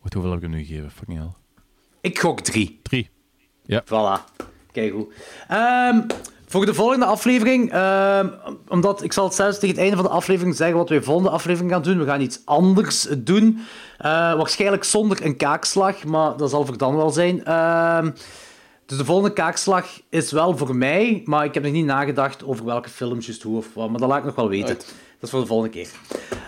[0.00, 0.90] Wat, hoeveel heb ik hem nu gegeven?
[0.90, 1.32] Fucking hell.
[2.00, 2.80] Ik gok drie.
[2.82, 3.10] 3.
[3.68, 4.24] Voilà.
[4.72, 5.06] Kijk hoe.
[5.48, 6.00] Ehm,
[6.54, 8.28] voor de volgende aflevering, ehm,
[8.68, 11.02] omdat ik zal het zelfs tegen het einde van de aflevering zeggen wat we de
[11.02, 11.98] volgende aflevering gaan doen.
[11.98, 13.58] We gaan iets anders doen.
[13.98, 17.44] Eh, waarschijnlijk zonder een kaakslag, maar dat zal voor dan wel zijn.
[17.44, 18.10] Ehm,
[18.86, 22.64] dus de volgende kaakslag is wel voor mij, maar ik heb nog niet nagedacht over
[22.64, 23.90] welke films, juist hoe of wat.
[23.90, 24.74] Maar dat laat ik nog wel weten.
[24.74, 24.86] Dat
[25.20, 25.88] is voor de volgende keer.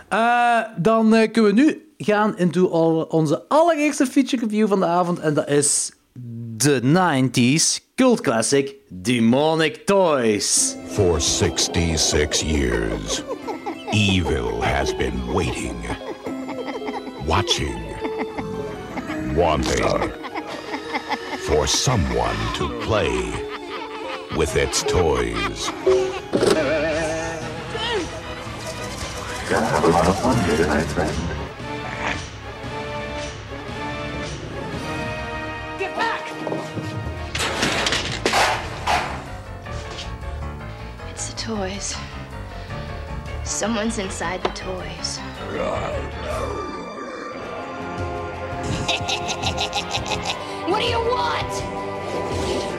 [0.09, 4.87] Eh, dan eh, kunnen we nu gaan into al- onze allereerste feature review van de
[4.87, 5.19] avond.
[5.19, 5.93] En dat is
[6.57, 10.77] de 90s cult classic Demonic Toys.
[10.97, 13.23] For 66 years,
[13.93, 15.77] evil has been waiting,
[17.27, 17.77] watching,
[19.37, 20.11] wanting
[21.47, 23.33] for someone to play
[24.37, 25.71] with its toys.
[29.49, 31.46] Gonna have a lot of fun here tonight, friend.
[41.11, 41.97] It's the toys.
[43.43, 45.19] Someone's inside the toys.
[50.69, 52.76] what do you want?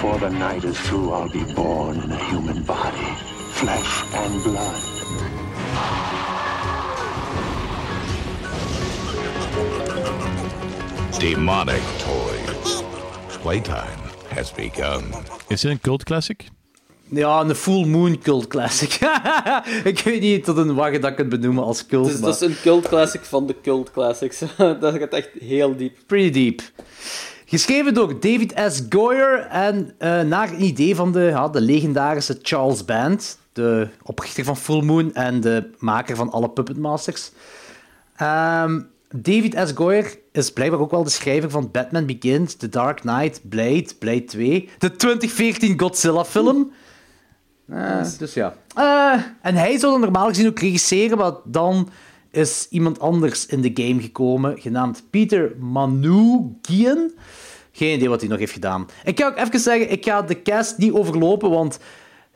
[0.00, 3.14] Before the night is through, I'll be born in a human body,
[3.52, 4.80] flesh and blood.
[11.18, 12.82] Demonic toys.
[13.42, 15.04] Playtime has begun.
[15.48, 16.48] Is dit een cult classic?
[17.10, 18.98] Ja, een full moon cult classic.
[19.84, 22.04] ik weet niet tot een je dat kunt benoemen als cult.
[22.04, 22.30] Het is, maar...
[22.30, 24.38] dat is een cult classic van de cult classics.
[24.80, 25.96] dat gaat echt heel diep.
[26.06, 26.62] Pretty deep.
[27.50, 28.82] Geschreven door David S.
[28.88, 34.44] Goyer en eh, naar een idee van de, ja, de legendarische Charles Band, de oprichter
[34.44, 37.30] van Full Moon en de maker van alle Puppet Masters.
[38.16, 38.80] Ehm,
[39.14, 39.72] David S.
[39.74, 44.24] Goyer is blijkbaar ook wel de schrijver van Batman Begins, The Dark Knight, Blade, Blade
[44.24, 46.70] 2, de 2014 Godzilla-film.
[47.68, 48.54] Eh, dus ja.
[48.74, 51.88] Eh, en hij zou dan normaal gezien ook regisseren, maar dan
[52.30, 57.12] is iemand anders in de game gekomen, genaamd Peter Manoogian.
[57.80, 58.88] Geen idee wat hij nog heeft gedaan.
[59.04, 61.78] Ik ga ook even zeggen, ik ga de cast niet overlopen, want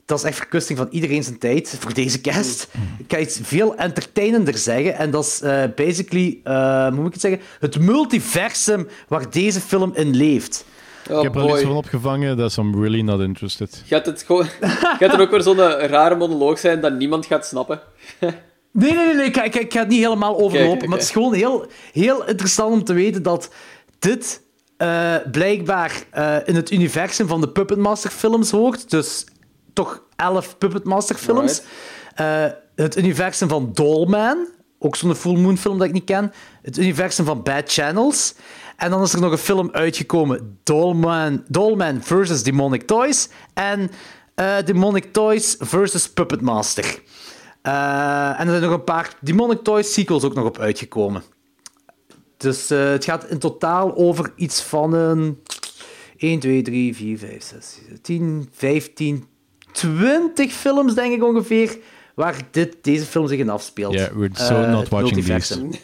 [0.05, 2.69] dat is echt verkusting van iedereen zijn tijd voor deze cast.
[2.99, 4.95] Ik ga iets veel entertainender zeggen.
[4.97, 9.61] En dat is eh, basically, eh, hoe moet ik het zeggen, het multiversum waar deze
[9.61, 10.65] film in leeft.
[11.11, 13.83] Oh, ik heb er iets van opgevangen, dat I'm really not interested.
[13.87, 14.47] Gaat het, gewoon...
[14.61, 17.81] gaat er ook weer zo'n rare monoloog zijn dat niemand gaat snappen?
[18.77, 20.89] Nee, nee, nee, nee ik, ga- ik, ga- ik ga het niet helemaal overlopen.
[20.89, 23.51] Maar het is gewoon heel, heel interessant om te weten dat
[23.99, 24.41] dit
[24.77, 28.91] eh, blijkbaar eh, in het universum van de Puppet Master films hoort.
[28.91, 29.25] Dus
[29.73, 31.63] toch elf Puppet Master films.
[32.15, 34.49] Eh, het universum van Dollman.
[34.79, 36.33] Ook zo'n Full Moon film dat ik niet ken.
[36.63, 38.35] Het universum van Bad Channels.
[38.77, 40.59] En dan is er nog een film uitgekomen.
[40.63, 43.29] Dollman, Dollman versus Demonic Toys.
[43.55, 43.91] En
[44.65, 47.03] Demonic Toys versus Puppet Master.
[47.63, 51.23] En er zijn nog een paar Demonic Toys sequels ook nog op uitgekomen.
[52.45, 55.43] Dus eh, het gaat in totaal over iets van een
[56.17, 59.25] 1, 2, 3, 4, 5, 6, 7, 10, 15,
[59.73, 61.79] 20 films, denk ik ongeveer,
[62.15, 63.95] waar dit, deze film zich in afspeelt.
[63.95, 65.71] Yeah, we're so Eh, not watching multiversum.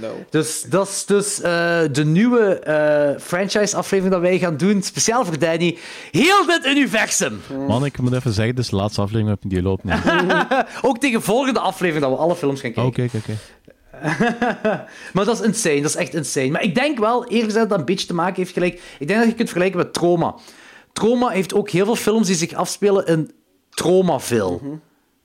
[0.00, 0.24] No.
[0.30, 5.38] Dus dat is dus eh, de nieuwe eh, franchise-aflevering dat wij gaan doen, speciaal voor
[5.38, 5.78] Danny.
[6.10, 7.40] Heel dit universum!
[7.66, 9.94] Man, ik moet even zeggen, dit is de laatste aflevering op die loopt niet.
[10.82, 13.04] Ook tegen volgende aflevering dat we alle films gaan kijken.
[13.04, 13.38] Oké, oké, oké.
[15.12, 16.50] maar dat is insane, dat is echt insane.
[16.50, 18.82] Maar ik denk wel, eerlijk gezegd, dat dat een beetje te maken heeft gelijk.
[18.98, 20.34] Ik denk dat je kunt vergelijken met Trauma.
[20.92, 23.30] Trauma heeft ook heel veel films die zich afspelen in
[23.70, 24.60] Traumaville.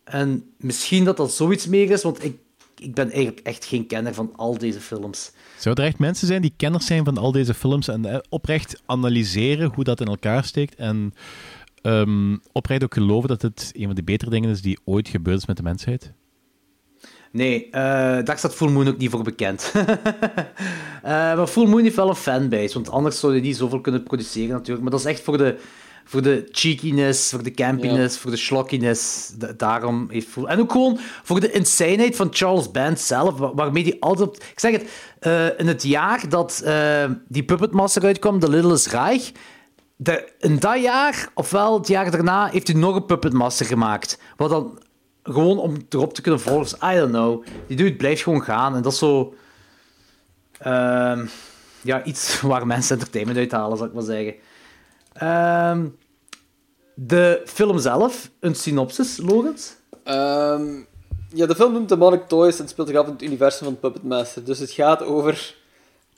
[0.04, 2.38] En misschien dat dat zoiets meer is, want ik,
[2.78, 5.32] ik ben eigenlijk echt geen kenner van al deze films.
[5.60, 8.82] Zou er echt mensen zijn die kenners zijn van al deze films en eh, oprecht
[8.86, 11.14] analyseren hoe dat in elkaar steekt en
[11.82, 15.38] ehm, oprecht ook geloven dat het een van de betere dingen is die ooit gebeurd
[15.38, 16.14] is met de mensheid?
[17.36, 17.82] Nee, eh,
[18.24, 19.72] daar staat Full Moon ook niet voor bekend.
[21.04, 24.04] Eh, maar Full Moon heeft wel een fanbase, want anders zou je niet zoveel kunnen
[24.04, 24.82] produceren natuurlijk.
[24.82, 25.58] Maar dat is echt voor de,
[26.06, 29.32] voor de cheekiness, voor de campiness, voor de schlockiness.
[29.38, 30.44] Da- daarom heeft Full...
[30.46, 34.28] En ook gewoon voor de insaneheid van Charles Band zelf, wa- waarmee die altijd...
[34.28, 34.86] op- Ik zeg het,
[35.20, 36.64] eh, in het jaar dat
[37.28, 39.32] die Puppet Master uitkwam, The Littlest Reich...
[39.96, 44.20] De, in dat jaar, ofwel het jaar daarna, heeft hij nog een Puppet Master gemaakt.
[44.38, 44.80] Wat dan
[45.26, 46.64] gewoon om erop te kunnen volgen.
[46.64, 47.46] Dus, I don't know.
[47.68, 48.76] Die dude blijft gewoon gaan.
[48.76, 49.34] En dat is zo...
[50.58, 51.26] ehm,
[51.82, 54.36] ja, iets waar mensen entertainment uit halen, zou ik maar zeggen.
[55.14, 55.88] Ehm,
[56.94, 59.76] de film zelf, een synopsis, Logans?
[60.04, 60.66] Ehm,
[61.34, 64.04] ja, de film noemt Demonic Toys en speelt zich af in het universum van Puppet
[64.04, 64.44] Master.
[64.44, 65.56] Dus het gaat over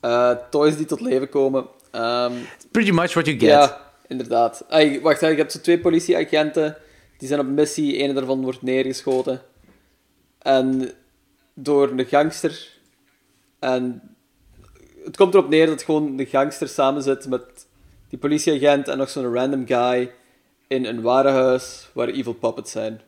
[0.00, 1.66] eh, toys die tot leven komen.
[2.70, 3.48] Pretty much what you get.
[3.48, 4.64] Ja, inderdaad.
[4.68, 6.76] Ay, wacht, je hebt zo twee politieagenten.
[7.18, 8.02] Die zijn op missie.
[8.02, 9.42] Een daarvan wordt neergeschoten.
[10.38, 10.90] En
[11.54, 12.68] door een gangster.
[13.58, 14.02] En
[15.04, 17.66] het komt erop neer dat gewoon de gangster samen zit met
[18.08, 20.10] die politieagent en nog zo'n random guy
[20.66, 23.00] in een warenhuis waar evil puppets zijn.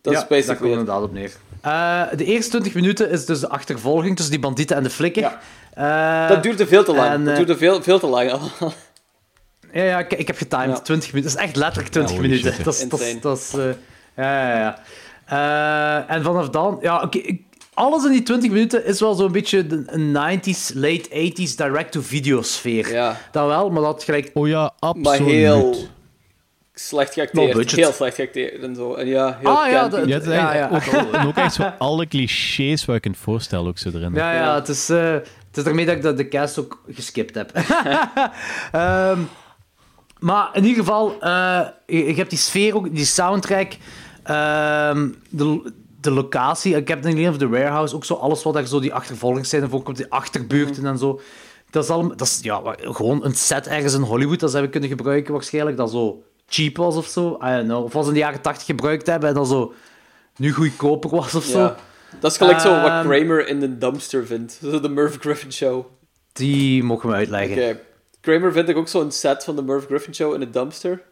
[0.00, 1.32] Dat ja, is basically daar komt inderdaad op neer.
[1.60, 5.38] Eh, de eerste 20 minuten is dus de achtervolging tussen die bandieten en de flikker.
[5.74, 7.10] Eh, Dat duurde veel te lang.
[7.10, 8.72] en, dat eh, duurde veel, veel te lang allemaal.
[9.72, 10.76] Ja, ja ik, ik heb getimed.
[10.76, 10.82] Ja.
[10.82, 11.32] 20 minuten.
[11.32, 12.52] Dat is echt letterlijk 20 holy minuten.
[12.52, 13.64] shit, dat is, dat is, dat is, eh,
[14.16, 14.78] ja, ja, ja.
[16.06, 16.78] Eh, en vanaf dan...
[16.80, 17.20] Ja, oké.
[17.74, 22.42] alles in die 20 minuten is wel zo'n beetje de, een 90s, late 80s direct-to-video
[22.42, 22.92] sfeer.
[22.92, 23.16] Ja.
[23.30, 24.30] Dat wel, maar dat gelijk...
[24.34, 25.74] Oh ja, Maar heel
[26.74, 27.70] slecht geacteerd.
[27.70, 28.94] Heel slecht geacteerd en zo.
[28.94, 30.70] En ja, heel Ah, ja, dat- Ja, Ja, ja.
[30.72, 34.14] Ook, en ook echt zo alle clichés waar ik kunt voorstellen ook zo erin.
[34.14, 37.34] Ja, ja, het is, eh, het is daarmee dat ik de, de cast ook geskipt
[37.34, 37.50] heb.
[38.72, 39.18] Ehm,
[40.22, 43.72] maar in ieder geval, eh, je, je hebt die sfeer ook, die soundtrack,
[44.22, 46.76] ehm, de, de locatie.
[46.76, 49.64] Ik heb niet of de warehouse, ook zo alles wat daar zo die achtervolgings zijn,
[49.64, 51.20] of ook op die achterbuurten en zo.
[51.70, 54.72] Dat is, allemaal, dat is ja, gewoon een set ergens in Hollywood dat ze hebben
[54.72, 57.38] kunnen gebruiken waarschijnlijk, dat zo cheap was of zo.
[57.42, 57.84] I don't know.
[57.84, 59.72] Of was in de jaren 80 gebruikt hebben en dat zo
[60.36, 61.58] nu goedkoper was of zo.
[61.58, 61.76] Ja.
[62.20, 64.58] Dat is gelijk zo wat Ehm, Kramer in de dumpster vindt.
[64.62, 65.86] Zo de Merv Griffin Show.
[66.32, 67.80] Die mogen we uitleggen.
[68.22, 71.02] Kramer vindt ik ook zo'n set van de Merv Griffin Show in de dumpster.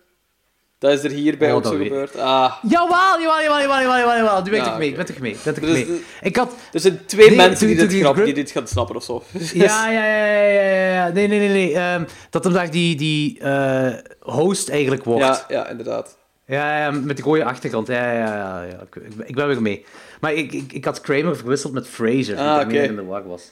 [0.79, 2.19] Dat is er hierbij Oh, ook dat zo weet- gebeurd.
[2.19, 2.55] Ah.
[2.69, 4.43] Jawel, jawel, jawel, jawel, jawel, jawel.
[4.43, 6.05] Die ben ik Ja, mee, ik ben toch mee, ik ben toch Dus mee.
[6.23, 6.53] Ik had...
[6.73, 9.23] Er zijn twee Nee, mensen die, dit die grap, die dit gaan snappen of zo.
[9.53, 11.09] Ja, ja, ja, ja, ja.
[11.13, 11.75] Nee, nee, nee, nee.
[11.75, 15.25] Ehm, dat hem daar die, die eh, host eigenlijk wordt.
[15.25, 16.19] Ja, ja, inderdaad.
[16.47, 17.87] Ja, ja, met de rode achtergrond.
[17.87, 18.63] Ja, ja, ja.
[18.63, 18.81] ja.
[18.81, 19.85] Ik, ik ben- ik weer mee.
[20.21, 22.79] Maar ik, ik, ik had Kramer verwisseld met Fraser, die Ah, oké.
[22.83, 23.43] in de war was.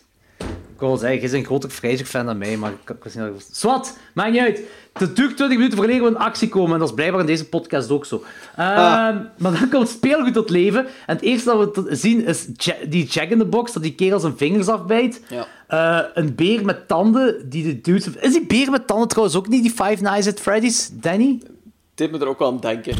[0.78, 3.14] Ik wil wel zeggen, je bent een groter Fraser-fan dan mij, maar ik, ik was
[3.14, 3.48] niet.
[3.52, 4.60] Swat, maakt niet uit.
[4.92, 7.48] Het duurt 20 minuten voordat we in actie komen, en dat is blijkbaar in deze
[7.48, 8.22] podcast ook zo.
[8.56, 9.16] Ehm, Ah.
[9.38, 13.06] Maar dan komt speelgoed tot leven, en het eerste dat we zien is Ja- die
[13.06, 15.22] Jack in the Box, dat die kerel zijn vingers afbijt.
[15.28, 15.46] Ja.
[15.66, 18.08] Eh, een beer met tanden, die de dudes...
[18.16, 21.40] Is die beer met tanden trouwens ook niet die Five Nights at Freddy's, Danny?
[21.94, 22.94] Dit me er ook wel aan denken.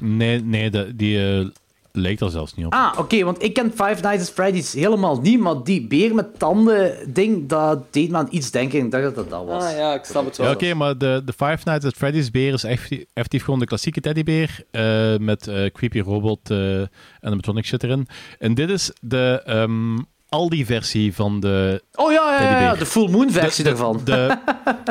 [0.00, 1.46] Nee, nee de, die eh,
[1.92, 2.72] lijkt er zelfs niet op.
[2.72, 6.38] Ah, oké, want ik ken Five Nights at Freddy's helemaal niet, maar die beer met
[6.38, 8.84] tanden ding, dat deed me aan iets denken.
[8.84, 9.64] Ik dacht dat dat dat was.
[9.64, 10.46] Ah ja, ik snap het wel.
[10.46, 13.66] Ja, oké, maar de, de Five Nights at Freddy's beer is echt effectief gewoon de
[13.66, 16.88] klassieke teddybeer eh, met eh, creepy robot eh, en
[17.20, 18.06] animatronic shit erin.
[18.38, 19.98] En dit is de ehm,
[20.28, 22.78] Aldi-versie van de Oh ja, ja, ja, ja, teddybeer.
[22.78, 24.00] de Full Moon versie de, daarvan.
[24.04, 24.36] De,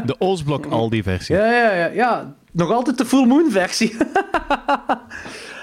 [0.05, 1.35] de Oostblok Aldi-versie.
[1.35, 2.35] Ja, ja, ja, ja.
[2.51, 3.51] Nog altijd de Full Moon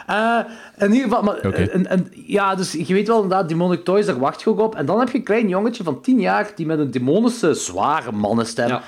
[0.09, 0.39] Eh,
[0.79, 1.49] in ieder geval, maar, Oké.
[1.63, 4.75] en, en, ja, dus je weet wel inderdaad, Demonic Toys, daar wacht je ook op.
[4.75, 8.13] En dan heb je een klein jongetje van 10 jaar die met een demonische, zware
[8.13, 8.83] mannenstem Ja.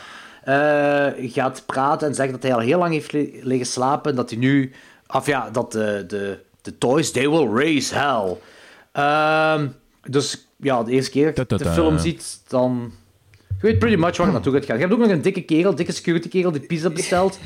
[0.44, 4.10] eh, gaat praten en zegt dat hij al heel lang heeft li- liggen slapen.
[4.10, 4.72] En dat hij nu,
[5.16, 8.36] of ja, dat de, de, de toys, they will raise hell.
[8.92, 9.66] Ehm,
[10.02, 12.92] dus ja, de eerste keer dat je de film ziet, dan.
[13.48, 14.74] Je weet pretty much waar het naartoe gaat gaan.
[14.76, 17.38] Je hebt ook nog een dikke kerel, dikke security kerel die pizza bestelt.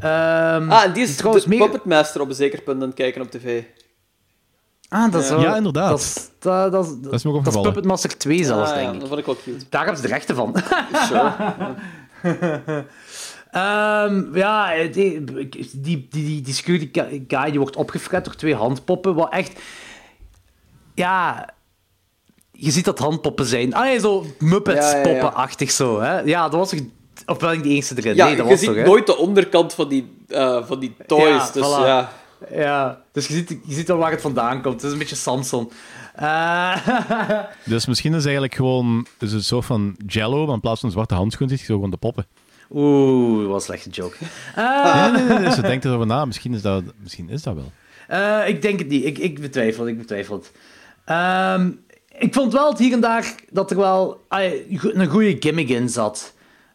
[0.00, 2.86] Ehm, Ah, en die is trouwens de meer- Puppet Master op een zeker punt aan
[2.88, 3.62] het kijken op tv.
[4.88, 5.34] Ah, dat is Ja.
[5.34, 5.88] wel- Ja, inderdaad.
[5.90, 7.62] Dat is, dat, dat, is- Dat is me ook dat is opgevallen.
[7.72, 9.00] Puppet Master 2 zelfs, Ah, ja, denk ik.
[9.00, 9.64] dat vond ik wel cute.
[9.68, 10.54] Daar hebben ze de rechten van.
[11.08, 11.32] Sure.
[13.50, 15.24] Ehm, ja, die, die,
[15.80, 19.60] die, die, die security guy die wordt opgefret door twee handpoppen, wat echt...
[20.94, 21.48] Ja...
[22.56, 23.74] Je ziet dat handpoppen zijn.
[23.74, 26.00] Ah nee, zo Muppets-poppen-achtig zo.
[26.00, 26.20] Hè?
[26.20, 26.80] Ja, dat was toch...
[27.26, 28.14] Of ik die eerste erin?
[28.14, 28.84] Ja, nee, dat je was ziet toch, hè?
[28.84, 31.24] nooit de onderkant van die, eh, van die toys.
[31.28, 31.86] Ja, dus voilà.
[31.86, 32.12] ja.
[32.52, 34.74] Ja, dus je ziet, je ziet wel waar het vandaan komt.
[34.74, 35.70] Het is een beetje Samson.
[36.14, 36.76] Eh,
[37.64, 40.80] Dus misschien is het eigenlijk gewoon is het een soort van jello, maar in plaats
[40.80, 42.26] van een zwarte handschoen zit je zo gewoon de poppen.
[42.70, 44.16] Oeh, dat was een slechte joke.
[44.54, 46.24] Eh, Nee, nee, nee, nee, ze denkt erover na.
[46.24, 47.72] Misschien is dat, misschien is dat wel.
[48.08, 49.04] Eh, ik denk het niet.
[49.04, 50.52] Ik, ik betwijfel, ik betwijfel het.
[51.04, 51.70] Ehm,
[52.18, 56.33] ik vond wel het hier en daar dat er wel een goede gimmick in zat.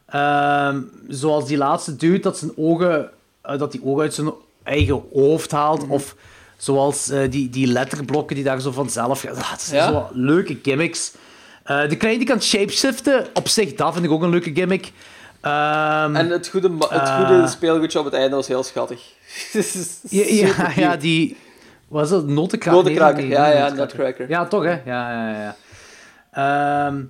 [0.10, 3.10] Ehm, zoals die laatste dude dat zijn ogen,
[3.41, 4.31] eh, dat die ogen uit zijn
[4.64, 5.88] eigen hoofd haalt.
[5.88, 6.15] Of
[6.57, 9.36] zoals eh, die, die letterblokken die daar zo vanzelf gaan.
[9.36, 9.88] Ah, het zijn Ja?
[9.91, 11.11] zo leuke gimmicks.
[11.64, 14.91] Eh, de kleine die kan shapeshiften, op zich, dat vind ik ook een leuke gimmick.
[15.41, 19.02] Ehm, En het goede, het goede speelgoedje op het einde was heel schattig.
[20.10, 21.38] Ja, ja, ja, die...
[21.88, 22.80] Was dat notenkraker?
[22.81, 23.77] Notenkraker, Nee, ja, ja, notenkraker.
[23.77, 24.30] Nutcracker.
[24.30, 24.69] Ja, toch, hè?
[24.86, 25.56] Ja, ja, ja.
[26.88, 27.02] Ehm,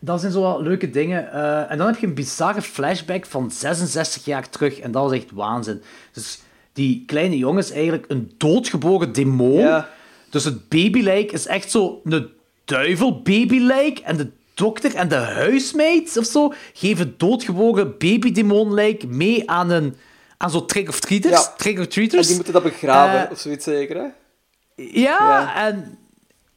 [0.00, 1.32] dat zijn zo wat leuke dingen.
[1.32, 4.78] Eh, en dan heb je een bizarre flashback van 66 jaar terug.
[4.78, 5.82] En dat was echt waanzin.
[6.12, 6.40] Dus
[6.72, 9.58] die kleine jongen is eigenlijk een doodgeboren demon.
[9.58, 9.88] Ja.
[10.30, 12.28] Dus het babylijk is echt zo een
[12.64, 13.98] duivel-babylijk.
[13.98, 19.94] En de dokter en de huismeid of zo geven doodgeboren babydemonlijk mee aan een...
[20.36, 21.56] Aan zo'n trick-of-treaters.
[21.58, 22.10] Ja.
[22.18, 24.02] En die moeten dat begraven, Eh, of zoiets zeker, hè?
[24.02, 25.66] Ja, Ja.
[25.66, 25.98] en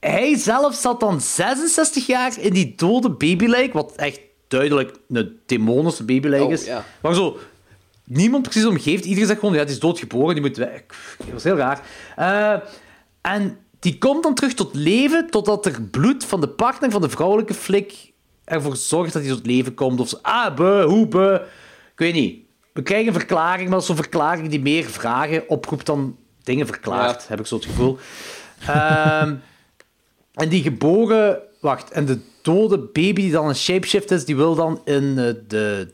[0.02, 6.04] hij zelf zat dan 66 jaar in die dode babylijk, wat echt duidelijk een demonische
[6.04, 6.66] babylijk Oh, is.
[6.66, 6.86] ja.
[7.02, 7.38] Maar zo,
[8.06, 9.04] niemand precies omgeeft.
[9.06, 10.84] Iedereen zegt gewoon, ja, die is doodgeboren, die moet weg.
[11.18, 11.82] Dat was heel raar.
[12.16, 12.54] Eh,
[13.22, 17.10] en die komt dan terug tot leven, totdat er bloed van de partner van de
[17.10, 18.12] vrouwelijke flik
[18.44, 20.00] ervoor zorgt dat hij tot leven komt.
[20.00, 21.42] Of zo, ah, be, hoe, be.
[21.92, 22.40] Ik weet niet.
[22.74, 26.66] We krijgen een verklaring, maar dat is zo'n verklaring die meer vragen oproept dan dingen
[26.66, 27.28] verklaart, Ja.
[27.28, 27.98] heb ik zo het gevoel.
[28.68, 29.36] Ehm,
[30.34, 31.40] en die geboren...
[31.60, 35.34] Wacht, en de dode baby die dan een shapeshift is, die wil dan in eh,
[35.48, 35.94] de...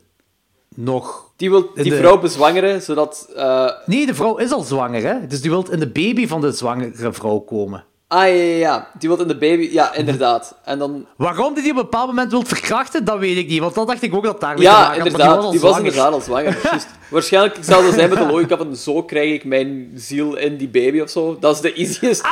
[0.74, 1.32] Nog...
[1.36, 3.30] Die wil die de- vrouw bezwangeren, zodat...
[3.36, 5.26] eh, Nee, de vrouw is al zwanger, hè?
[5.26, 7.84] Dus die wil in de baby van de zwangere vrouw komen.
[8.08, 8.90] Ah, ja, ja, ja.
[8.98, 9.68] Die wil in de baby...
[9.72, 10.54] Ja, inderdaad.
[10.64, 11.06] En dan...
[11.16, 13.60] Waarom die die op een bepaald moment wil verkrachten, dat weet ik niet.
[13.60, 15.50] Want dan dacht ik ook dat daar mee te Ja, had, inderdaad.
[15.50, 16.58] Die was, inderdaad al zwanger.
[17.10, 20.68] Waarschijnlijk zal het zijn met de logica van zo krijg ik mijn ziel in die
[20.68, 21.36] baby of zo.
[21.40, 22.22] Dat is de easiest,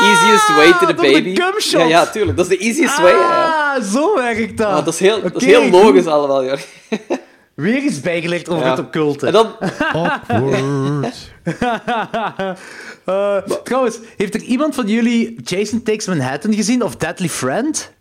[0.00, 1.36] easiest way to the de baby.
[1.70, 2.36] Ja, ja, tuurlijk.
[2.36, 3.12] Dat is de easiest way.
[3.12, 3.74] Ja.
[3.74, 4.68] Ah, zo werkt dat.
[4.68, 6.12] Ja, dat is heel, dat is heel logisch goed.
[6.12, 6.58] allemaal, joh.
[7.54, 8.70] Weer iets bijgelegd over Ja.
[8.70, 9.26] het occulte.
[9.26, 9.52] En dan...
[9.92, 11.30] Awkward.
[13.04, 17.92] Eh, trouwens, heeft er iemand van jullie Jason Takes Manhattan gezien of Deadly Friend?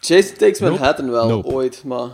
[0.00, 0.72] Jason Takes Nope.
[0.72, 1.48] Manhattan wel, Nope.
[1.48, 2.08] ooit, maar...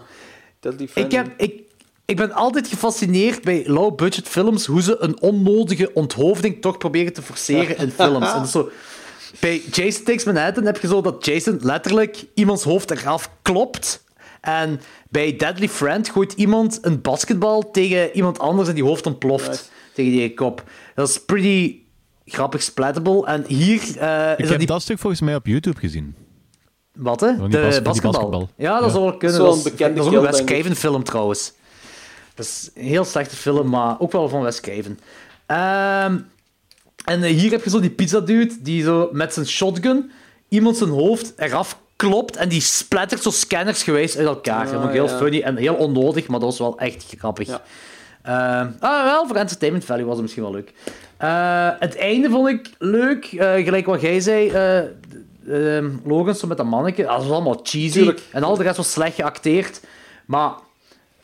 [0.61, 1.13] Deadly Friend...
[1.13, 1.61] Ik, heb, ik,
[2.05, 7.23] ik ben altijd gefascineerd bij low-budget films hoe ze een onnodige onthoofding toch proberen te
[7.23, 8.33] forceren in films.
[8.33, 8.71] En zo,
[9.41, 14.05] bij Jason Takes Manhattan heb je zo dat Jason letterlijk iemands hoofd eraf klopt.
[14.47, 19.49] En bij Deadly Friend gooit iemand een basketbal tegen iemand anders en die hoofd ontploft
[19.49, 19.63] Nice.
[19.95, 20.65] tegen die kop.
[20.95, 21.79] Dat is pretty
[22.25, 23.27] grappig splatable.
[23.27, 24.67] En hier eh, Ik is dat heb die...
[24.67, 26.15] dat stuk volgens mij op YouTube gezien.
[26.95, 27.33] Wat, hè?
[27.49, 28.13] De bas- basketbal.
[28.13, 28.49] basketbal.
[28.57, 28.91] Ja, dat Ja.
[28.91, 29.37] zou wel kunnen.
[29.37, 30.45] Zo'n Dat is, bekende dat is ook een Wes.
[30.45, 31.53] Craven film, trouwens.
[32.35, 34.99] Dat is een heel slechte film, maar ook wel van Wes Craven.
[35.47, 36.19] Ehm,
[37.05, 40.11] en eh, hier heb je zo die pizza dude die zo met zijn shotgun
[40.49, 44.65] iemand zijn hoofd eraf klopt en die splattert zo scannersgewijs uit elkaar.
[44.65, 47.47] dat vond ik heel funny en heel onnodig, maar dat was wel echt grappig.
[47.49, 47.63] Ja.
[48.23, 50.73] Eh, ah, wel, voor entertainment value was het misschien wel leuk.
[51.17, 53.25] Eh, het einde vond ik leuk.
[53.25, 54.53] eh, gelijk wat jij zei,
[55.47, 57.03] uh, Logan met dat manneke.
[57.03, 57.91] Dat was allemaal cheesy.
[57.93, 58.21] Tuurlijk.
[58.33, 59.81] En al de rest was slecht geacteerd.
[60.27, 60.53] Maar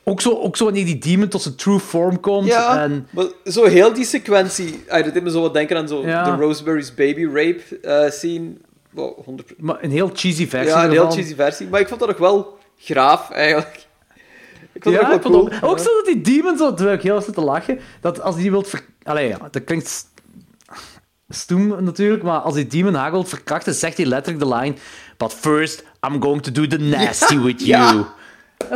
[0.04, 2.46] ook zo, ook zo wanneer die demon tot zijn true form komt.
[2.46, 4.84] Ja, En, maar zo heel die sequentie...
[4.88, 6.24] Ah, dat deed me zo wat denken aan zo Ja.
[6.24, 8.52] de Rosemary's Baby rape scene.
[8.92, 9.56] Wow, 100%.
[9.58, 11.16] maar een heel cheesy versie Ja, een heel ervan.
[11.16, 11.68] cheesy versie.
[11.68, 13.86] Maar ik vond dat nog wel graaf, eigenlijk.
[14.72, 15.34] Ik vond Ja, dat cool.
[15.40, 18.36] ook, ook zo dat die demon zo, terwijl ik heel zit te lachen, dat als
[18.36, 18.84] die wilt ver...
[19.02, 20.06] Allee, ja, dat klinkt
[21.28, 24.74] stoem natuurlijk, maar als die demon haar wilt verkrachten, zegt hij letterlijk de line
[25.16, 27.68] But first, I'm going to do the nasty with you.
[27.96, 28.14] ja.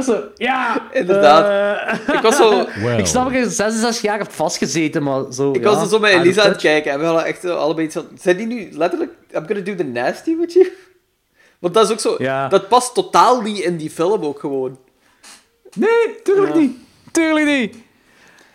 [0.03, 0.83] Zo, ja.
[0.93, 1.45] Inderdaad.
[2.09, 2.67] eh, Ik was zo...
[2.83, 2.99] Well.
[2.99, 5.51] ik snap dat je 66 jaar hebt vastgezeten, maar zo...
[5.53, 7.41] Ik ja, was er zo met of Elisa aan het kijken en we hadden echt
[7.41, 8.07] zo allebei iets van...
[8.21, 9.13] Zijn die nu letterlijk...
[9.35, 10.69] I'm gonna do the nasty with you?
[11.59, 12.15] Want dat is ook zo...
[12.19, 12.49] Ja.
[12.49, 14.79] Dat past totaal niet in die film ook gewoon.
[15.75, 16.59] Nee, tuurlijk Ja.
[16.61, 16.77] niet.
[17.13, 17.77] Tuurlijk niet.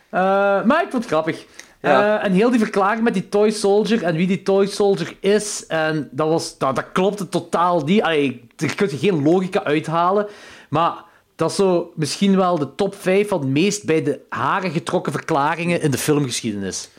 [0.09, 0.19] Eh,
[0.63, 1.45] maar ik vond het grappig.
[1.81, 2.19] Ja.
[2.19, 5.65] Eh, en heel die verklaring met die Toy Soldier en wie die Toy Soldier is,
[5.67, 8.01] en dat, was, dat, dat klopte totaal niet.
[8.01, 10.27] Allee, er kun je geen logica uithalen,
[10.69, 10.93] maar
[11.41, 15.11] dat is zo misschien wel de top 5 van de meest bij de haren getrokken
[15.11, 16.89] verklaringen in de filmgeschiedenis.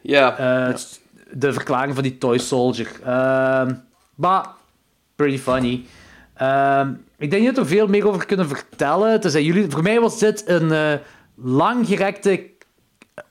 [0.00, 0.36] Ja.
[0.68, 0.74] Eh,
[1.30, 2.90] De verklaring van die Toy Soldier.
[3.04, 3.74] Ehm,
[4.14, 4.46] maar,
[5.16, 5.84] pretty funny.
[6.34, 9.20] Ehm, ik denk niet dat we veel meer over kunnen vertellen.
[9.20, 10.94] Tenzij jullie, voor mij was dit een eh,
[11.34, 12.50] langgerekte...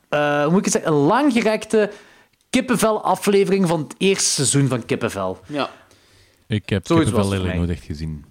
[0.10, 0.92] eh, hoe moet ik het zeggen?
[0.92, 1.92] Een langgerekte
[2.50, 5.40] kippenvel-aflevering van het eerste seizoen van Kippenvel.
[5.48, 5.70] Ja.
[6.48, 8.26] Ik heb Zoiets Kippenvel nooit echt gezien.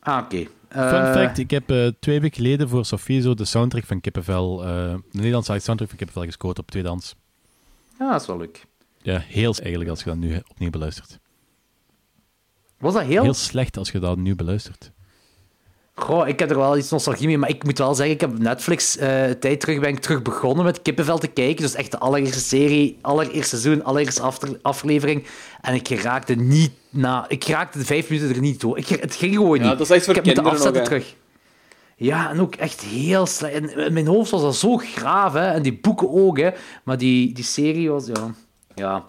[0.00, 0.46] Ah, oké.
[0.70, 4.00] Fun Eh, fact, ik heb eh, twee weken geleden voor Sofie zo de soundtrack van
[4.00, 7.14] Kippenvel, eh, de Nederlandse soundtrack van Kippenvel gescoord op tweedans.
[7.98, 8.66] Ja, dat is wel leuk.
[9.02, 11.18] Ja, heel eigenlijk als je dat nu opnieuw beluistert.
[12.78, 13.22] Was dat heel...
[13.22, 14.90] Heel slecht als je dat nu beluistert.
[15.94, 18.38] Goh, ik heb er wel iets nostalgie mee, maar ik moet wel zeggen, ik heb
[18.38, 21.62] Netflix een tijd terug ben ik terug begonnen met Kippenvel te kijken.
[21.62, 25.26] Dus echt de allereerste serie, allereerste seizoen, allereerste aflevering.
[25.60, 27.24] En ik raakte niet na...
[27.28, 28.78] Ik raakte de vijf minuten er niet door.
[28.78, 29.62] Ik, het ging gewoon niet.
[29.66, 31.14] Ja, dat is echt voor ik heb moeten kinderen afzetten terug.
[31.96, 33.54] Ja, en ook echt heel slecht.
[33.54, 35.46] En in mijn hoofd was dat zo graaf, hè.
[35.46, 36.50] En die boeken ook, hè.
[36.84, 38.34] Maar die, die serie was, ja...
[38.74, 39.04] Ja...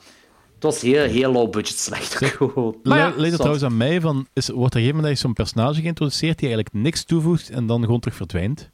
[0.56, 2.76] Het was heel, heel low budget slecht gewoon.
[2.84, 4.96] Maar ja, Le- Leidt het trouwens aan mij van, is, wordt er op een gegeven
[4.96, 8.70] moment zo'n personage geïntroduceerd die eigenlijk niks toevoegt en dan gewoon terug verdwijnt?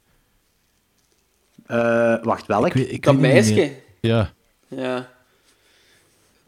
[1.66, 2.66] Eh, wacht, welk?
[2.66, 3.72] Ik weet- ik Dat meisje.
[4.00, 4.32] Ja.
[4.68, 5.08] Ja.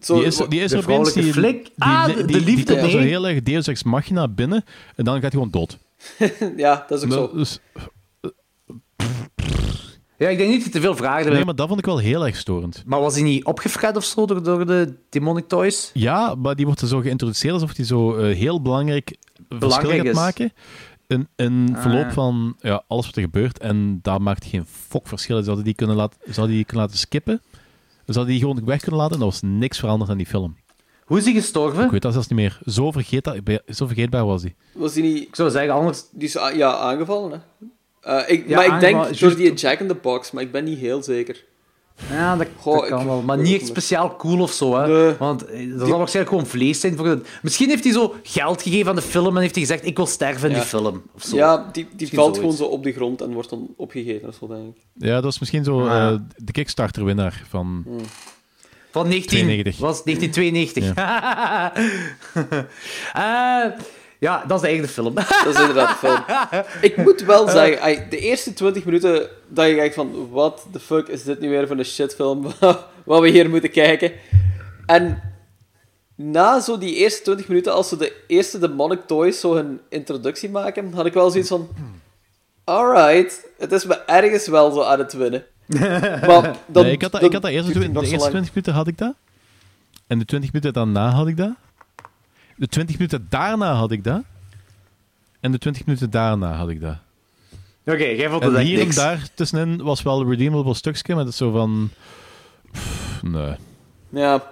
[0.01, 1.63] Zo, Die is, die is de opeens vrouwelijke die, flik?
[1.65, 4.29] die, Ah, die, de- de die- die liefde, komt zo heel erg Deus Ex Machina
[4.29, 4.65] binnen
[4.97, 5.79] en dan gaat hij gewoon dood.
[6.57, 7.37] ja, dat is ook zo.
[7.37, 7.59] Dus,
[10.17, 11.35] Ja, ik denk niet dat je te veel vragen hebt.
[11.35, 12.83] nee, maar dat vond ik wel heel erg storend.
[12.87, 15.91] Maar was hij niet opgefret of zo door, door de Demonic Toys?
[15.95, 19.17] Ja, maar die wordt er zo geïntroduceerd alsof hij zo eh, heel belangrijk
[19.49, 20.15] verschil gaat is.
[20.15, 20.53] maken.
[21.07, 22.13] In, in Ah, verloop ja.
[22.13, 23.59] van ja, alles wat er gebeurt.
[23.59, 25.35] En daar maakt geen fok verschil.
[25.43, 27.41] Zouden die, die kunnen laten, zouden die kunnen laten skippen?
[28.15, 29.15] Zouden die gewoon weg kunnen laten?
[29.15, 30.57] En er was niks veranderd aan die film.
[31.05, 31.85] Hoe is hij gestorven?
[31.85, 32.59] Ik weet dat zelfs niet meer.
[32.67, 33.37] Zo, vergeet dat,
[33.69, 34.55] zo vergeetbaar was die.
[34.73, 35.23] Was die niet...
[35.29, 36.03] Ik zou zeggen, anders...
[36.11, 37.39] Die is a- ja, aangevallen, hè.
[38.01, 40.65] Eh, ik, Ja, maar ik denk door die Jack in the Box, maar ik ben
[40.65, 41.45] niet heel zeker.
[42.11, 43.23] Ja, dat, Goh, dat kan ik- wel.
[43.23, 44.87] Maar niet echt speciaal cool of zo, hè.
[45.05, 45.15] Nee.
[45.19, 46.97] Want eh, dat zal waarschijnlijk gewoon vlees zijn.
[46.97, 47.21] Voor de...
[47.43, 50.07] Misschien heeft hij zo geld gegeven aan de film en heeft hij gezegd, ik wil
[50.07, 50.61] sterven in Ja.
[50.61, 51.03] die film.
[51.15, 51.37] Of zo.
[51.37, 52.57] Ja, die, die Misschien valt zoiets.
[52.57, 54.83] gewoon zo op de grond en wordt dan opgegeten of zo, denk ik.
[54.95, 56.07] Ja, dat was misschien zo Ah.
[56.13, 57.85] eh, de Kickstarter-winnaar van...
[58.93, 59.39] Van 19...
[59.47, 59.79] 92.
[59.79, 60.95] Was 1992.
[63.13, 63.65] Eh,
[64.21, 65.15] ja, dat is de eigen film.
[65.45, 66.25] Dat is inderdaad de film.
[66.81, 70.81] Ik moet wel zeggen, ai, de eerste 20 minuten dat je kijkt van, what the
[70.81, 72.43] fuck is dit nu weer voor een shitfilm
[73.05, 74.13] wat we hier moeten kijken.
[74.87, 75.23] En
[76.15, 80.51] na zo die eerste 20 minuten, als ze de eerste Demonic Toys zo hun introductie
[80.51, 81.69] maken, had ik wel zoiets van,
[82.65, 85.45] alright, het is me ergens wel zo aan het winnen.
[86.27, 88.31] Maar dan, Nee, ik had dat, dan ik had dat eerst, de eerste lang.
[88.31, 89.15] 20 minuten had ik dat.
[90.07, 91.53] En de 20 minuten daarna had ik dat.
[92.61, 94.23] De 20 minuten daarna had ik dat.
[95.41, 96.97] En de 20 minuten daarna had ik dat.
[97.85, 101.25] Oké, jij vond het En hier en daar tussenin was wel een redeemable stukje, maar
[101.25, 101.91] dat is zo van...
[102.73, 103.55] pff, nee.
[104.09, 104.51] Ja,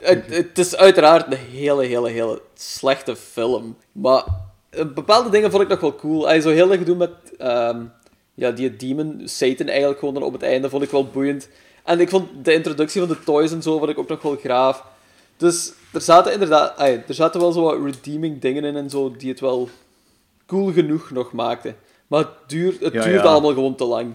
[0.00, 3.76] het, het is uiteraard een hele, hele, hele slechte film.
[3.92, 4.24] Maar
[4.70, 6.26] eh, bepaalde dingen vond ik nog wel cool.
[6.26, 7.82] Hij zo heel erg doen met ehm,
[8.34, 11.48] ja, die demon, Satan eigenlijk gewoon dan op het einde, vond ik wel boeiend.
[11.84, 14.36] En ik vond de introductie van de toys en zo vond ik ook nog wel
[14.36, 14.84] graaf.
[15.36, 19.28] Dus er zaten inderdaad, er zaten wel zo wat redeeming dingen in en zo die
[19.30, 19.68] het wel
[20.46, 21.76] cool genoeg nog maakten.
[22.06, 23.24] Maar het, duurt, het Ja, duurde ja.
[23.24, 24.12] allemaal gewoon te lang.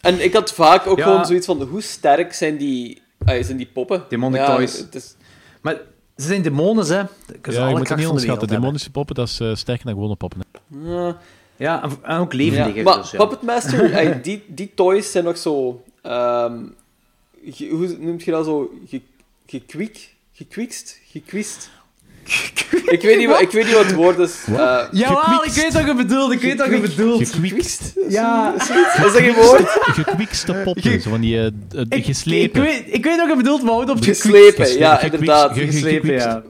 [0.00, 1.04] En ik had vaak ook Ja.
[1.04, 4.04] gewoon zoiets van, hoe sterk zijn die, zijn die poppen?
[4.08, 4.78] Demonic Ja, Toys.
[4.78, 5.14] het is-
[5.60, 5.74] Maar
[6.16, 6.94] ze zijn demonen, hè.
[6.96, 7.06] Ja, je
[7.44, 8.26] moet het niet de onderschatten.
[8.26, 8.48] hebben.
[8.48, 10.40] Demonische poppen, dat is eh, sterker dan gewone poppen.
[10.40, 10.90] hè.
[10.94, 11.18] Ja,
[11.56, 12.82] Ja, en, ook levendiger.
[12.84, 13.18] Maar dus, ja.
[13.18, 15.82] Puppet Master, die, die toys zijn nog zo...
[16.02, 16.58] ehm,
[17.50, 18.70] ge- hoe noem je dat zo?
[18.86, 19.00] Ge,
[19.46, 20.11] gekwiek?
[20.32, 20.98] Gekwikst?
[21.10, 21.70] Gekwist?
[22.86, 24.44] ik, weet niet, wat- ik weet niet wat het woord is.
[24.46, 27.28] Eh, Jawel, ik weet wat je bedoelt, ik weet wat je bedoelt.
[27.28, 27.92] Gekwiekst.
[28.08, 28.54] Ja.
[28.54, 28.66] Is
[29.02, 29.62] dat geen woord?
[29.68, 31.52] Gekwiekste poppen, zo van die eh, eh,
[31.88, 32.62] Ik, geslepen.
[32.62, 35.20] ik, weet, ik weet wat je bedoelt, maar houd op Geslepen, ja, Gekwiekst.
[35.20, 35.52] inderdaad.
[35.52, 36.42] Ge- ge- Geslepen, ja.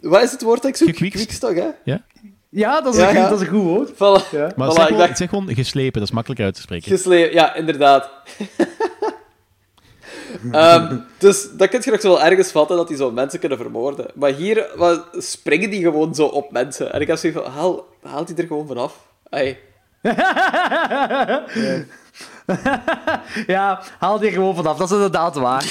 [0.00, 0.88] Wat is het woord dat ik zoek?
[0.96, 1.68] Gekwiekst toch, hè?
[1.84, 2.04] Ja?
[2.50, 3.20] Ja, dat is, Ja, een, ja.
[3.20, 3.90] goed- dat is een goed woord.
[3.92, 4.30] Voilà.
[4.30, 4.52] Ja.
[4.56, 6.90] Maar Voilà, zeg, ik gewoon, dacht- zeg gewoon geslepen, dat is makkelijker uit te spreken.
[6.90, 8.10] Geslepen, ja, inderdaad.
[10.52, 13.58] Ehm, dus dat kun je nog zo wel ergens vatten, dat die zo mensen kunnen
[13.58, 14.06] vermoorden.
[14.14, 16.92] Maar hier wat, springen die gewoon zo op mensen.
[16.92, 18.94] En ik heb zoiets van, haal, haal die er gewoon vanaf.
[19.30, 19.58] Ai.
[23.46, 25.64] ja, haal die er gewoon vanaf, dat is inderdaad waar.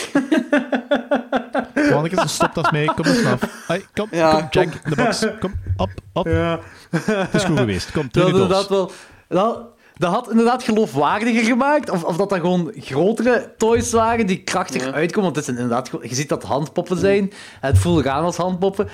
[1.73, 3.63] Gewoon een stop dat mee, kom eens vanaf.
[3.67, 5.25] Hey, kom, Ja, kom, Jack, in de box.
[5.39, 6.27] Kom, op, op.
[6.27, 6.59] Ja.
[6.89, 7.91] Het is goed geweest.
[7.91, 8.91] Kom, Dat, terug in inderdaad wel,
[9.27, 9.63] dat,
[9.97, 11.89] dat had inderdaad geloofwaardiger gemaakt.
[11.89, 14.91] Of, of dat dat gewoon grotere toys waren die krachtig Ja.
[14.91, 15.23] uitkomen.
[15.23, 17.31] Want het zijn inderdaad, je ziet dat handpoppen zijn.
[17.59, 18.87] Het voelt aan als handpoppen.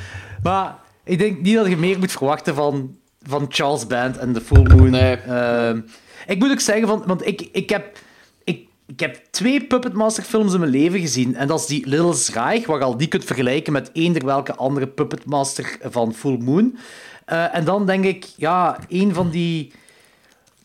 [0.44, 4.42] Maar ik denk niet dat je meer moet verwachten van, van Charles Band en The
[4.42, 4.90] Full Moon.
[4.90, 5.16] Nee.
[5.16, 5.80] Ehm,
[6.28, 7.98] ik moet ook zeggen, van, want ik, ik heb...
[8.44, 11.36] Ik, ik heb twee Puppet Master films in mijn leven gezien.
[11.36, 14.56] En dat is die Little Schreich, waar je al die kunt vergelijken met eender welke
[14.56, 16.78] andere Puppet Master van Full Moon.
[17.26, 19.72] Eh, en dan denk ik, ja, een van die...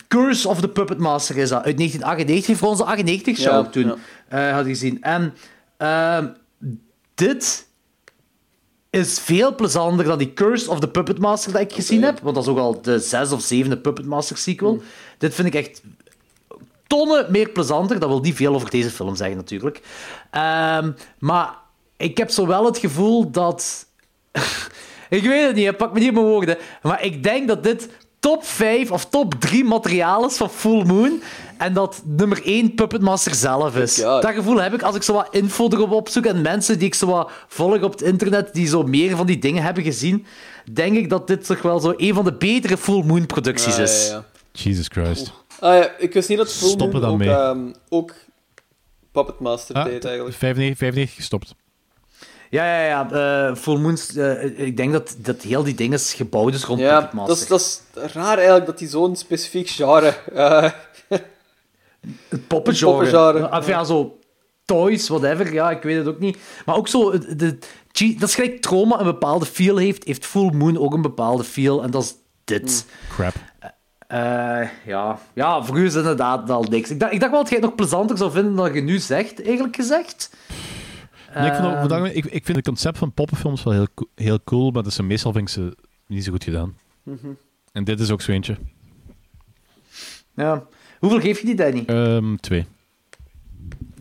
[0.08, 3.86] Curse of the Puppet Master is dat, uit 1998, voor onze 98 show Ja, toen
[3.86, 4.48] ja.
[4.48, 5.02] eh, had gezien.
[5.02, 5.34] En
[5.76, 6.26] ehm,
[7.14, 7.66] dit
[8.90, 12.34] is veel plezanter dan die Curse of the Puppet Master dat ik gezien heb, want
[12.34, 14.70] dat is ook al de zes of zevende Puppet Master sequel.
[14.70, 14.82] Hmm.
[15.18, 15.82] Dit vind ik echt
[16.86, 17.98] tonnen meer plezanter.
[17.98, 19.80] Dat wil niet veel over deze film zeggen, natuurlijk.
[20.30, 21.54] Ehm, maar
[21.96, 23.86] ik heb zo wel het gevoel dat...
[25.08, 26.58] ik weet het niet, pak me niet op mijn woorden.
[26.82, 27.88] Maar ik denk dat dit
[28.20, 31.22] top 5 of top 3 materiaal is van Full Moon.
[31.58, 33.96] En dat nummer 1 Puppet Master zelf is.
[33.96, 34.20] Ja.
[34.20, 36.26] Dat gevoel heb ik als ik zo wat info erop opzoek.
[36.26, 39.38] En mensen die ik zo wat volg op het internet, die zo meer van die
[39.38, 40.26] dingen hebben gezien.
[40.72, 43.82] Denk ik dat dit toch wel zo een van de betere Full Moon producties Ja,
[43.82, 44.06] is.
[44.08, 44.24] ja, ja.
[44.52, 45.32] Jesus Christ.
[45.60, 47.74] Ah ja, ik wist niet dat Full Moon dan ook, mee.
[47.88, 48.14] ook
[49.12, 50.36] Puppet Master Ah, deed, eigenlijk.
[50.36, 51.54] 95, 95 gestopt.
[52.50, 53.10] Ja, ja, ja.
[53.48, 56.96] eh, Full Moons, eh, ik denk dat, dat heel die dingen gebouwd is rond Ja,
[56.98, 57.48] Puppet Master.
[57.48, 60.14] dat is, dat is raar eigenlijk dat die zo'n specifiek genre...
[60.34, 60.70] eh,
[62.28, 63.04] Het poppengenre.
[63.04, 64.18] Het poppengenre, Of ja, zo
[64.64, 65.52] toys, whatever.
[65.52, 66.38] Ja, ik weet het ook niet.
[66.66, 67.10] Maar ook zo...
[67.18, 67.58] De,
[68.18, 71.82] dat is gelijk Troma een bepaalde feel heeft, heeft Full Moon ook een bepaalde feel.
[71.82, 72.14] En dat is
[72.44, 72.86] dit.
[73.16, 73.34] Crap.
[74.06, 75.18] Eh, ja.
[75.34, 76.90] ja, voor u is het inderdaad al niks.
[76.90, 78.98] Ik dacht, ik dacht wel dat jij het nog plezanter zou vinden dan je nu
[78.98, 80.30] zegt, eigenlijk gezegd.
[81.40, 84.70] Nee, ik, vind Ehm, ik, ik vind het concept van poppenfilms wel heel, heel cool,
[84.70, 85.76] maar dat is meestal vind ik ze
[86.06, 86.76] niet zo goed gedaan.
[87.02, 87.26] Mhm.
[87.72, 88.56] En dit is ook zo eentje.
[90.34, 90.64] Ja.
[90.98, 91.82] Hoeveel geef je die, Danny?
[91.86, 92.66] Ehm, twee.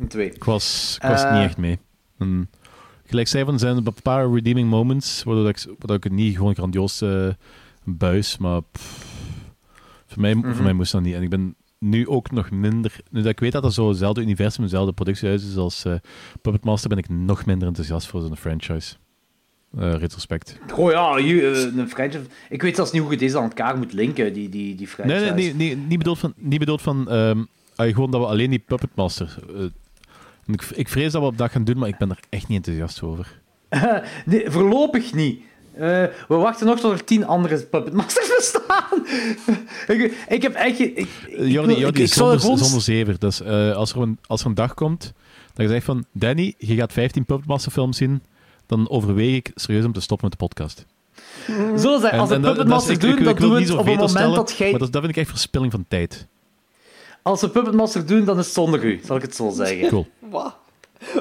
[0.08, 0.32] Twee.
[0.32, 1.34] Ik was, ik was Eh.
[1.34, 1.80] niet echt mee.
[2.18, 2.50] En,
[3.06, 6.36] gelijk zei van, zijn er een paar redeeming moments, waardoor ik, waardoor ik het niet
[6.38, 7.28] gewoon grandioos eh,
[7.84, 9.06] buis, maar pff,
[10.08, 10.54] voor, mij, Mhm.
[10.54, 11.14] voor mij moest dat niet.
[11.16, 13.00] En ik ben nu ook nog minder...
[13.10, 15.96] Nu dat ik weet dat dat zo hetzelfde universum, hetzelfde productiehuis is als eh
[16.42, 18.96] Puppet Master, ben ik nog minder enthousiast voor zo'n franchise.
[19.78, 20.60] Eh, retrospect.
[20.76, 22.22] Oh ja, eh, een franchise.
[22.50, 25.20] Ik weet zelfs niet hoe je deze aan elkaar moet linken, die, die, die franchise.
[25.20, 26.34] Nee, nee, nee, nee, niet bedoeld van...
[26.38, 27.44] Niet bedoeld van ehm,
[27.76, 29.38] ah, gewoon dat we alleen die Puppet Master...
[30.46, 32.58] ik, ik vrees dat we op dat gaan doen, maar ik ben er echt niet
[32.58, 33.42] enthousiast over.
[34.26, 35.42] nee, voorlopig niet.
[35.76, 39.06] Eh, we wachten nog tot er tien andere Puppet Masters bestaan.
[39.88, 40.80] ik, ik heb echt...
[40.80, 41.08] Ik, ik,
[41.38, 43.20] Jordi, Jordi ik, zonder, er zever.
[43.20, 45.14] Dus eh, als, er een, als er een dag komt
[45.54, 46.06] dat je zegt van...
[46.12, 48.24] Danny, je gaat 15 Puppet Master films zien,
[48.66, 50.86] dan overweeg ik serieus om te stoppen met de podcast.
[51.78, 54.10] Zo zijn, als dat- Puppet dat doen, doen we niet het zo op het moment
[54.10, 54.70] stellen, dat jij...
[54.72, 56.28] Maar dat, dat vind ik echt verspilling van tijd.
[57.22, 59.88] Als we Puppet Masters doen, dan is het zonder u, zal ik het zo zeggen.
[59.88, 60.08] Cool.
[60.20, 60.56] Wat?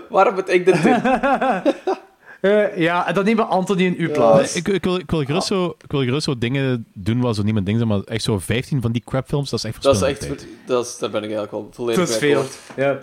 [0.08, 1.00] Waarom moet ik dit doen?
[2.44, 4.54] Eh, ja, en dan nemen we Anthony in uw plaats.
[4.54, 7.34] Nee, ik, ik, wil, ik, wil gerust zo, ik wil gerust zo dingen doen waar
[7.34, 9.82] zo niet mijn ding zijn, maar echt zo 15 van die crapfilms, dat is echt
[9.82, 10.46] Dat is echt...
[10.66, 12.44] Dat is, daar ben ik eigenlijk wel volledig Dat is veel.
[12.76, 12.98] Ja.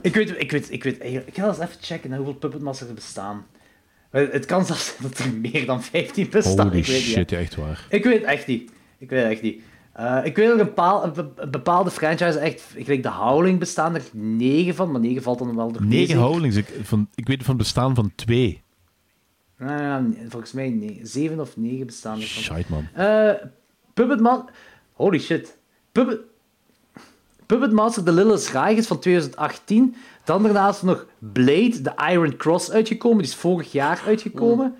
[0.00, 2.88] Ik weet, ik weet, ik weet Ik ga eens even checken naar hoeveel Puppet Masters
[2.88, 3.46] er bestaan.
[4.10, 6.66] Eh, Het kan zelfs zijn dat er meer dan 15 bestaan.
[6.66, 7.10] Holy ik weet niet, hè.
[7.12, 7.86] shit, echt waar.
[7.88, 8.70] Ik weet echt niet.
[8.98, 9.60] Ik weet echt niet.
[9.92, 12.62] Eh, ik weet dat een, paal- een be- een bepaalde franchise echt...
[12.76, 15.84] Gelijk de Howling bestaan er negen van, maar negen valt dan wel door.
[15.84, 18.61] 9 howlings, ik, van, ik weet van het bestaan van twee.
[20.28, 22.42] Volgens mij nee, zeven of negen bestaan er van.
[22.42, 22.88] Shite, man.
[22.94, 23.32] Eh,
[23.94, 24.48] Puppet Man...
[24.92, 25.56] Holy shit.
[25.92, 26.20] Puppet...
[27.46, 29.94] Puppet Master The Little Schraag is van 2018.
[30.24, 33.18] Dan daarnaast nog Blade, The Iron Cross uitgekomen.
[33.18, 34.74] Die is vorig jaar uitgekomen.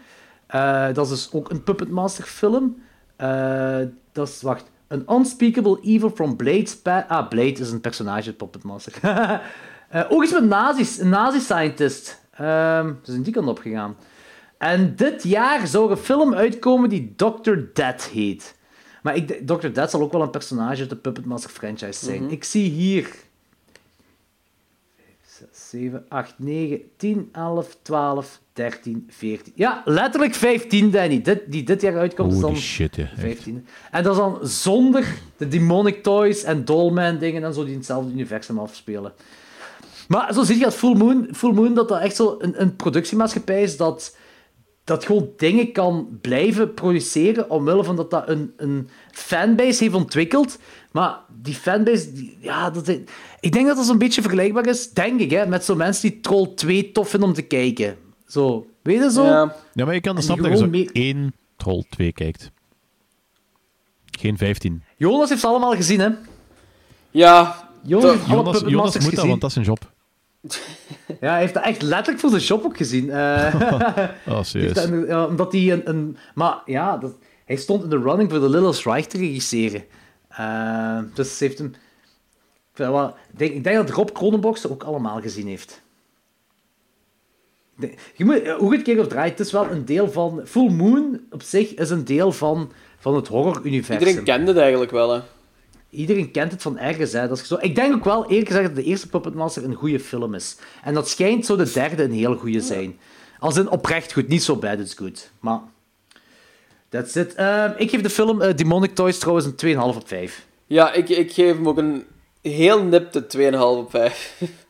[0.47, 2.83] Eh, dat is dus ook een Puppet Master film.
[3.17, 3.79] Eh,
[4.13, 8.63] dat is, wacht, An Unspeakable Evil from Blade's Ah, Blade is een personage uit Puppet
[8.63, 8.93] Master.
[10.11, 10.99] Ook iets met nazi's.
[10.99, 12.21] Een nazi-scientist.
[12.33, 13.97] Ehm ze zijn die kant op gegaan.
[14.63, 17.53] En dit jaar zou er een film uitkomen die Dr.
[17.73, 18.55] Dead heet.
[19.03, 19.69] Maar ik, Dr.
[19.69, 22.23] Dead zal ook wel een personage uit de Puppet Master franchise zijn.
[22.23, 22.33] Mhm.
[22.33, 23.09] Ik zie hier
[25.51, 29.53] 7, 8, 9, 10, 11, 12, 13, 14.
[29.57, 31.23] Ja, letterlijk 15, Danny.
[31.23, 33.03] Dit, die dit jaar uitkomt is dan shit, ja.
[33.03, 33.21] echt.
[33.21, 33.67] 15.
[33.91, 35.07] En dat is dan zonder
[35.37, 39.13] de Demonic Toys en Dollman dingen en zo die in hetzelfde universum afspelen.
[40.09, 42.77] Maar zo zie je dat Full Moon, Full Moon dat dat echt zo een, een
[42.77, 44.17] productiemaatschappij is dat,
[44.85, 50.59] dat gewoon dingen kan blijven produceren omwille van dat dat een, een fanbase heeft ontwikkeld.
[50.93, 52.99] Maar die fanbase, die- ja, dat is-
[53.41, 56.21] ik denk dat dat zo'n beetje vergelijkbaar is, denk ik, hè, met zo'n mensen die
[56.21, 57.97] Troll 2 tof vinden om te kijken.
[58.27, 59.25] Zo, weet je zo?
[59.25, 59.57] Ja.
[59.73, 62.51] Ja, maar je kan snappen die dat je zo gewoon één Troll 2 kijkt.
[64.19, 64.83] Geen 15.
[64.97, 66.09] Jonas heeft ze allemaal gezien, hè?
[67.11, 68.05] Ja, Jonas
[68.71, 69.92] Jonas, moet dat, want dat is zijn job.
[71.21, 73.11] Ja, hij heeft dat echt letterlijk voor zijn job ook gezien.
[73.11, 73.55] Eh,
[74.29, 75.07] Oh, serieus.
[75.09, 76.17] ja, omdat hij een, een...
[76.35, 77.13] Maar ja, dat,
[77.45, 79.85] hij stond in de running voor de Little Strike te regisseren.
[80.29, 81.67] Eh, dus ze heeft hem...
[81.67, 85.83] Ik, vind wel- ik denk, ik denk dat Rob Cronenbox ze ook allemaal gezien heeft.
[88.15, 90.41] Je moet, hoe je het keer of draait, het is wel een deel van...
[90.45, 93.99] Full Moon op zich is een deel van, van het horror-universum.
[93.99, 95.21] iedereen kent het eigenlijk wel, hè.
[95.93, 97.13] Iedereen kent het van ergens.
[97.13, 97.29] Hè.
[97.29, 97.57] Dat is zo.
[97.61, 100.57] Ik denk ook wel, eerlijk gezegd, dat de eerste Puppet Master een goede film is.
[100.83, 102.99] En dat schijnt zo de derde een heel goede zijn.
[103.39, 105.31] Als in oprecht goed, niet zo bad it's good.
[105.41, 105.61] Maar,
[106.89, 107.35] that's it.
[107.35, 110.47] Ehm, ik geef de film eh, Demonic Toys trouwens een 2,5 op 5.
[110.67, 112.05] Ja, ik, ik geef hem ook een
[112.41, 114.35] heel nipte 2,5 op 5.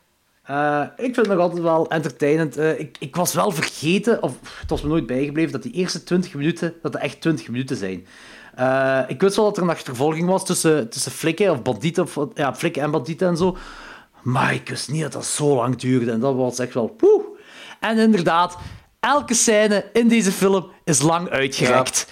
[0.43, 2.57] Eh, ik vind het nog altijd wel entertainend.
[2.57, 6.03] Eh, ik, ik was wel vergeten, of het was me nooit bijgebleven, dat die eerste
[6.03, 8.07] 20 minuten, dat er echt 20 minuten zijn.
[8.55, 12.17] Eh, ik wist wel dat er een achtervolging was tussen, tussen flikken of bandieten, of,
[12.33, 13.57] ja, flikken en bandieten en zo.
[14.21, 16.11] Maar ik wist niet dat dat zo lang duurde.
[16.11, 17.23] En dat was echt wel poeh.
[17.79, 18.57] En inderdaad,
[18.99, 22.07] elke scène in deze film is lang uitgerekt.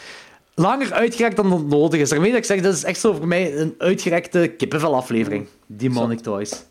[0.55, 2.09] Langer uitgerekt dan het nodig is.
[2.09, 5.47] Daarmee dat ik zeg, dat is echt zo voor mij een uitgerekte kippenvelaflevering.
[5.68, 6.63] Demonic Toys.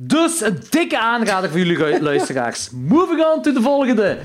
[0.00, 2.70] Dus een dikke aanrader voor jullie luisteraars.
[2.70, 4.18] Moving on to de volgende.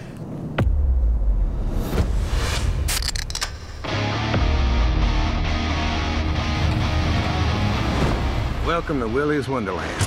[8.66, 10.02] Welcome to Willie's Wonderland.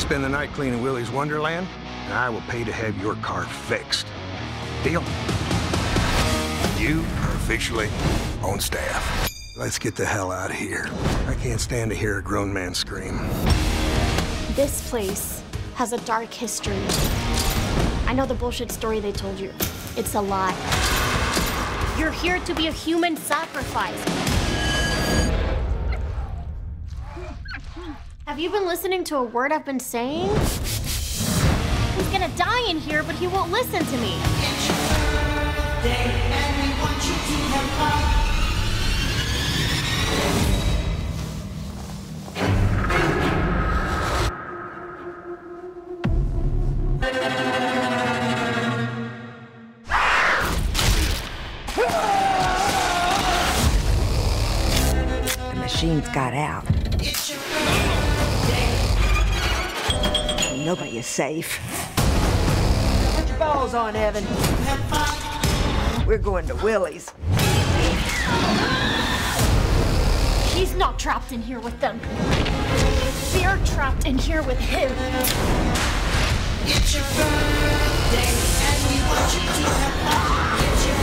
[0.00, 1.68] Spend the night cleaning Willie's Wonderland,
[2.06, 4.06] and I will pay to have your car fixed.
[4.82, 5.02] Deal?
[6.78, 7.90] You are officially
[8.42, 9.28] on staff.
[9.58, 10.86] Let's get the hell out of here.
[11.28, 13.18] I can't stand to hear a grown man scream.
[14.54, 15.42] This place
[15.74, 16.80] has a dark history.
[18.06, 19.52] I know the bullshit story they told you.
[19.94, 20.56] It's a lie.
[21.98, 24.33] You're here to be a human sacrifice.
[28.26, 30.30] Have you been listening to a word I've been saying?
[30.30, 34.18] He's gonna die in here, but he won't listen to me.
[55.50, 56.73] The machines got out.
[60.74, 61.60] Nobody is safe.
[63.14, 64.24] Put your balls on, Evan.
[66.04, 67.12] We're going to Willie's.
[70.52, 72.00] He's not trapped in here with them.
[73.34, 74.90] They're trapped in here with him.
[76.66, 78.34] It's your birthday,
[78.66, 80.58] and we want you to have fun.
[80.72, 80.96] It's your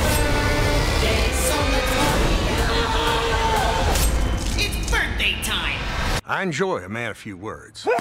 [0.99, 2.35] birthday, so let's party
[4.65, 5.80] It's birthday time.
[6.26, 7.88] I enjoy a man of few words.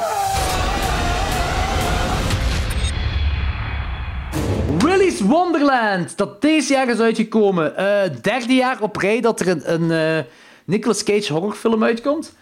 [4.91, 7.77] Willy's Wonderland, dat deze jaar is uitgekomen.
[7.77, 10.25] Eh, derde jaar op rij dat er een, een eh,
[10.65, 12.33] Nicolas Cage horrorfilm uitkomt.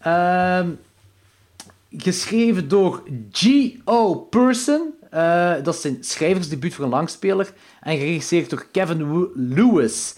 [0.00, 0.68] Ehm,
[1.96, 3.02] geschreven door
[3.32, 4.14] G.O.
[4.14, 4.94] Person.
[5.10, 7.52] Eh, dat is zijn schrijversdebuut voor een langspeler.
[7.80, 10.14] En geregisseerd door Kevin Lewis.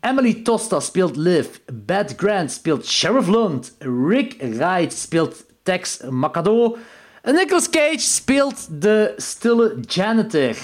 [0.00, 1.46] Emily Tosta speelt Liv.
[1.72, 3.76] Bad Grant speelt Sheriff Lund.
[4.08, 6.76] Rick Wright speelt Tex Macado.
[7.22, 10.56] En Nicolas Cage speelt de stille janitor.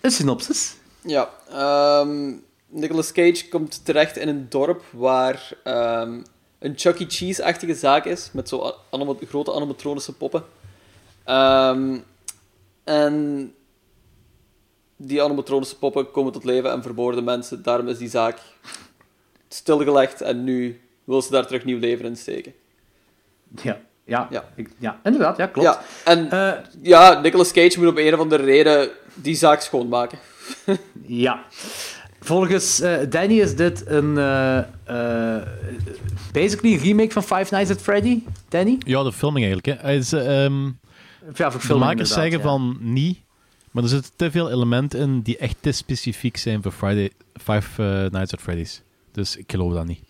[0.00, 0.76] Een synopsis.
[1.02, 2.36] Ja, ehm
[2.70, 6.22] Nicolas Cage komt terecht in een dorp waar ehm,
[6.58, 7.04] een Chuck E.
[7.08, 10.44] Cheese-achtige zaak is, met zo anima- grote animatronische poppen.
[11.24, 11.98] Ehm,
[12.84, 13.54] en
[14.96, 17.62] die animatronische poppen komen tot leven en vermoorden mensen.
[17.62, 18.38] Daarom is die zaak
[19.48, 22.54] stilgelegd en nu wil ze daar terug nieuw leven in steken.
[23.62, 24.44] Ja, ja, Ja.
[24.56, 25.68] ik- ja inderdaad, ja, klopt.
[25.68, 26.52] Ja, en Eh,
[26.82, 30.18] ja, Nicolas Cage moet op een of andere reden die zaak schoonmaken.
[31.06, 31.42] Ja.
[32.20, 34.18] Volgens eh, Danny is dit een...
[34.18, 35.42] eh, eh,
[36.32, 38.22] basically een remake van Five Nights at Freddy.
[38.48, 38.76] Danny?
[38.78, 39.80] Ja, de filming eigenlijk.
[39.80, 39.86] Hè.
[39.86, 40.64] Hij is, ehm,
[41.34, 42.44] Ja, voor de makers zeggen ja.
[42.44, 43.18] van niet,
[43.70, 47.10] maar er zitten te veel elementen in die echt te specifiek zijn voor Friday,
[47.42, 47.82] Five
[48.12, 48.82] Nights at Freddy's.
[49.12, 50.00] Dus ik geloof dat niet.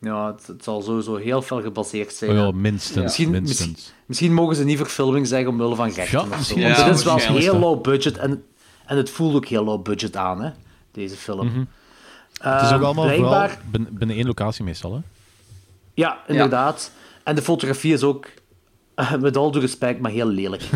[0.00, 2.30] Ja, het, het zal sowieso heel veel gebaseerd zijn.
[2.30, 3.66] Oh ja, minstens, Misschien, minstens.
[3.68, 6.18] Misschien, misschien mogen ze niet verfilming zeggen omwille van rechten.
[6.28, 8.44] Ja, misschien Want ja, dit is wel heel low budget en,
[8.86, 10.50] en het voelt ook heel low budget aan, hè,
[10.92, 11.46] deze film.
[11.46, 11.64] Mhm.
[12.40, 14.94] Het is ook Eh, allemaal blijkbaar- vooral binnen, binnen één locatie meestal.
[14.94, 15.00] Hè?
[15.94, 16.90] Ja, inderdaad.
[17.24, 18.30] En de fotografie is ook, eh,
[19.20, 20.62] met al due respect, maar heel lelijk.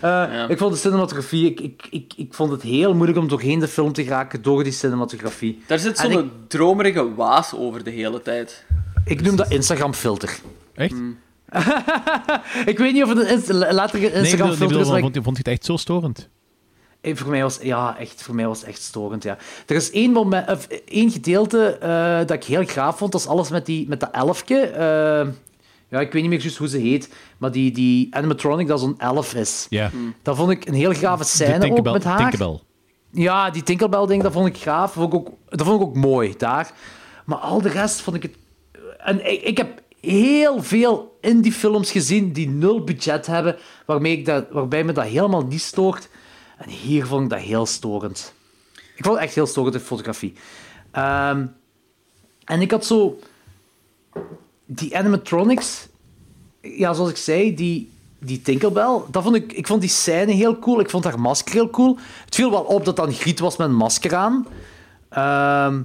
[0.00, 3.58] Eh, Ik vond de cinematografie, ik, ik, ik, ik vond het heel moeilijk om doorheen
[3.58, 5.62] de film te geraken door die cinematografie.
[5.66, 8.64] Daar zit zo'n dromerige waas over de hele tijd.
[9.04, 10.38] Ik noem dat Instagram-filter.
[10.74, 10.94] Echt?
[12.66, 15.14] Ik weet niet of het een Inst- later ik ik Instagram-filter is, maar ik- vond,
[15.14, 16.28] je- vond je het echt zo storend?
[17.00, 19.36] Eh, Voor mij was, ja, echt, voor mij was het echt storend, ja.
[19.66, 23.12] Er is één, moment, of één gedeelte eh, dat ik heel graag vond.
[23.12, 24.60] Dat is alles met, die, met dat elfje.
[24.60, 25.26] Eh,
[25.88, 27.14] ja, ik weet niet meer juist hoe ze heet.
[27.38, 29.66] Maar die, die animatronic dat zo'n elf is.
[29.70, 29.90] Ja.
[30.22, 32.18] Dat vond ik een heel grave De scène ook met haar.
[32.18, 32.60] Tinkerbell.
[33.10, 34.94] Ja, die Tinkerbell-ding, dat vond ik gaaf.
[34.94, 36.72] Dat vond ik, ook, dat vond ik ook mooi, daar.
[37.24, 38.36] Maar al de rest vond ik het...
[38.98, 43.56] En ik, ik heb heel veel indie-films gezien die nul budget hebben,
[43.86, 46.08] waarmee ik dat, waarbij me dat helemaal niet stoort.
[46.56, 48.34] En hier vond ik dat heel storend.
[48.96, 50.34] Ik vond het echt heel storend, de fotografie.
[50.90, 51.46] Ehm,
[52.44, 53.18] en ik had zo...
[54.66, 55.88] Die animatronics...
[56.60, 60.58] Ja, zoals ik zei, die, die Tinkerbell, dat vond ik, ik vond die scène heel
[60.58, 60.80] cool.
[60.80, 61.98] Ik vond haar masker heel cool.
[62.24, 64.46] Het viel wel op dat dan Griet was met een masker aan.
[65.08, 65.82] Ehm,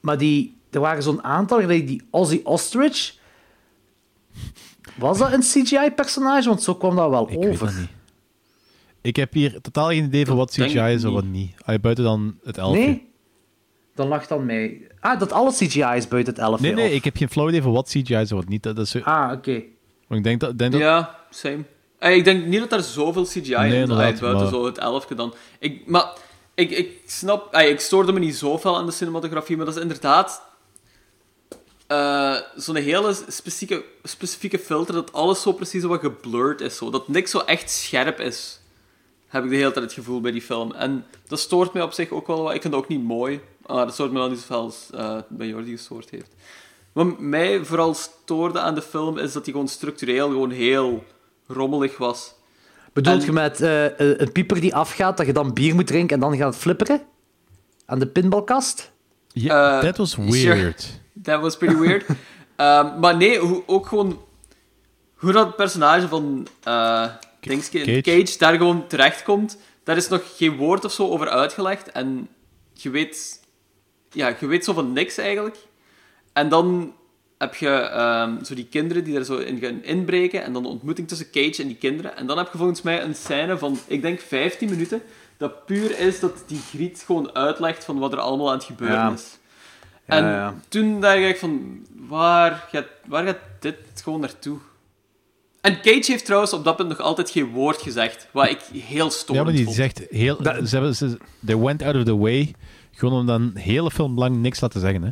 [0.00, 3.14] maar die, er waren zo'n aantal, die Ozzy Ostrich.
[4.96, 6.48] Was dat een CGI-personage?
[6.48, 7.66] Want zo kwam dat wel Ik weet over.
[7.66, 7.88] dat niet.
[9.00, 11.54] Ik heb hier totaal geen idee van wat CGI is en wat niet.
[11.64, 12.80] Ah, buiten dan het elfje.
[12.84, 13.12] Nee?
[13.94, 14.86] Dan lag dan mij...
[15.00, 16.66] Ah, dat alles CGI is buiten het elfje.
[16.66, 18.62] nee, nee, of- ik heb geen flauw idee van wat CGI is en wat niet.
[18.62, 19.62] Dat is, Ah, oké.
[20.06, 20.58] maar ik denk dat...
[20.58, 21.64] Denk dat Ja, same.
[21.98, 25.14] Eh, Ik denk niet dat er zoveel CGI Nee, in buiten maar- zo het elfje
[25.14, 25.34] dan.
[25.58, 26.06] Ik, maar
[26.54, 27.54] ik, ik snap...
[27.56, 30.42] ik stoorde me niet zoveel aan de cinematografie, maar dat is inderdaad
[31.86, 36.76] eh, zo'n hele specifieke, specifieke filter dat alles zo precies wat geblurred is.
[36.76, 36.90] Zo.
[36.90, 38.60] Dat niks zo echt scherp is.
[39.28, 40.72] Heb ik de hele tijd het gevoel bij die film.
[40.72, 42.54] En dat stoort mij op zich ook wel wat.
[42.54, 43.40] Ik vind het ook niet mooi.
[43.66, 46.34] Maar dat stoort me wel niet zoveel als eh, bij Jordi gestoord heeft.
[46.92, 51.04] Wat mij vooral stoorde aan de film is dat die gewoon structureel gewoon heel
[51.46, 52.34] rommelig was.
[52.92, 56.14] Bedoelt En- je met eh, een pieper die afgaat, dat je dan bier moet drinken
[56.14, 57.02] en dan gaat het flipperen?
[57.86, 58.92] Aan de pinbalkast?
[59.32, 60.28] Ja, that was sure.
[60.54, 61.00] weird.
[61.22, 62.04] That was pretty weird.
[62.56, 64.20] Ehm, maar nee, hoe, ook gewoon
[65.14, 67.06] hoe dat personage van eh
[67.40, 68.00] Dingske, Cage.
[68.00, 68.38] Cage.
[68.38, 69.58] daar gewoon terechtkomt.
[69.84, 71.90] Daar is nog geen woord of zo over uitgelegd.
[71.92, 72.28] En
[72.72, 73.40] je weet,
[74.14, 75.56] ja, je weet zo van niks eigenlijk.
[76.32, 76.94] En dan
[77.38, 80.42] heb je ehm, zo die kinderen die er zo in gaan inbreken.
[80.44, 82.16] En dan de ontmoeting tussen Cage en die kinderen.
[82.16, 85.02] En dan heb je volgens mij een scène van, ik denk 15 minuten.
[85.36, 88.96] Dat puur is dat die Griet gewoon uitlegt van wat er allemaal aan het gebeuren
[88.96, 89.12] Ja.
[89.12, 89.38] is.
[90.06, 90.54] En Ja, ja.
[90.68, 94.58] toen dacht ik van, waar gaat, waar gaat dit gewoon naartoe?
[95.60, 99.04] En Cage heeft trouwens op dat punt nog altijd geen woord gezegd, wat ik heel
[99.04, 99.76] Ja, storend maar die vond.
[99.76, 100.36] zegt heel...
[100.42, 102.54] Ze hebben, ze, they went out of the way,
[102.96, 105.02] gewoon om dan een hele film lang niks laten zeggen.
[105.02, 105.10] Hè.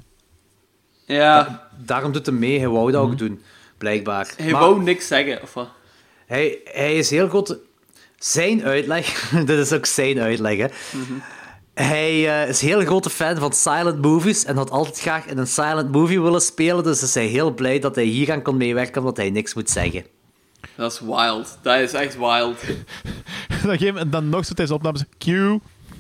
[1.14, 3.42] Ja, Daarom doet hij mee, hij wou dat ook doen,
[3.78, 4.32] blijkbaar.
[4.36, 5.68] hij Maar wou niks zeggen, of wat?
[6.26, 7.56] hij, hij is heel goed...
[8.18, 10.66] Zijn uitleg, dit is ook zijn uitleg, hè.
[11.74, 15.38] Hij eh, is een heel grote fan van silent movies en had altijd graag in
[15.38, 18.56] een silent movie willen spelen, dus is hij heel blij dat hij hier aan kon
[18.56, 20.04] meewerken, omdat hij niks moet zeggen.
[20.74, 21.58] Dat is wild.
[21.62, 22.60] Dat is echt wild.
[23.62, 25.26] dan, geef hem- en dan nog zo tijdens opnames, Q.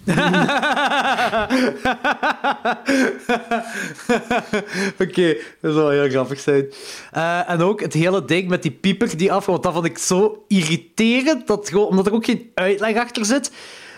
[5.02, 6.66] Oké, dat zou heel grappig zijn.
[7.12, 9.98] Eh, en ook het hele ding met die pieper die af, want dat vond ik
[9.98, 13.52] zo irriterend, dat gewoon, omdat er ook geen uitleg achter zit.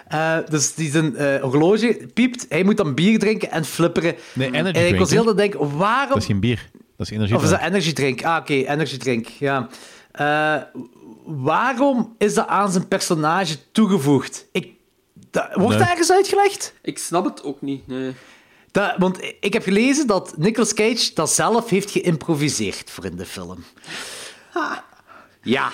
[0.09, 4.15] Eh, dus die zijn eh, horloge piept, hij moet dan bier drinken en flipperen.
[4.33, 6.09] Nee, energy en ik was heel te denken, waarom...
[6.09, 7.37] Dat is geen bier, dat is energie.
[7.37, 8.25] Of is dat energy drink?
[8.25, 9.69] Ah, oké, energy drink, ja.
[11.27, 14.47] Waarom is dat aan zijn personage toegevoegd?
[14.53, 14.74] Ik,
[15.35, 15.79] dat, wordt Nee.
[15.79, 16.75] dat ergens uitgelegd?
[16.83, 18.15] Ik snap het ook niet, nee.
[18.71, 23.25] Dat, want ik heb gelezen dat Nicolas Cage dat zelf heeft geïmproviseerd voor in de
[23.27, 23.65] film.
[25.43, 25.71] Ja.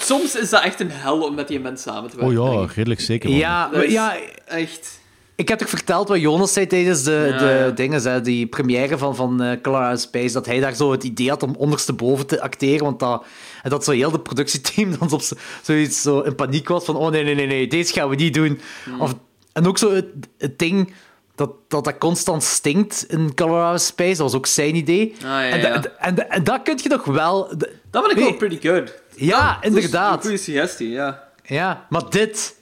[0.00, 2.42] Soms is dat echt een hel om met die mensen samen te Oh werken.
[2.44, 2.76] ja, denk ik.
[2.76, 3.28] redelijk zeker.
[3.30, 3.38] man.
[3.38, 4.16] Ja, maar ja,
[4.46, 5.02] echt...
[5.36, 7.70] Ik heb toch verteld wat Jonas zei tijdens de, Ja, de ja.
[7.70, 11.04] dingen, hè, die première van, van eh, Out of Space, dat hij daar zo het
[11.04, 13.24] idee had om ondersteboven te acteren, want dat,
[13.64, 16.96] en dat zo heel de productieteam dan op zo- zoiets zo in paniek was van
[16.96, 18.60] oh nee, nee, nee, nee, deze gaan we niet doen.
[18.84, 19.00] Hmm.
[19.00, 19.14] Of,
[19.52, 20.06] en ook zo het,
[20.38, 20.92] het ding
[21.34, 25.14] dat, dat dat constant stinkt in Color Out of Space, dat was ook zijn idee.
[25.18, 27.48] ja, en, da- en, da- en dat kun je nog wel...
[27.90, 28.92] Dat vind ik wel pretty good.
[29.16, 30.14] Ja, Dat is inderdaad.
[30.16, 31.22] Een goede suggestie, ja.
[31.42, 32.56] Ja, maar dit...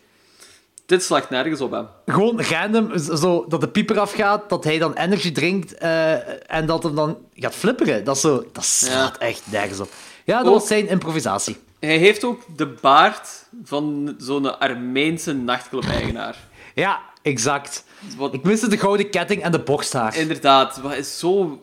[0.86, 1.86] Dit slaagt nergens op hem.
[2.06, 6.12] Gewoon random, zo, dat de pieper afgaat, dat hij dan energy drinkt eh,
[6.56, 8.04] en dat hem dan gaat flipperen.
[8.04, 9.90] Dat, is zo, dat slaat echt nergens op.
[10.24, 11.57] Ja, dat Ook- was zijn improvisatie.
[11.81, 16.36] Hij heeft ook de baard van zo'n Armeense nachtclub-eigenaar.
[16.74, 17.85] Ja, exact.
[18.32, 20.16] Ik miste de gouden ketting en de borsthaar.
[20.16, 21.62] Inderdaad, wat is zo...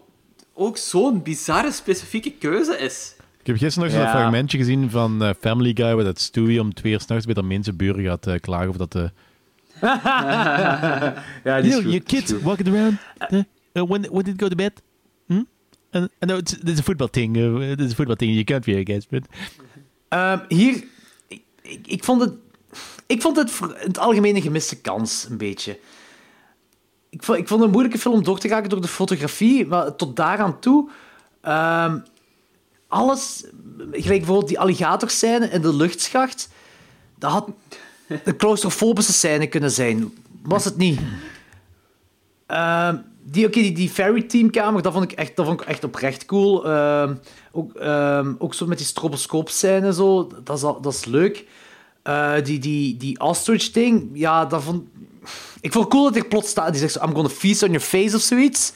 [0.54, 3.16] ook zo'n bizarre, specifieke keuze is.
[3.40, 4.12] Ik heb gisteren nog zo'n Ja.
[4.18, 7.40] fragmentje gezien van eh, Family Guy, waar dat Stewie om twee uur s'nachts bij de
[7.40, 9.12] Armeense buren gaat eh, klagen of dat de...
[9.82, 11.14] ja,
[11.44, 12.98] you know, your kids walking around,
[13.32, 13.42] uh,
[13.84, 14.72] when, when did it go to bed?
[15.92, 15.98] Hmm?
[16.02, 18.66] And, I know it's, it's a football thing, uh, it's a football thing you can't
[18.66, 19.08] be against.
[20.08, 20.84] Ehm, hier,
[21.86, 22.34] ik, vond het,
[23.06, 25.80] ik vond het in het algemeen een gemiste kans, een beetje.
[27.10, 29.96] Ik vond, ik vond het een moeilijke film door te gaan door de fotografie, maar
[29.96, 30.90] tot daaraan toe.
[31.42, 32.00] ehm,
[32.88, 33.44] alles,
[33.78, 36.50] gelijk bijvoorbeeld die alligatorscène in de luchtschacht,
[37.18, 37.50] dat had
[38.08, 40.14] een claustrofobische scène kunnen zijn.
[40.42, 41.00] Was het niet?
[42.46, 42.98] Ehm,
[43.32, 46.26] die, oké, die, die Fairy Teamkamer, dat vond ik echt, dat vond ik echt oprecht
[46.26, 46.66] cool.
[46.66, 47.16] Ehm,
[47.52, 51.46] ook, ehm, ook zo met die stroboscoop-scène, zo, dat, is, dat is leuk.
[52.04, 54.84] Eh, die, die, die ostrich-ding, ja, dat vond...
[55.62, 57.68] Ik vond het cool dat hij plots staat, die zegt zo, I'm gonna feast on
[57.70, 58.74] your face of zoiets.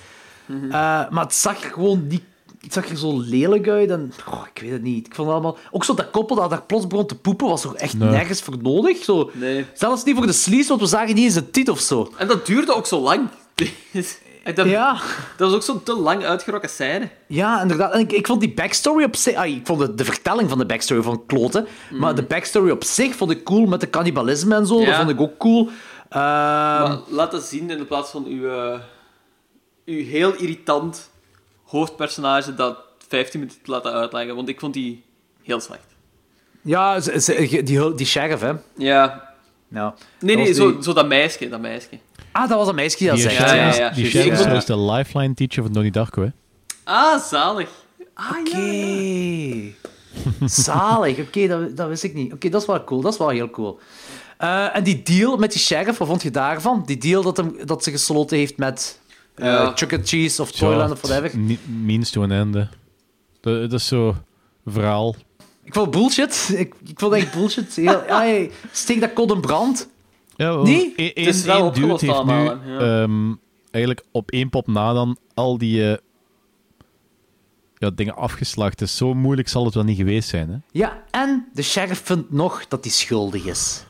[0.47, 0.69] Eh,
[1.09, 2.21] maar het zag gewoon niet...
[2.61, 4.13] Het zag er zo lelijk uit en...
[4.29, 5.05] Oh, ik weet het niet.
[5.05, 5.57] Ik vond het allemaal...
[5.71, 8.09] Ook zo dat koppel dat daar plots begon te poepen, was er echt Nee.
[8.09, 9.03] nergens voor nodig.
[9.03, 9.65] Zo, Nee.
[9.73, 12.11] Zelfs niet voor de sleaze, want we zagen niet eens een tit of zo.
[12.17, 13.27] En dat duurde ook zo lang.
[14.43, 14.93] dat, Ja.
[15.37, 17.09] Dat was ook zo'n te lang uitgerokken scène.
[17.27, 17.93] Ja, inderdaad.
[17.93, 19.35] En ik, ik vond die backstory op zich...
[19.35, 21.67] ah, ik vond de, de vertelling van de backstory van kloten.
[21.91, 24.85] Maar de backstory op zich vond ik cool met de cannibalisme en zo.
[24.85, 25.69] Dat vond ik ook cool.
[26.09, 28.79] Ehm, Maar laat dat zien in plaats van uw, eh,
[29.85, 31.09] uw heel irritant
[31.63, 34.35] hoofdpersonage dat 15 minuten te laten uitleggen.
[34.35, 35.03] Want ik vond die
[35.43, 35.85] heel slecht.
[36.61, 38.51] ja, die, die sheriff, hè.
[38.77, 39.31] Ja.
[39.67, 41.49] Nou, Nee, nee, zo, die- zo dat meisje.
[41.49, 41.87] Dat meisje.
[42.33, 43.37] Ah, dat was een meisje die dat Die zegt.
[43.37, 43.89] ja, is- ja.
[43.89, 44.15] Die Juist.
[44.41, 46.29] sheriff is de lifeline teacher van Donnie Darko, hè.
[46.83, 47.69] Ah, zalig.
[48.39, 49.73] Oké.
[50.45, 51.19] Zalig.
[51.19, 52.33] Oké, dat, dat wist ik niet.
[52.33, 53.01] Oké, dat is wel cool.
[53.01, 53.79] Dat is wel heel cool.
[54.37, 56.83] Eh, en die deal met die sheriff, wat vond je daarvan?
[56.85, 58.99] Die deal dat, hem, dat ze gesloten heeft met
[59.35, 59.71] Ja.
[59.75, 59.99] Chuck E.
[60.03, 61.39] Cheese of Toyland of whatever.
[61.39, 62.53] Me- Means to an end.
[62.53, 62.69] Dat,
[63.41, 64.15] dat is zo
[64.65, 65.15] verhaal.
[65.63, 66.49] Ik vond bullshit.
[66.55, 67.75] Ik, ik vond echt bullshit.
[67.75, 69.89] Heel, ai, steek dat kot in brand.
[70.35, 70.93] Ja, Nee?
[70.95, 73.01] één- Het is wel opgelost heeft nu allemaal, hè, ja.
[73.03, 73.33] ehm,
[73.71, 75.97] eigenlijk op één pop na dan al die eh,
[77.77, 78.79] ja, dingen afgeslacht.
[78.79, 80.49] Dus zo moeilijk zal het wel niet geweest zijn.
[80.49, 80.55] Hè?
[80.71, 83.85] Ja, en de sheriff vindt nog dat hij schuldig is.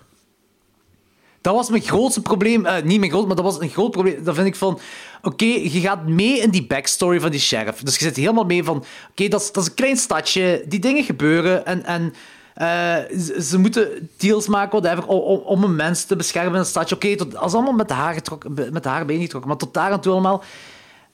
[1.41, 2.65] Dat was mijn grootste probleem.
[2.65, 4.24] eh, niet mijn groot, maar dat was een groot probleem.
[4.24, 4.80] Dat vind ik van...
[5.22, 7.82] Oké, je gaat mee in die backstory van die sheriff.
[7.82, 8.84] Dus je zit helemaal mee van...
[9.10, 10.65] Oké, dat, is, dat is een klein stadje.
[10.68, 11.65] Die dingen gebeuren.
[11.65, 12.14] En, en
[12.55, 16.95] ze, ze moeten deals maken whatever, om, een mens te beschermen in een stadje.
[16.95, 19.49] Oké, dat is allemaal met de haar getrokken, met de haar been getrokken.
[19.49, 20.43] Maar tot daar aan toe allemaal...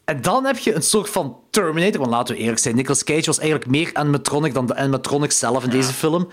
[0.10, 2.00] En dan heb je een soort van Terminator.
[2.00, 5.64] Want laten we eerlijk zijn, Nicolas Cage was eigenlijk meer animatronic dan de animatronic zelf
[5.64, 6.28] in deze film.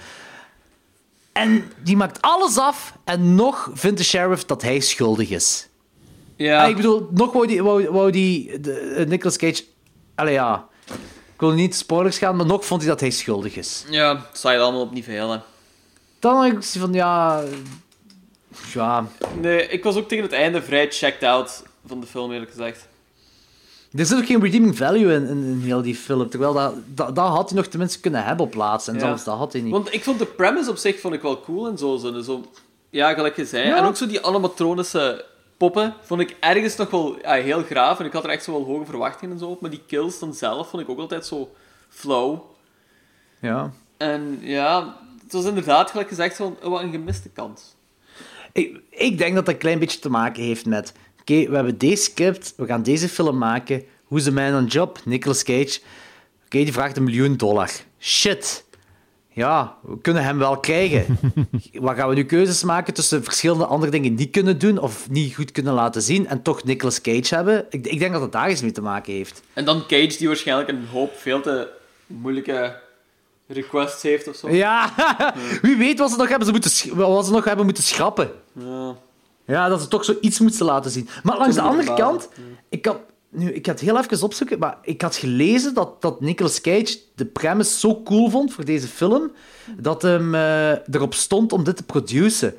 [1.33, 5.69] En die maakt alles af en nog vindt de sheriff dat hij schuldig is.
[6.37, 6.63] Ja.
[6.63, 9.65] Ah, ik bedoel, nog wou die, wou, wou die de, eh, Nicolas Cage...
[10.15, 10.69] Allee, ja.
[11.37, 13.85] Ik wil niet spoilers gaan, maar nog vond hij dat hij schuldig is.
[13.91, 15.39] Ja, het staat allemaal op niet veel, hè.
[16.19, 17.43] Dan had ik van, ja...
[18.75, 19.07] Ja...
[19.41, 22.89] Nee, ik was ook tegen het einde vrij checked out van de film, eerlijk gezegd.
[23.93, 26.29] Er zit ook geen redeeming value in, in, in heel die film.
[26.31, 28.89] Terwijl dat, dat, dat had hij nog tenminste kunnen hebben op plaats.
[28.89, 29.01] En Ja.
[29.01, 29.73] zelfs dat had hij niet.
[29.73, 31.97] Want ik vond de premise op zich vond ik wel cool en zo.
[31.97, 32.45] zo, zo
[32.91, 33.67] ja, gelijk je zei.
[33.67, 33.77] Ja.
[33.77, 35.25] En ook zo die animatronische
[35.57, 37.99] poppen vond ik ergens nog wel ja, heel graaf.
[37.99, 39.61] En ik had er echt zo wel hoge verwachtingen en zo op.
[39.61, 41.51] Maar die kills dan zelf vond ik ook altijd zo
[41.89, 42.41] flow.
[43.41, 43.73] Ja.
[43.97, 47.75] En ja, het was inderdaad, gelijk gezegd, wat een gemiste kans.
[48.53, 50.93] Ik, ik denk dat dat een klein beetje te maken heeft met...
[51.21, 53.85] Oké, we hebben deze script, we gaan deze film maken.
[54.09, 54.99] Who's the man on job?
[55.05, 55.81] Nicolas Cage.
[56.45, 57.71] Oké, die vraagt een miljoen dollar.
[57.99, 58.65] Shit.
[59.37, 61.19] Ja, we kunnen hem wel krijgen.
[61.73, 65.35] Wat gaan we nu keuzes maken tussen verschillende andere dingen niet kunnen doen of niet
[65.35, 67.67] goed kunnen laten zien en toch Nicolas Cage hebben?
[67.71, 69.43] Ik, ik denk dat het daar iets mee te maken heeft.
[69.53, 71.69] En dan Cage, die waarschijnlijk een hoop veel te
[72.07, 72.77] moeilijke
[73.47, 74.51] requests heeft of zo.
[74.51, 74.93] Ja,
[75.63, 78.31] wie weet wat ze nog hebben, ze moeten, wat ze nog hebben moeten schrappen.
[78.53, 78.97] Ja.
[79.47, 81.09] Ja, dat ze toch zoiets moesten laten zien.
[81.23, 82.29] Maar langs de andere kant,
[82.69, 82.99] ik had,
[83.37, 87.25] nu, ik had heel even opzoeken, maar ik had gelezen dat, dat Nicolas Cage de
[87.25, 89.33] premise zo cool vond voor deze film,
[89.77, 92.57] dat hem eh, erop stond om dit te produceren.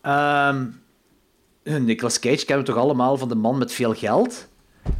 [0.00, 0.64] Ehm
[1.62, 4.46] Nicolas Cage kennen we toch allemaal van de man met veel geld?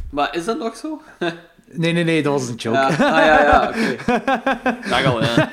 [0.09, 1.01] Maar is dat nog zo?
[1.71, 2.77] Nee, nee, nee, dat was een joke.
[2.77, 3.95] Ja, ah, ja, ja, oké.
[4.89, 5.51] Dag al, ja.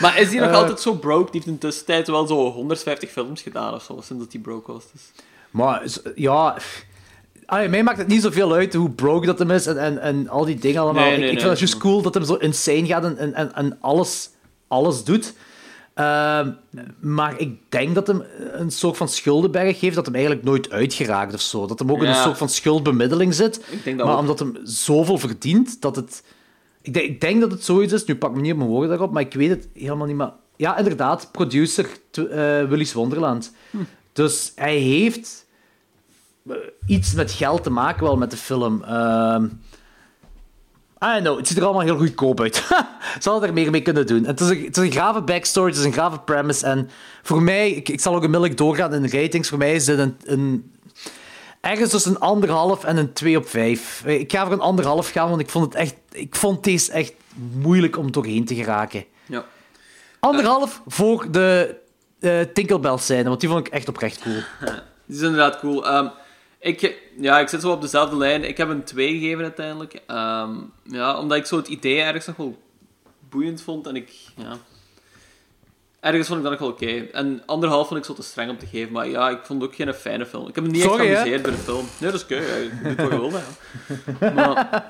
[0.00, 0.56] Maar is hij nog Eh.
[0.56, 1.24] altijd zo broke?
[1.30, 4.40] Die heeft in de tussentijd wel zo 150 films gedaan of zo, sinds dat hij
[4.40, 4.84] broke was.
[4.92, 5.02] Dus.
[5.50, 5.82] Maar
[6.14, 6.56] ja,
[7.46, 10.44] Mij maakt het niet zoveel uit hoe broke dat hem is en, en, en al
[10.44, 11.04] die dingen allemaal.
[11.04, 11.40] Nee, ik, nee, ik nee.
[11.40, 14.30] vind het juist cool dat hem zo insane gaat en, en, en, en alles,
[14.68, 15.34] alles doet.
[15.94, 16.50] Ehm,
[17.00, 18.22] maar ik denk dat hem
[18.52, 21.66] een soort van schuldenberg heeft dat hem eigenlijk nooit uitgeraakt of zo.
[21.66, 23.64] Dat hem ook in een soort van schuldbemiddeling zit.
[23.96, 24.18] Maar ook.
[24.18, 26.24] omdat hem zoveel verdient, dat het...
[26.82, 28.70] Ik denk, ik denk dat het zoiets is, nu pak ik me niet op mijn
[28.70, 30.16] woorden daarop, maar ik weet het helemaal niet.
[30.16, 33.52] Maar ja, inderdaad, producer eh, Willy's Wonderland.
[33.70, 33.78] Hm.
[34.12, 35.46] Dus hij heeft
[36.86, 38.82] iets met geld te maken wel met de film.
[38.82, 39.44] Ehm
[41.04, 42.54] I don't know, het ziet er allemaal heel goedkoop uit.
[43.22, 44.24] Ze hadden er meer mee kunnen doen.
[44.24, 46.66] Het is, een, het is een grave backstory, het is een grave premise.
[46.66, 46.90] En
[47.22, 49.98] voor mij, ik, ik zal ook onmiddellijk doorgaan in de ratings, voor mij is dit
[49.98, 50.72] een, een
[51.60, 54.04] ergens tussen een anderhalf en een 2 op 5.
[54.04, 57.12] Ik ga voor een anderhalf gaan, want ik vond, het echt, ik vond deze echt
[57.52, 59.04] moeilijk om doorheen te geraken.
[59.26, 59.44] Ja.
[60.20, 61.76] Anderhalf voor de
[62.20, 64.36] eh Tinkerbell scène, want die vond ik echt oprecht cool.
[65.06, 65.86] Die is inderdaad cool.
[65.86, 66.08] Ehm,
[66.64, 68.44] ik, ja, ik zit zo op dezelfde lijn.
[68.44, 70.00] Ik heb een 2 gegeven uiteindelijk.
[70.06, 70.50] Ehm,
[70.82, 72.58] ja, omdat ik zo het idee ergens nog wel
[73.28, 73.86] boeiend vond.
[73.86, 74.56] En ik, ja...
[76.00, 77.06] Ergens vond ik dat nog wel oké.
[77.12, 78.92] En anderhalf vond ik zo te streng om te geven.
[78.92, 80.48] Maar ja, ik vond het ook geen fijne film.
[80.48, 81.86] Ik heb me niet Sorry, echt geamuseerd bij de film.
[81.98, 82.34] Nee, dat is oké.
[82.36, 82.94] ja.
[82.96, 83.32] Wat je wil,
[84.18, 84.32] hè.
[84.34, 84.84] Maar...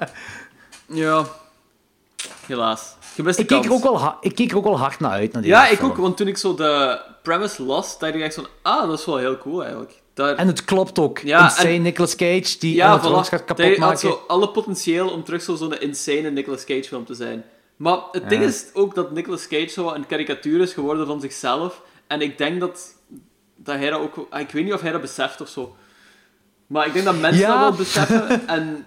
[0.87, 1.25] Ja...
[2.47, 2.95] Helaas.
[3.17, 5.33] Ik keek, er ook wel ha- ik keek er ook wel hard naar uit.
[5.33, 5.91] Naar deze Ja, ik film.
[5.91, 5.97] ook.
[5.97, 8.47] Want toen ik zo de premise las, dacht ik echt van...
[8.63, 10.03] Ah, dat is wel heel cool, eigenlijk.
[10.15, 10.35] Daar...
[10.37, 11.19] En het klopt ook.
[11.19, 13.05] Ja, Insane en- Nicolas Cage, die Ja, voilà.
[13.29, 13.99] gaat kapot Hij had maken.
[13.99, 17.45] zo alle potentieel om terug zo- zo'n insane Nicolas Cage film te zijn.
[17.77, 18.29] Maar het Ja.
[18.29, 21.83] ding is ook dat Nicolas Cage zo een karikatuur is geworden van zichzelf.
[22.07, 22.95] En ik denk dat,
[23.57, 24.27] dat hij dat ook...
[24.31, 25.77] ah, Ik weet niet of hij dat beseft of zo.
[26.67, 27.49] Maar ik denk dat mensen Ja.
[27.51, 28.47] dat wel beseffen.
[28.57, 28.87] en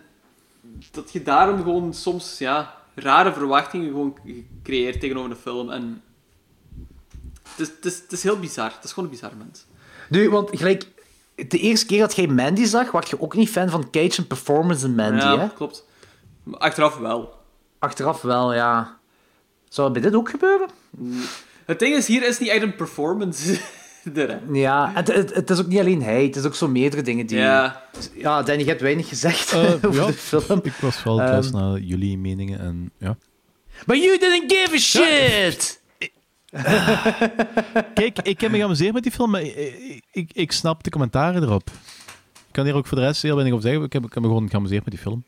[0.91, 4.17] dat je daarom gewoon soms ja, rare verwachtingen gewoon
[4.63, 5.69] creëert tegenover een film.
[5.69, 6.01] En
[7.49, 8.71] het is, het, is, het is heel bizar.
[8.75, 9.65] Het is gewoon een bizar mens.
[10.09, 10.85] Nu, want gelijk,
[11.47, 14.27] de eerste keer dat jij Mandy zag, was je ook niet fan van Cage en
[14.27, 15.49] performance in Mandy, ja, hè?
[15.49, 15.85] klopt.
[16.43, 17.33] Maar Achteraf wel.
[17.79, 18.97] Achteraf wel, ja.
[19.69, 20.69] Zou het bij dit ook gebeuren?
[21.65, 23.59] Het ding is, hier is niet echt een performance
[24.15, 24.39] er.
[24.51, 27.01] Ja, en het, het, het is ook niet alleen hij, het is ook zo meerdere
[27.01, 27.37] dingen die...
[27.37, 27.83] Ja.
[28.13, 30.59] Ja, Danny, je hebt weinig gezegd Eh, over ja, de film.
[30.63, 33.17] Ik was wel thuis naar jullie meningen en ja.
[33.85, 35.81] But you didn't give a shit!
[37.93, 41.43] Kijk, ik heb me geamuseerd met die film, maar ik, ik, ik snap de commentaren
[41.43, 41.69] erop.
[42.33, 43.83] Ik kan hier ook voor de rest heel weinig op zeggen.
[43.83, 45.23] Ik heb, ik heb me gewoon geamuseerd met die film.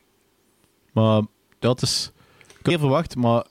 [0.92, 1.22] Maar
[1.58, 2.12] dat is...
[2.58, 3.44] Ik had verwacht, maar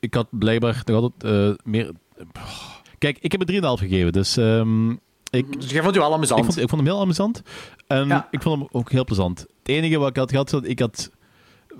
[0.00, 1.92] ik had blijkbaar nog altijd eh, meer...
[2.98, 4.36] Kijk, ik heb het 3,5 gegeven, dus...
[4.36, 4.90] ehm,
[5.30, 6.40] ik, Dus jij vond je wel amusant?
[6.40, 7.42] Ik vond, ik vond hem heel amusant.
[7.86, 8.28] En Ja.
[8.30, 9.40] ik vond hem ook heel plezant.
[9.40, 11.10] Het enige wat ik had gehad, ik had...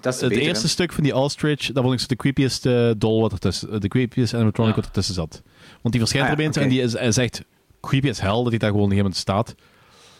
[0.01, 0.71] Dat is het beter, eerste hè?
[0.71, 3.81] stuk van die Ostrich, dat vond ik de creepiest eh, doll wat ertussen...
[3.81, 5.43] De creepiest animatronic wat ertussen zat.
[5.69, 7.43] Want die verschijnt Ah, er ja, en die is, is echt
[7.81, 9.55] creepy as hell, dat hij daar gewoon niet helemaal staat.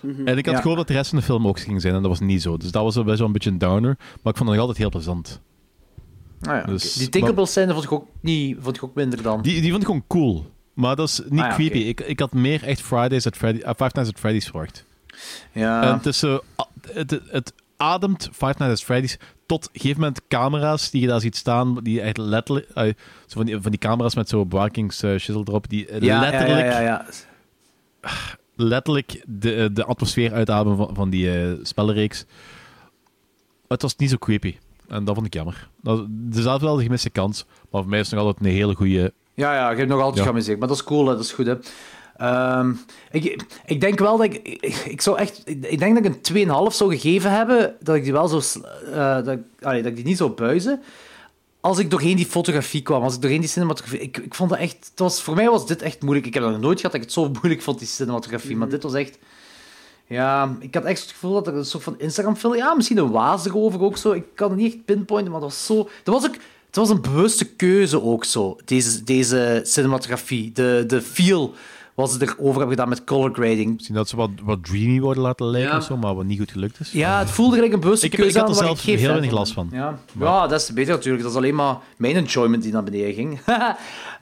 [0.01, 0.27] Mhm.
[0.27, 0.61] En ik had Ja.
[0.61, 2.57] gehoopt dat de rest van de film ook ging zijn, en dat was niet zo.
[2.57, 3.97] Dus dat was wel best wel een beetje een downer.
[3.99, 5.41] Maar ik vond het nog altijd heel plezant.
[6.41, 6.93] Ah, ja, Dus-.
[6.95, 9.43] Die Tinkerbell scène vond ik ook, niet, vond ik ook minder dan.
[9.43, 10.53] Die, die vond ik gewoon cool.
[10.75, 11.79] Maar dat is niet Ah, ja, creepy.
[11.79, 14.85] Ik, ik had meer echt Fridays at Freddy, eh, Five Nights at Freddy's verwacht.
[15.53, 15.83] Ja.
[15.83, 20.01] En het, is zo, a- het, het ademt Five Nights at Freddy's tot een gegeven
[20.01, 22.69] moment camera's die je daar ziet staan, die echt letterlijk...
[22.75, 22.93] eh, zo
[23.27, 27.07] van, die, van die camera's met zo'n bewakingsschissel erop, die eh, ja, letterlijk, Ja, ja,
[28.01, 28.11] ja,
[28.57, 32.25] letterlijk de, eh, de atmosfeer uitademen van, van die eh, spellenreeks.
[33.69, 34.57] Het was niet zo creepy.
[34.89, 35.69] En dat vond ik jammer.
[35.83, 35.99] Dat,
[36.35, 38.75] er zat wel een gemiste kans, maar voor mij is het nog altijd een hele
[38.75, 39.13] goede...
[39.35, 40.23] Ja, ja, je hebt nog altijd Ja.
[40.25, 40.59] geamuseerd.
[40.59, 41.15] Maar dat is cool, hè.
[41.15, 41.47] dat is goed.
[41.47, 41.55] Hè.
[42.17, 42.73] Ehm,
[43.11, 44.35] ik, ik denk wel dat ik...
[44.35, 45.43] Ik, ik zou echt...
[45.45, 48.61] Ik, ik denk dat ik een 2,5 zou gegeven hebben, dat ik die wel zo...
[48.93, 50.83] eh, dat, allee, dat ik die niet zou buizen.
[51.61, 54.01] Als ik doorheen die fotografie kwam, als ik doorheen die cinematografie...
[54.01, 54.87] Ik, ik vond dat echt...
[54.91, 56.27] Het was, voor mij was dit echt moeilijk.
[56.27, 58.57] Ik heb dat nog nooit gehad dat ik het zo moeilijk vond, die cinematografie.
[58.57, 59.19] Maar dit was echt...
[60.07, 62.55] Ja, ik had echt het gevoel dat er een soort van Instagram-film...
[62.55, 64.13] Ja, misschien een waas erover ook zo.
[64.13, 65.89] Ik kan het niet echt pinpointen, maar dat was zo...
[66.03, 66.37] Dat was ook...
[66.67, 70.53] Het was een bewuste keuze ook zo, deze, deze cinematografie.
[70.53, 71.55] De, de feel
[71.95, 73.73] wat ze erover hebben gedaan met color grading.
[73.75, 75.77] Misschien dat ze wat, wat dreamy worden laten lijken Ja.
[75.77, 76.93] of zo, maar wat niet goed gelukt is.
[76.93, 79.31] Ja, het voelde gelijk een bewuste Ik heb- keuze ik had er zelf heel weinig
[79.31, 79.69] last van.
[79.73, 79.99] Ja.
[80.13, 81.23] Maar- ja, dat is beter natuurlijk.
[81.23, 83.41] Dat is alleen maar mijn enjoyment die naar beneden ging.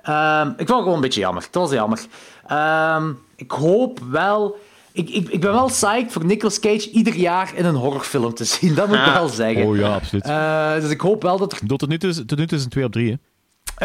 [0.02, 1.42] Ehm, ik vond het gewoon een beetje jammer.
[1.42, 2.00] Het was jammer.
[2.46, 4.58] Ehm, ik hoop wel...
[4.92, 8.44] ik, ik, ik ben wel psyched voor Nicolas Cage ieder jaar in een horrorfilm te
[8.44, 8.74] zien.
[8.74, 9.14] Dat moet ik Ah.
[9.14, 9.64] wel zeggen.
[9.64, 10.24] Oh ja, absoluut.
[10.24, 11.58] Eh, dus ik hoop wel dat er...
[11.66, 13.16] Tot nu toe is, tot nu toe is een 2 op 3, hè.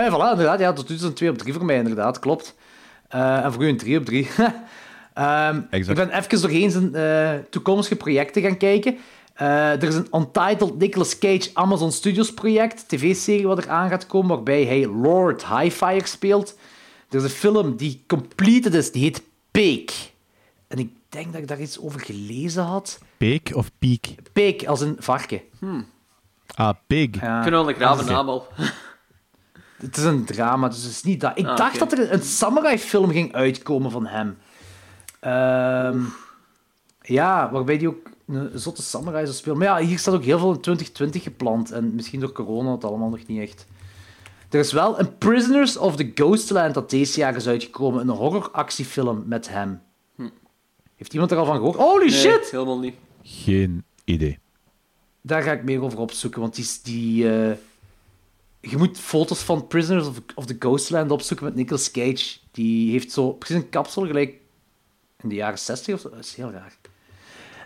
[0.05, 0.59] Eh, voilà, inderdaad.
[0.59, 2.19] Ja, tot nu toe is het een 2 op 3 voor mij, inderdaad.
[2.19, 2.55] Klopt.
[3.07, 4.27] Eh, en voor u een 3 op 3.
[5.13, 8.97] Ehm, ik ben even doorheen zijn eh, toekomstige projecten gaan kijken.
[9.33, 14.07] Eh, er is een Untitled Nicolas Cage Amazon Studios project, tv-serie wat er aan gaat
[14.07, 16.57] komen, waarbij hij Lord Highfire speelt.
[17.09, 19.91] Er is een film die completed is, die heet Peak.
[20.67, 22.99] En ik denk dat ik daar iets over gelezen had.
[23.17, 24.15] Peek of piek?
[24.33, 25.41] Peak, als een varken.
[26.55, 27.05] Ah, pig.
[27.05, 28.47] Ik vind wel een naam al.
[29.77, 31.31] Het is een drama, dus het is niet dat.
[31.35, 34.37] Ik Ah, dacht dat er een samurai-film ging uitkomen van hem.
[35.19, 35.99] Ehm,
[37.01, 39.57] ja, waarbij hij ook een zotte samurai zou spelen.
[39.57, 41.71] Maar ja, hier staat ook heel veel in 2020 gepland.
[41.71, 43.65] En misschien door corona het allemaal nog niet echt.
[44.49, 48.01] Er is wel een Prisoners of the Ghostland dat deze jaar is uitgekomen.
[48.01, 49.81] Een horror-actiefilm met hem.
[50.95, 51.75] Heeft iemand er al van gehoord?
[51.77, 52.51] Holy Nee, shit!
[52.51, 52.95] helemaal niet.
[53.23, 54.39] Geen idee.
[55.21, 56.63] Daar ga ik meer over opzoeken, want die...
[56.63, 57.51] is- die eh,
[58.69, 62.37] je moet foto's van Prisoners of, of the Ghostland opzoeken met Nicolas Cage.
[62.51, 64.33] Die heeft zo precies een kapsel, gelijk
[65.21, 66.09] in de jaren 60 of zo.
[66.09, 66.77] Dat is heel raar.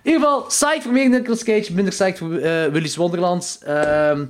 [0.04, 3.60] In ieder geval, psyched voor meer Nicolas Cage, minder psyched voor eh, Willy's Wonderland.
[3.64, 4.26] Ehm,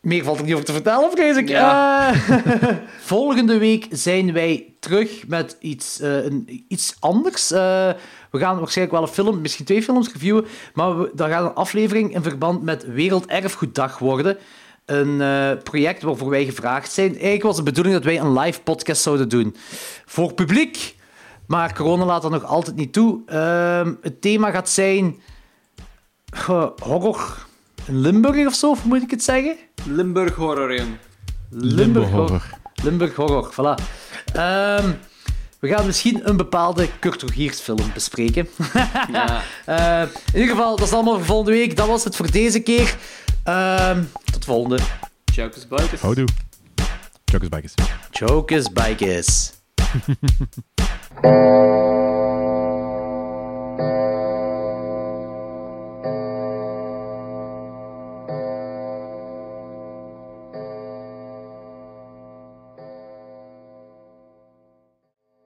[0.00, 1.48] meer valt er niet over te vertellen, vrees ik.
[1.48, 2.12] Ja.
[2.12, 2.68] Eh,
[3.14, 7.48] volgende week zijn wij terug met iets, eh, een, iets anders.
[7.48, 11.54] We gaan waarschijnlijk wel een film, misschien twee films reviewen, maar we, dat gaat een
[11.54, 14.38] aflevering in verband met Werelderfgoeddag worden.
[14.86, 17.10] Een eh, project waarvoor wij gevraagd zijn.
[17.10, 19.56] Eigenlijk was de bedoeling dat wij een live podcast zouden doen.
[20.06, 20.96] Voor publiek.
[21.46, 23.20] Maar corona laat dat nog altijd niet toe.
[23.26, 25.20] Ehm, het thema gaat zijn...
[26.30, 27.46] eh, horror
[27.86, 29.56] in Limburg of zo, of moet ik het zeggen?
[29.84, 30.96] Limburg horror, jong.
[31.50, 32.28] Limburg horror.
[32.28, 32.58] horror.
[32.82, 33.82] Limburg horror, voilà.
[34.34, 34.90] Ehm,
[35.58, 38.48] we gaan misschien een bepaalde Kurt Rogiers film bespreken.
[39.12, 39.42] Ja.
[39.64, 41.76] Eh, in ieder geval, dat is allemaal voor volgende week.
[41.76, 42.96] Dat was het voor deze keer.
[43.44, 44.78] Ehm, tot de volgende.
[45.32, 46.00] Chokers Bikers.
[46.00, 46.26] Houdoe.
[47.24, 47.74] Chokers Bikers.
[48.10, 49.52] Chokers Bikers.